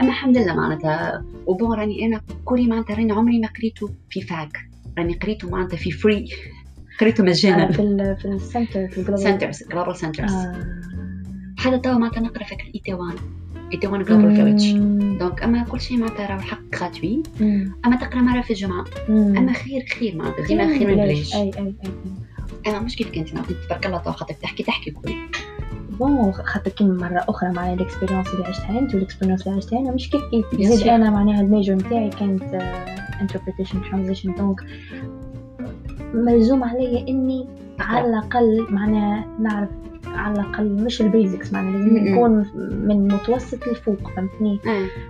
أما 0.00 0.08
الحمد 0.08 0.38
لله 0.38 0.54
معناتها. 0.56 1.24
و 1.46 1.54
bon 1.54 1.78
راني 1.78 2.06
أنا 2.06 2.20
كوري 2.44 2.66
معناتها 2.66 2.96
راني 2.96 3.12
عمري 3.12 3.38
ما 3.38 3.48
قريته 3.48 3.90
في 4.10 4.20
fac. 4.20 4.73
راني 4.98 5.14
قريته 5.14 5.50
معناتها 5.50 5.76
في 5.76 5.90
free 5.90 6.30
قريته 7.00 7.24
مجانا. 7.24 7.72
في 7.72 7.82
ال 7.82 8.16
في 8.16 8.24
ال 8.24 8.33
center 8.33 8.88
في 8.88 8.98
ال 8.98 9.01
global 9.01 9.18
centers 9.18 9.62
global 9.70 9.96
centers 9.96 10.32
حتى 11.58 11.78
توا 11.78 11.92
معناتها 11.92 12.20
نقرأ 12.20 12.44
فكر 12.44 12.70
Itaewon 12.74 13.14
Itaewon 13.82 14.02
Global 14.02 14.36
Village 14.36 14.72
donc 15.18 15.42
أما 15.42 15.64
كل 15.64 15.80
شيء 15.80 15.96
معناتها 15.96 16.26
راهو 16.26 16.38
الحق 16.38 16.76
gratuit 16.76 17.22
أما 17.86 17.96
تقرأ 18.00 18.20
مرة 18.20 18.42
في 18.42 18.50
الجمعة. 18.50 18.84
أما 19.08 19.52
خير 19.52 19.84
خير 19.98 20.16
معناتها. 20.16 20.46
ديما 20.46 20.78
خير 20.78 20.88
من 20.88 20.94
بلاش 20.94 21.34
أي 21.34 21.40
أي 21.40 21.50
أي. 21.58 21.74
أنا 22.66 22.80
مش 22.80 22.96
كيف 22.96 23.10
كنت 23.10 23.28
تبارك 23.28 23.86
الله 23.86 23.98
خاطر 23.98 24.34
تحكي 24.34 24.62
تحكي 24.62 24.90
كوري 24.90 25.16
bon 25.98 26.32
خاطر 26.32 26.70
كيما 26.70 27.08
مرة 27.08 27.24
أخرى 27.28 27.52
معناها 27.52 27.74
ال 27.74 27.80
expérience 27.80 28.34
اللي 28.34 28.44
عشتها 28.44 28.78
أنت 28.78 28.94
وال 28.94 29.03
expérience 29.03 29.46
اللي 29.46 29.56
عشتها 29.58 29.78
أنا 29.78 29.90
مش 29.90 30.10
كيف 30.10 30.22
كيف. 30.30 30.60
زيد 30.60 30.88
أنا 30.88 31.10
معناها 31.10 31.40
ال 31.40 31.46
major 31.46 31.74
نتاعي 31.74 32.10
كانت 32.10 32.42
interpretation 33.20 33.82
translation 33.82 34.34
donc 34.34 34.60
ملزوم 36.14 36.64
عليا 36.64 37.08
إني 37.08 37.46
على 37.80 38.08
الأقل 38.08 38.66
معناها 38.70 39.26
نعرف 39.40 39.68
على 40.06 40.40
الأقل 40.40 40.84
مش 40.84 41.00
ال 41.00 41.07
basics 41.07 41.52
معناها 41.52 41.72
لازم 41.78 41.96
نكون 41.96 42.46
من 42.86 43.08
متوسط 43.08 43.68
لفوق 43.68 44.10
فهمتني؟ 44.16 44.60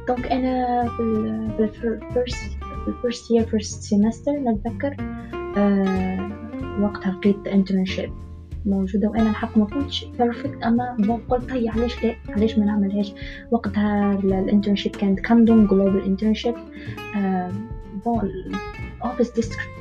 donc 0.08 0.26
أنا 0.26 0.82
في 0.88 1.02
ال 1.02 1.27
first 1.27 2.50
في 2.84 2.88
ال 2.88 2.95
first 2.95 3.30
year 3.30 3.42
first 3.46 3.82
semester 3.82 4.32
نتذكر 4.32 4.96
أه 5.56 6.30
وقتها 6.80 7.12
لقيت 7.12 7.46
internship 7.46 8.12
موجودة 8.66 9.08
وأنا 9.08 9.30
الحق 9.30 9.58
ما 9.58 9.64
كنتش 9.64 10.04
perfect 10.04 10.62
أما 10.62 11.18
قلت 11.28 11.52
هي 11.52 11.68
علاش 11.68 12.04
لا؟ 12.04 12.14
علاش 12.28 12.58
ما 12.58 12.64
نعملهاش؟ 12.64 13.14
وقتها 13.50 14.12
ال 14.12 14.20
internship 14.20 14.96
كانت 14.96 15.20
كاندوم 15.20 15.66
global 15.66 16.04
internship 16.04 16.54
bon 18.04 18.30
office 19.04 19.32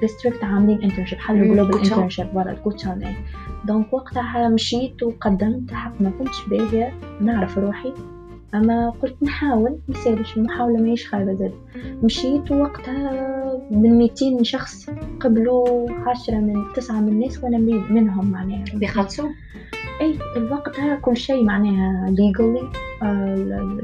district 0.02 0.44
عاملين 0.44 0.84
internship 0.84 1.20
حلوا 1.20 1.56
global 1.56 1.80
internship 1.80 2.34
برا 2.34 2.52
الكوتشان. 2.52 3.14
donc 3.66 3.94
وقتها 3.94 4.50
مشيت 4.50 5.04
وقدمت 5.04 5.74
حق 5.74 6.02
ما 6.02 6.12
كنتش 6.20 6.48
باهية. 6.48 6.94
نعرف 7.22 7.58
روحي. 7.58 7.94
أما 8.56 8.90
قلت 8.90 9.24
نحاول 9.24 9.80
مسالش 9.88 10.38
المحاولة 10.38 10.82
ماهيش 10.82 11.08
خايبة 11.08 11.34
زاد. 11.34 11.54
مشيت 12.04 12.52
وقتها 12.52 13.34
من 13.72 13.98
200 13.98 14.44
شخص 14.44 14.90
قبلوا 15.20 15.90
عشرة 15.92 16.36
من 16.36 16.64
تسعة 16.76 17.00
من 17.00 17.10
الناس 17.10 17.44
وأنا 17.44 17.58
منهم 17.90 18.32
معناها. 18.32 18.64
بيخلصوا 18.74 19.30
إي 20.02 20.20
وقتها 20.52 20.96
كل 20.96 21.18
شيء 21.18 21.44
معناها 21.44 22.16
legally 22.16 22.66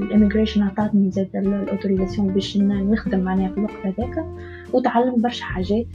ال 0.02 0.07
immigration 0.07 0.62
عطاتني 0.61 1.11
زاد 1.11 1.30
ال 1.36 1.43
autorisation 1.43 2.28
باش 2.28 2.57
نخدم 2.57 3.20
معناها 3.20 3.49
في 3.49 3.57
الوقت 3.57 3.86
هذاك. 3.86 4.26
وتعلمت 4.74 5.20
برشا 5.20 5.45
حاجات. 5.45 5.86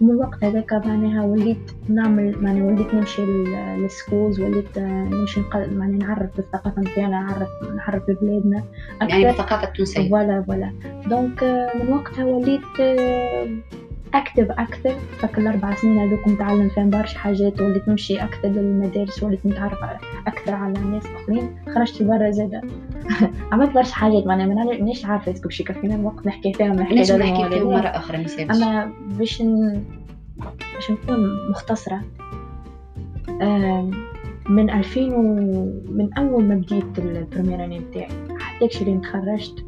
ومن 0.00 0.10
الوقت 0.10 0.44
هذاك 0.44 0.72
معناها 0.72 1.24
وليت 1.24 1.70
نعمل 1.88 2.42
معناها 2.42 2.64
وليت 2.64 2.94
نمشي 2.94 3.22
لل 3.76 3.90
schools 3.90 4.40
وليت 4.40 4.78
نمشي 4.78 5.40
معناها 5.54 5.98
نعرف 5.98 6.36
بالثقافة 6.36 6.80
نتاعنا 6.80 7.20
نعرف 7.20 7.48
نعرف 7.76 8.02
ببلادنا 8.08 8.62
يعني 9.00 9.24
بالثقافة 9.24 9.68
التونسية. 9.68 10.08
voilà 10.08 10.42
voilà 10.42 10.72
donc 11.06 11.42
من 11.74 11.92
وقتها 11.92 12.24
وليت 12.24 12.60
أكتب 14.14 14.50
أكثر 14.50 14.94
فك 15.18 15.38
الأربع 15.38 15.74
سنين 15.74 15.98
هذوك 15.98 16.28
نتعلم 16.28 16.68
فيهم 16.68 16.90
برشا 16.90 17.18
حاجات 17.18 17.60
وليت 17.60 17.88
نمشي 17.88 18.16
أكثر 18.16 18.48
للمدارس 18.48 19.22
وليت 19.22 19.46
نتعرف 19.46 19.78
أكثر 20.26 20.54
على 20.54 20.80
ناس 20.80 21.06
آخرين. 21.06 21.56
خرجت 21.74 22.02
برا 22.02 22.30
زادة. 22.30 22.62
عملت 23.52 23.74
برشا 23.74 23.94
حاجات 23.94 24.26
معناها 24.26 24.46
ما 24.46 24.64
مانيش 24.64 25.04
عارفة 25.04 25.32
est-ce 25.32 25.43
que 25.43 25.48
باش 25.48 25.60
يكفينا 25.60 25.94
الوقت 25.94 26.26
نحكي 26.26 26.52
فيهم 26.52 26.72
نحكي 26.72 27.16
نحكي 27.16 27.48
فيهم 27.48 27.72
مرة 27.72 27.88
أخرى 27.88 28.18
مثال 28.18 28.50
أما 28.50 28.92
باش 29.18 29.42
ن... 29.42 29.82
باش 30.74 30.90
نكون 30.90 31.50
مختصرة 31.50 32.00
من 34.48 34.70
2000 34.70 35.00
و... 35.00 35.22
من 35.88 36.14
أول 36.18 36.44
ما 36.44 36.54
بديت 36.54 36.98
ال 36.98 37.05
première 37.05 37.64
année 37.64 37.78
بتاعي 37.78 38.08
حتى 38.38 38.68
اللي 38.80 38.98
تخرجت 38.98 39.64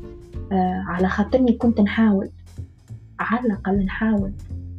آه، 0.52 0.84
على 0.88 1.08
خاطرني 1.08 1.52
كنت 1.52 1.80
نحاول. 1.80 2.30
على 3.18 3.46
الأقل 3.46 3.84
نحاول 3.84 4.32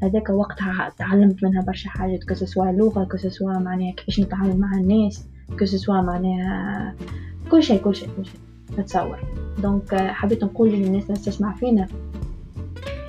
هذاك 0.03 0.29
وقتها 0.29 0.89
تعلمت 0.97 1.43
منها 1.43 1.61
برشا 1.61 1.89
حاجات 1.89 2.23
كسوا 2.23 2.65
لغة 2.65 3.03
كسوا 3.03 3.59
معناها 3.59 3.91
كيفاش 3.91 4.19
نتعامل 4.19 4.59
مع 4.59 4.71
الناس 4.77 5.27
que 5.59 5.73
ce 5.73 5.82
soit 5.82 6.01
معناها 6.01 6.95
كل 7.51 7.63
شيء 7.63 7.81
كل 7.81 7.95
شيء 7.95 8.09
كل 8.17 8.25
شيء. 8.25 8.39
نتصور. 8.79 9.19
donc 9.63 9.95
حبيت 9.95 10.43
نقول 10.43 10.69
للناس 10.69 11.03
اللي 11.03 11.15
تسمع 11.15 11.55
فينا 11.55 11.87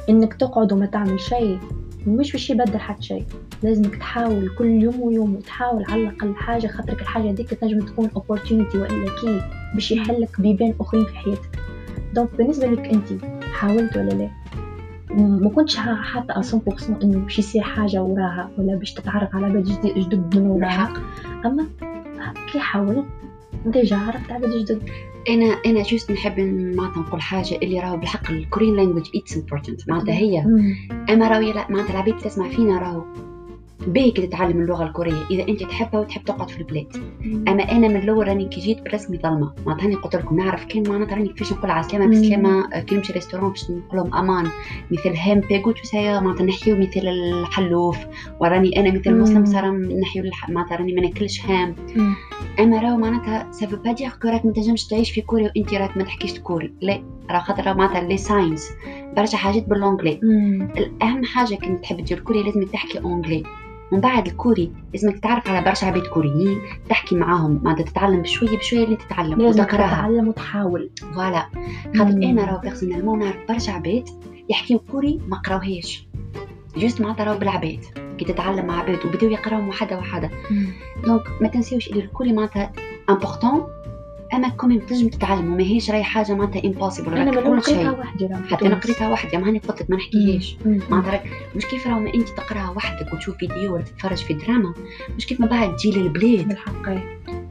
إنك 0.08 0.34
تقعد 0.34 0.72
وما 0.72 0.86
تعمل 0.86 1.20
شيء 1.20 1.58
مش 2.06 2.32
باش 2.32 2.50
يبدل 2.50 2.78
حتى 2.78 3.02
شيء. 3.02 3.24
لازمك 3.62 3.96
تحاول 3.96 4.48
كل 4.58 4.66
يوم 4.66 5.00
ويوم 5.00 5.34
وتحاول 5.34 5.84
على 5.88 6.02
الأقل 6.02 6.34
حاجة 6.34 6.66
خاطرك 6.66 7.00
الحاجة 7.02 7.30
هذيك 7.30 7.54
تنجم 7.54 7.80
تكون 7.80 8.08
opportunity 8.08 8.74
وإلا 8.76 9.10
كي 9.20 9.40
باش 9.74 9.92
يحلك 9.92 10.40
بيبان 10.40 10.74
أخرين 10.80 11.04
في 11.04 11.16
حياتك. 11.16 11.58
donc 12.14 12.28
بالنسبة 12.38 12.66
لك 12.66 12.86
انت 12.86 13.24
حاولت 13.52 13.96
ولا 13.96 14.10
لا؟ 14.10 14.30
ما 15.18 15.50
كنتش 15.50 15.76
حاطة 15.76 16.42
100% 16.42 17.02
إنه 17.02 17.18
باش 17.18 17.38
يصير 17.38 17.62
حاجة 17.62 18.02
وراها 18.02 18.50
ولا 18.58 18.74
باش 18.76 18.92
تتعرف 18.92 19.34
على 19.36 19.46
عباد 19.46 19.64
جدد 19.64 20.36
من 20.36 20.46
وراها 20.46 20.92
أما 21.46 21.66
كي 22.52 22.58
حاولت 22.58 23.04
déjà 23.66 23.96
عرفت 23.96 24.32
عباد 24.32 24.50
جدد 24.50 24.82
أنا 25.28 25.44
أنا 25.66 25.82
juste 25.82 26.12
نحب 26.12 26.40
معناتها 26.40 27.02
نقول 27.02 27.22
حاجة 27.22 27.56
اللي 27.62 27.80
راهو 27.80 27.96
بالحق 27.96 28.30
ال 28.30 28.37
Korean 28.37 28.76
language 28.76 29.06
it's 29.14 29.36
important 29.36 29.88
معناتها 29.88 30.14
هي. 30.14 30.40
أما 31.10 31.28
راهو 31.28 31.64
معناتها 31.70 31.90
العباد 31.90 32.16
تسمع 32.16 32.48
فينا 32.48 32.78
راهو. 32.78 33.04
باهي 33.86 34.10
كي 34.10 34.26
تتعلم 34.26 34.60
اللغة 34.60 34.84
الكورية. 34.84 35.26
إذا 35.30 35.48
أنت 35.48 35.62
تحبها 35.62 36.00
وتحب 36.00 36.24
تقعد 36.24 36.50
في 36.50 36.58
البلاد. 36.58 36.96
أما 37.48 37.72
أنا 37.72 37.88
من 37.88 37.96
الأول 37.96 38.28
راني 38.28 38.48
كي 38.48 38.60
جيت 38.60 38.82
بالرسمي 38.82 39.18
ظلمة. 39.18 39.52
معناتها 39.66 39.84
راني 39.84 39.94
قلت 39.94 40.16
لكم 40.16 40.36
نعرف 40.36 40.64
كان 40.64 40.88
معناتها 40.88 41.14
راني 41.14 41.28
كيفاش 41.28 41.52
نقول 41.52 41.70
على 41.70 41.80
السلامه 41.80 42.10
بسلامه 42.10 42.80
كي 42.80 42.94
نمشي 42.94 43.12
restaurant 43.12 43.50
باش 43.50 43.70
نقول 43.70 43.82
لهم 43.92 44.14
أمان. 44.14 44.50
مثل 44.90 45.16
햄 45.16 45.40
빼고 45.40 45.72
줘 45.72 45.80
معناتها 45.94 46.46
نحيو 46.46 46.76
مثل 46.76 47.08
الحلوف. 47.08 47.98
وراني 48.40 48.80
أنا 48.80 48.90
مثل 48.90 49.14
مسلم 49.14 49.44
صار 49.44 49.70
نحيو 49.70 50.30
معناتها 50.48 50.76
راني 50.76 50.92
ما 50.92 51.00
ناكلش 51.00 51.40
ham 51.46 51.74
أما 52.60 52.80
راهو 52.80 52.96
معناتها 52.96 53.52
ça 53.52 53.60
veut 53.60 53.76
pas 53.76 53.92
dire 53.92 54.10
que 54.22 54.28
راك 54.28 54.46
ما 54.46 54.52
تنجمش 54.52 54.86
تعيش 54.86 55.10
في 55.10 55.20
كوريا 55.20 55.52
وأنت 55.56 55.74
راك 55.74 55.96
ما 55.96 56.04
تحكيش 56.04 56.38
كوري. 56.38 56.72
لا 56.80 57.02
راه 57.30 57.38
خاطر 57.38 57.74
معناتها 57.74 58.00
les 58.00 58.16
sciences 58.16 58.70
برشا 59.16 59.36
حاجات 59.36 59.68
ب 59.68 59.73
l'anglais 59.73 60.20
الأهم 60.78 61.24
حاجة 61.24 61.54
كي 61.54 61.76
تحب 61.82 62.00
تدير 62.00 62.20
كوريا 62.20 62.42
لازم 62.42 62.62
تحكي 62.62 63.00
anglais 63.00 63.42
من 63.92 64.00
بعد 64.00 64.26
الكوري 64.26 64.72
لازمك 64.92 65.18
تعرف 65.18 65.48
على 65.48 65.64
برشا 65.64 65.86
عباد 65.86 66.06
كوريين 66.06 66.60
تحكي 66.88 67.16
معاهم 67.16 67.60
معناتها 67.62 67.84
تتعلم 67.84 68.22
بشوية 68.22 68.58
بشوية 68.58 68.84
اللي 68.84 68.96
تتعلم 68.96 69.40
لازم 69.40 69.64
تتعلم 69.64 70.28
وتحاول. 70.28 70.90
voilà. 71.14 71.46
خاطر 71.96 72.10
أنا 72.10 72.44
راه 72.44 72.60
personnellement 72.60 73.18
نعرف 73.18 73.36
برشا 73.48 73.72
عباد 73.72 74.08
يحكيو 74.48 74.78
كوري 74.78 75.20
ما 75.28 75.36
قراوهاش. 75.36 76.08
juste 76.76 77.00
معناتها 77.00 77.24
راهو 77.24 77.38
بالعباد. 77.38 77.80
كي 78.18 78.24
تتعلم 78.24 78.66
مع 78.66 78.78
عباد 78.78 79.06
وبداو 79.06 79.30
يقراو 79.30 79.68
وحدة 79.68 79.98
وحدة. 79.98 80.30
donc 81.06 81.22
ما 81.40 81.48
تنسيوش 81.48 81.88
اللي 81.88 82.00
الكوري 82.04 82.32
معناتها 82.32 82.72
important 83.10 83.66
اما 84.34 84.48
quand 84.48 84.65
même 84.65 84.78
تنجم 84.80 85.08
تتعلم 85.08 85.56
ماهيش 85.56 85.90
راهي 85.90 86.02
حاجة 86.02 86.34
معناتها 86.34 86.64
impossible 86.64 87.14
أنا 87.14 87.30
ما 87.30 87.60
قريتها 87.60 87.90
وحدي 87.90 88.28
حتى 88.50 88.66
أنا 88.66 88.74
قريتها 88.74 89.08
وحدي 89.08 89.36
ما 89.36 89.48
هاني 89.48 89.58
قلت 89.58 89.82
لك 89.82 89.90
ما 89.90 89.96
نحكيهاش. 89.96 90.56
معناتها 90.90 91.22
مش 91.56 91.66
كيف 91.66 91.86
راهو 91.86 92.00
ما 92.00 92.14
انت 92.14 92.28
تقراها 92.28 92.70
وحدك 92.70 93.12
وتشوف 93.12 93.36
فيديو 93.36 93.74
ولا 93.74 93.82
تتفرج 93.82 94.16
في 94.16 94.34
دراما 94.34 94.74
مش 95.16 95.26
كيف 95.26 95.40
ما 95.40 95.46
بعد 95.46 95.76
تجي 95.76 95.90
للبلاد. 95.90 96.48
بالحق 96.48 96.88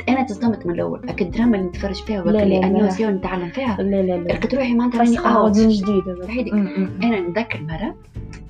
أنا 0.09 0.23
تصدمت 0.23 0.65
من 0.65 0.73
الأول 0.73 1.09
اك 1.09 1.21
الدراما 1.21 1.57
اللي 1.57 1.67
نتفرج 1.67 2.03
فيها 2.03 2.23
ولا 2.23 2.43
اللي 2.43 2.63
animation 2.63 3.13
نتعلم 3.13 3.49
فيها. 3.49 3.77
لا 3.79 4.01
لا 4.01 4.17
لا. 4.17 4.33
لقيت 4.33 4.55
روحي 4.55 4.73
معناتها 4.73 4.99
راني 4.99 5.17
اوت 5.19 5.57
جديد 5.57 6.07
أنا 7.03 7.19
نتذكر 7.19 7.61
مرة 7.61 7.95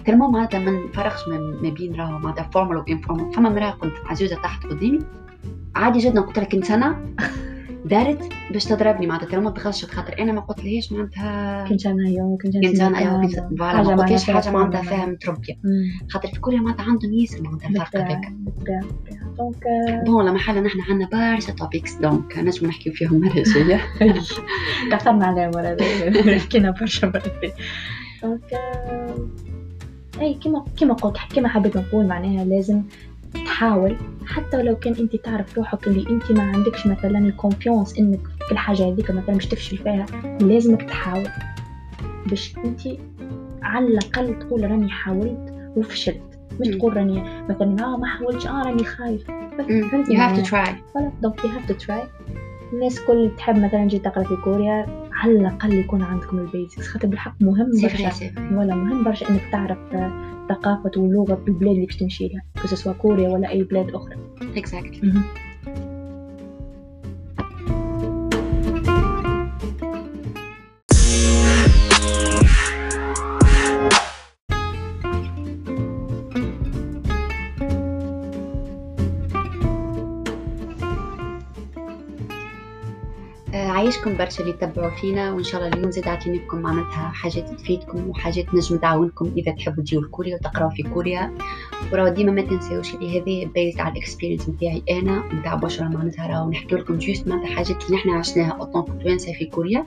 tellement 0.05 0.31
معناتها 0.31 0.59
ما 0.59 0.71
نفرقش 0.71 1.21
ما 1.61 1.69
بين 1.69 1.95
راهو 1.95 2.19
معناتها 2.19 2.49
formal 2.53 2.77
و 2.77 2.83
informal 2.83 3.33
فما 3.33 3.49
مراه 3.49 3.71
كنت 3.71 3.93
عزوزه 4.05 4.35
تحت 4.35 4.63
قدامي 4.65 4.99
عادي 5.75 5.99
جدا 5.99 6.21
قلت 6.21 6.39
لك 6.39 6.55
انت 6.55 6.71
أنا 6.71 7.05
دارت 7.87 8.29
باش 8.51 8.65
تضربني 8.65 9.07
معناتها. 9.07 9.39
ما 9.39 9.49
تغشت 9.49 9.91
خاطر 9.91 10.19
أنا 10.19 10.31
ما 10.31 10.41
قلت 10.41 10.63
لهاش 10.63 10.91
معناتها 10.91 11.67
كنت 11.69 11.85
أنا 11.85 12.09
يوم 12.09 12.37
كنت 12.43 12.81
أنا 12.81 13.01
يوم 13.01 13.27
voilà 13.57 13.81
ما 13.81 14.03
قلتلهاش 14.03 14.29
حاجة 14.29 14.51
معناتها 14.51 14.81
فيها 14.81 15.05
متربيه 15.05 15.53
خاطر 16.09 16.27
في 16.27 16.39
كوريا 16.39 16.59
معناتها 16.59 16.83
عندهم 16.83 17.13
ياسر 17.13 17.41
معناتها 17.41 17.69
الفرق 17.69 18.01
هذاك. 18.01 18.33
donc 19.37 19.63
bon 20.05 20.25
لا 20.25 20.31
محل 20.31 20.63
نحن 20.63 20.81
عندنا 20.81 21.35
برشا 21.35 21.53
topics 21.53 21.95
donc 21.95 22.37
نجم 22.37 22.67
نحكيو 22.67 22.93
فيهم 22.93 23.21
مرة 23.21 23.43
جاية 23.45 23.81
كثرنا 24.91 25.25
عليهم 25.25 25.51
مرة 25.55 25.77
حكينا 26.39 26.71
برشا 26.79 27.05
مرات 27.05 27.53
donc 28.23 28.53
اي 30.21 30.33
كما 30.33 30.65
كما 30.79 30.93
قلت 30.93 31.17
كما 31.35 31.47
حبيت 31.47 31.77
نقول 31.77 32.07
معناها 32.07 32.45
لازم 32.45 32.83
تحاول 33.33 33.97
حتى 34.25 34.63
لو 34.63 34.75
كان 34.75 34.93
أنت 34.99 35.15
تعرف 35.15 35.57
روحك 35.57 35.87
اللي 35.87 36.09
أنت 36.09 36.31
ما 36.31 36.43
عندكش 36.43 36.87
مثلا 36.87 37.19
ال 37.19 37.27
confiance 37.27 37.99
إنك 37.99 38.19
في 38.45 38.51
الحاجة 38.51 38.87
هذيك 38.87 39.11
مثلا 39.11 39.35
مش 39.35 39.45
تفشل 39.45 39.77
فيها 39.77 40.05
لازمك 40.41 40.81
تحاول. 40.83 41.27
باش 42.25 42.55
أنت 42.65 42.81
على 43.61 43.87
الأقل 43.87 44.39
تقول 44.39 44.71
راني 44.71 44.89
حاولت 44.89 45.53
وفشلت. 45.75 46.21
مش 46.59 46.67
تقول 46.67 46.97
راني 46.97 47.23
مثلا 47.49 47.83
آه 47.85 47.97
ما 47.97 48.07
حاولتش 48.07 48.47
آه 48.47 48.61
راني 48.65 48.83
خايف. 48.83 49.27
فهمتي 49.57 50.13
you 50.13 50.19
have 50.19 50.45
to 50.45 50.49
try. 50.49 50.69
donc 51.21 51.39
you 51.41 51.49
have 51.49 51.71
to 51.71 51.85
try. 51.87 52.03
الناس 52.73 52.99
كل 52.99 53.31
تحب 53.37 53.55
مثلا 53.57 53.85
تجي 53.87 53.99
تقرأ 53.99 54.23
في 54.23 54.35
كوريا 54.35 55.06
على 55.17 55.31
الأقل 55.31 55.73
يكون 55.73 56.01
عندكم 56.01 56.39
ال 56.39 56.45
basics. 56.45 56.87
خاطر 56.87 57.07
بالحق 57.07 57.35
مهم 57.41 57.71
برشا. 57.83 58.11
ولا 58.51 58.75
مهم 58.75 59.03
برشا 59.03 59.29
إنك 59.29 59.41
تعرف 59.51 59.77
ثقافة 60.49 60.91
ولغة 60.97 61.43
البلاد 61.47 61.73
اللي 61.73 61.85
باش 61.85 61.97
تمشي 61.97 62.27
لها. 62.27 62.93
كوريا 62.93 63.29
ولا 63.29 63.49
أي 63.49 63.63
بلاد 63.63 63.89
أخرى. 63.89 64.15
Exactly. 64.55 65.05
عايشكم 84.07 84.23
برشا 84.25 84.43
اللي 84.43 84.53
تتبعوا 84.53 84.89
فينا 84.89 85.31
وإن 85.31 85.43
شاء 85.43 85.61
الله 85.61 85.73
اليوم 85.73 85.91
زاد 85.91 86.07
عاطين 86.07 86.33
لكم 86.33 86.61
معناتها 86.61 87.11
حاجات 87.13 87.49
تفيدكم 87.49 88.09
وحاجات 88.09 88.55
نجم 88.55 88.77
تعاونكم 88.77 89.33
إذا 89.37 89.51
تحبوا 89.51 89.83
تجيو 89.83 90.01
لكوريا 90.01 90.35
وتقراو 90.35 90.69
في 90.69 90.83
كوريا. 90.83 91.33
وراه 91.93 92.09
ديما 92.09 92.31
ما 92.31 92.41
تنساوش 92.41 92.95
اللي 92.95 93.19
هذه 93.21 93.45
based 93.45 93.79
على 93.79 93.91
ال 93.91 93.96
experience 93.96 94.49
نتاعي 94.49 94.83
أنا 94.89 95.23
نتاع 95.33 95.55
بشرى 95.55 95.89
معناتها 95.89 96.27
راهو 96.27 96.49
نحكي 96.49 96.75
لكم 96.75 96.97
juste 96.97 97.27
معناتها 97.27 97.55
حاجات 97.55 97.85
اللي 97.85 97.97
نحنا 97.97 98.13
عشناها 98.13 98.51
en 98.51 98.62
tant 98.62 98.83
que 98.83 98.99
توانسه 98.99 99.33
في 99.33 99.45
كوريا. 99.45 99.85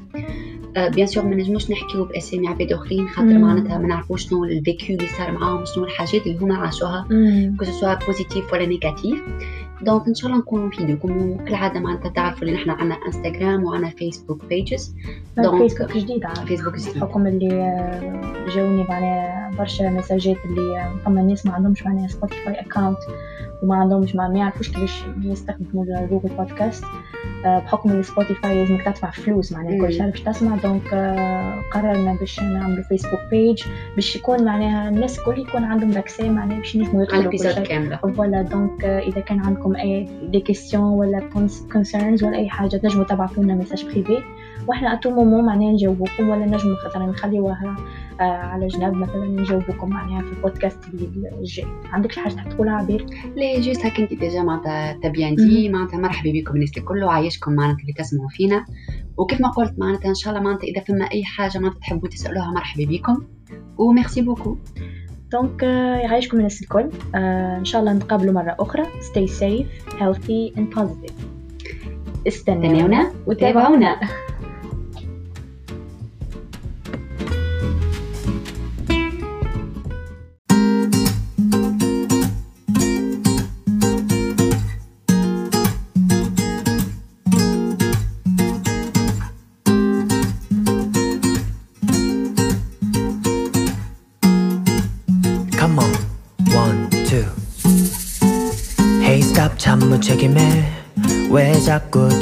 bien 0.76 1.06
sûr 1.06 1.24
ما 1.24 1.36
نجموش 1.36 1.70
نحكيو 1.70 2.04
باسامي 2.04 2.48
عباد 2.48 2.72
اخرين 2.72 3.08
خاطر 3.08 3.38
معناتها 3.38 3.78
ما 3.78 3.88
نعرفوش 3.88 4.28
شنو 4.28 4.44
ال 4.44 4.55
vécu 4.55 4.96
اللي 4.96 5.08
صار 5.08 5.32
معاهم 5.32 5.64
شنو 5.64 5.84
الحاجات 5.84 6.26
اللي 6.26 6.38
هما 6.38 6.56
عاشوها 6.56 7.06
que 7.58 7.64
ce 7.64 7.74
soit 7.74 7.94
positif 7.94 8.52
ولا 8.52 8.66
négatif 8.66 9.20
donc 9.82 10.06
إن 10.08 10.14
شاء 10.14 10.30
الله 10.30 10.40
نكونوا 10.42 10.66
نفيدكم 10.68 11.30
وكالعاده 11.30 11.80
معناتها 11.80 12.08
تعرفوا 12.08 12.42
اللي 12.42 12.52
نحن 12.54 12.70
عندنا 12.70 12.94
انستغرام 13.06 13.64
وعندنا 13.64 13.90
فيسبوك 13.90 14.44
pages 14.44 14.94
donc 15.36 15.62
فيسبوك 15.62 15.96
جديد 15.96 16.26
فيسبوك 16.46 16.76
جديد 16.76 16.94
بحكم 16.94 17.26
اللي 17.26 17.48
جاوني 18.54 18.84
معناها 18.84 19.50
برشا 19.58 19.82
مساجات 19.82 20.36
اللي 20.44 20.90
فما 21.04 21.22
ناس 21.22 21.46
ما 21.46 21.52
عندهمش 21.52 21.82
معناها 21.86 22.08
سبوتيفاي 22.08 22.60
account 22.60 22.98
وما 23.62 23.76
عندهمش 23.76 24.16
ما 24.16 24.32
يعرفوش 24.34 24.70
كيفاش 24.70 25.04
يستخدموا 25.22 26.06
جوجل 26.10 26.36
بودكاست. 26.36 26.84
بحكم 27.44 27.90
اللي 27.90 28.02
سبوتيفاي 28.02 28.54
لازمك 28.54 28.84
تدفع 28.84 29.10
فلوس 29.10 29.52
معناها 29.52 29.86
كل 29.86 29.92
شهر 29.92 30.10
باش 30.10 30.20
تسمع. 30.20 30.56
donc 30.56 30.94
قررنا 31.72 32.16
باش 32.20 32.40
نعملوا 32.40 32.82
فيسبوك 32.82 33.20
page 33.30 33.62
باش 33.94 34.16
يكون 34.16 34.44
معناها 34.44 34.88
الناس 34.88 35.18
الكل 35.18 35.38
يكون 35.38 35.64
عندهم 35.64 35.90
l'accès 35.90 36.28
معناها 36.28 36.58
باش 36.58 36.74
ينجموا 36.74 37.02
يدخلوا 37.02 37.32
كل 37.32 37.62
كاملة. 37.62 37.96
voilà 37.96 38.42
donc 38.42 38.84
إذا 38.84 39.20
كان 39.20 39.40
عندكم 39.40 39.76
اي 39.76 40.08
des 40.22 40.40
questions 40.40 40.84
ولا 40.84 41.22
concerns 41.72 42.24
ولا 42.24 42.36
أي 42.36 42.48
حاجة 42.48 42.76
تنجموا 42.76 43.04
تبعثوا 43.04 43.42
لنا 43.42 43.54
message 43.54 43.84
privé 43.84 44.18
وإحنا 44.66 44.92
à 44.92 44.96
tout 44.96 45.10
moment 45.10 45.44
معناها 45.46 45.72
نجاوبكم 45.72 46.28
ولا 46.28 46.46
نجموا 46.46 46.76
مثلا 46.88 47.06
نخليوها 47.06 47.76
آه 48.20 48.22
على 48.22 48.66
جنب 48.66 48.94
مثلا 48.94 49.26
نجاوبكم 49.26 49.88
معناها 49.88 50.22
في 50.22 50.32
البودكاست 50.32 50.78
الجاي. 51.38 51.66
عندك 51.92 52.14
حاجة 52.14 52.32
تحب 52.32 52.48
تقولها 52.48 52.72
عبير 52.72 53.06
لا 53.36 53.60
juste 53.60 53.86
هكا 53.86 54.02
انت 54.02 54.14
déjà 54.14 54.42
معناتها 54.42 54.92
t'as 54.92 55.13
bien 55.13 55.34
dit 55.34 55.68
معناتها 55.68 55.98
مرحبا 55.98 56.32
بكم 56.32 56.54
الناس 56.54 56.70
الكل 56.76 57.04
وعايشكم 57.04 57.52
معناتها 57.52 57.80
اللي 57.80 57.92
تسمعوا 57.92 58.28
فينا. 58.28 58.64
وكيف 59.16 59.40
ما 59.40 59.48
قلت 59.48 59.78
معناتها 59.78 60.08
إن 60.08 60.14
شاء 60.14 60.32
الله 60.34 60.44
معناتها 60.44 60.66
إذا 60.66 60.80
فما 60.80 61.04
أي 61.04 61.24
حاجة 61.24 61.58
معناتها 61.58 61.78
تحبوا 61.80 62.08
تسألوها 62.08 62.50
مرحبا 62.50 62.84
بكم. 62.84 63.22
و 63.78 63.86
merci 63.86 64.22
beaucoup. 64.22 64.56
donc 65.32 65.62
يعيشكم 65.62 66.38
الناس 66.38 66.62
الكل. 66.62 66.90
uh, 66.90 67.16
إن 67.58 67.64
شاء 67.64 67.80
الله 67.80 67.92
نتقابلوا 67.92 68.34
مرة 68.34 68.56
أخرى. 68.60 68.84
Stay 68.84 69.30
safe 69.30 69.92
healthy 70.00 70.58
and 70.58 70.78
positive. 70.78 71.12
استنونا. 72.26 73.12
وتابعونا. 73.26 74.00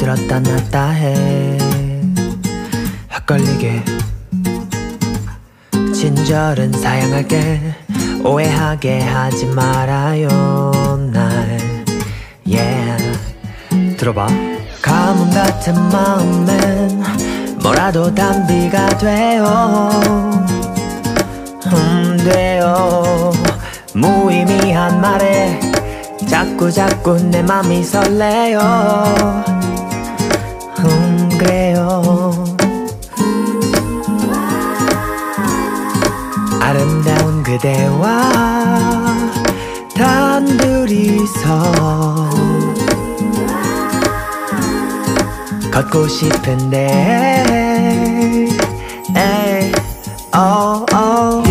들었다 0.08 0.40
놨다 0.40 0.88
해. 0.92 1.58
헷갈리게. 3.12 3.84
친절은 5.92 6.72
사양할게. 6.72 7.60
오해하게 8.24 9.00
하지 9.02 9.44
말아요 9.44 11.10
날. 11.12 11.58
Yeah. 12.46 13.18
들어봐. 13.98 14.28
가뭄 14.80 15.28
같은 15.28 15.74
마음엔 15.90 17.02
뭐라도 17.62 18.14
단비가 18.14 18.88
돼요. 18.96 19.90
음 21.66 22.16
돼요. 22.24 23.30
무의미한 23.92 25.02
말에 25.02 25.60
자꾸 26.26 26.72
자꾸 26.72 27.22
내 27.24 27.42
맘이 27.42 27.84
설레요 27.84 29.47
음 31.78 31.84
그래요 31.84 32.44
아름다운 36.60 37.42
그대와 37.42 38.32
단둘이서 39.94 41.48
걷고 45.72 46.08
싶은데 46.08 46.88
에이, 49.16 49.72
oh, 50.34 50.84
oh. 50.92 51.48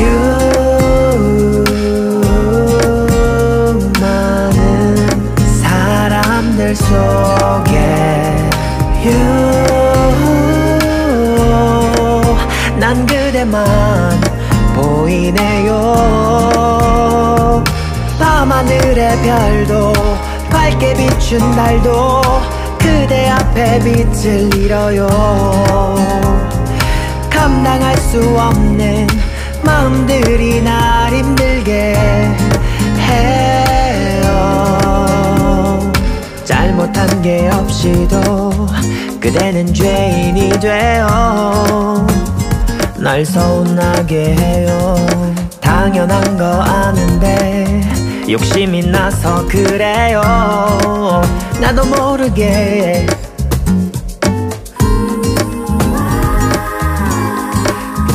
속에 6.78 7.78
you 9.04 9.37
그대만 13.38 14.20
보이네요. 14.74 15.94
밤하늘의 18.18 19.22
별도 19.22 19.94
밝게 20.50 20.96
비춘 20.96 21.40
달도 21.52 22.24
그대 22.80 23.30
앞에 23.30 23.80
빛을 23.82 24.52
잃어요. 24.56 25.08
감당할 27.30 27.96
수 27.98 28.18
없는 28.40 29.06
마음들이 29.62 30.64
날 30.64 31.14
힘들게 31.14 31.96
해요. 32.98 34.28
잘못한 36.44 37.22
게 37.22 37.52
없이도 37.54 38.68
그대는 39.20 39.72
죄인이 39.72 40.60
되어 40.60 42.08
날 43.00 43.24
서운하게 43.26 44.36
해요. 44.36 44.96
당연한 45.62 46.38
거 46.38 46.46
아는데 46.46 47.82
욕심이 48.30 48.86
나서 48.86 49.46
그래요. 49.48 50.22
나도 51.62 51.86
모르게. 51.86 53.06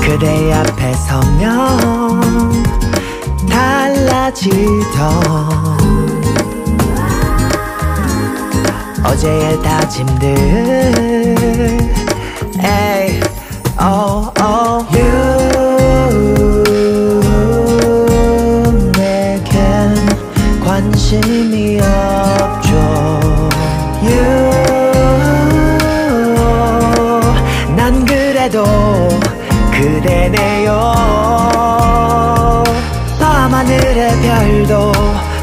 그대 0.01 0.53
앞에 0.53 0.93
서면 0.95 2.53
달라지던 3.49 4.43
어제의 9.05 9.62
다짐들. 9.62 10.33
에이 12.59 13.32
oh 13.83 14.33
oh 14.39 14.87
you 14.95 15.03
내겐 18.97 19.95
관심이 20.64 21.80
없죠 21.80 22.70
you 24.03 24.24
난 27.76 28.05
그래도 28.05 28.64
그대네요 29.72 30.93
밤하늘의 33.18 34.20
별도 34.22 34.93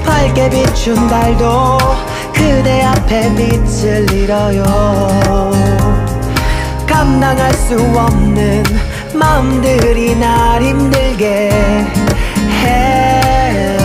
밝게 0.06 0.50
비춘 0.50 0.96
달도 1.08 1.78
그대 2.34 2.84
앞 2.84 3.00
앞에 3.10 3.36
빛을 3.36 4.12
잃어요 4.12 4.64
감당할 6.90 7.54
수 7.54 7.76
없는 7.76 8.64
마음들이 9.14 10.16
날 10.16 10.62
힘들게 10.64 11.50
해요. 12.50 13.78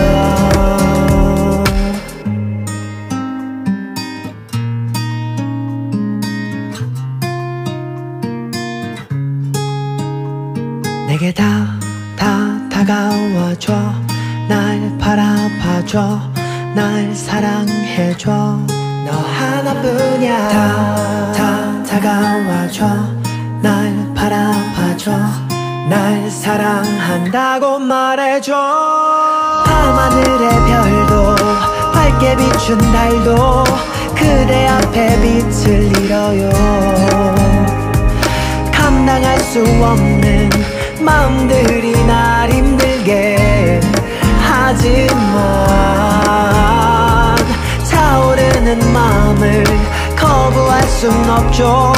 내게 11.07 11.33
다, 11.33 11.79
다 12.17 12.59
다가와줘. 12.71 13.75
날 14.49 14.97
바라봐줘. 14.99 16.21
날 16.75 17.15
사랑해줘. 17.15 18.31
너 19.07 19.13
하나뿐이야. 19.13 20.49
다, 20.49 21.33
다 21.33 21.74
다가와줘. 21.95 22.87
날 23.63 23.95
바라봐줘. 24.17 25.13
날 25.89 26.29
사랑한다고 26.29 27.79
말해줘. 27.79 28.53
밤하늘의 29.65 30.51
별도 30.67 31.37
밝게 31.93 32.37
비춘 32.37 32.79
달도 32.79 33.63
그대 34.17 34.67
앞에 34.67 35.21
빛을 35.21 35.97
잃어요. 35.99 36.51
감당할 38.73 39.39
수 39.39 39.61
없는 39.61 40.51
마음들이 41.01 41.93
날 42.07 42.51
힘들게 42.51 43.81
하지만 44.41 44.97
차오르는 47.85 48.93
마음을 48.93 49.94
거부할 50.35 50.83
순 50.89 51.31
없죠. 51.31 51.93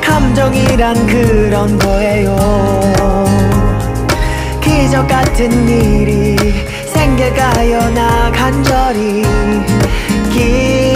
감정이란 0.00 1.06
그런 1.06 1.78
거예요. 1.78 2.34
기적 4.62 5.06
같은 5.06 5.68
일이 5.68 6.36
생길까요. 6.86 7.90
나 7.90 8.32
간절히 8.32 9.22
기 10.32 10.91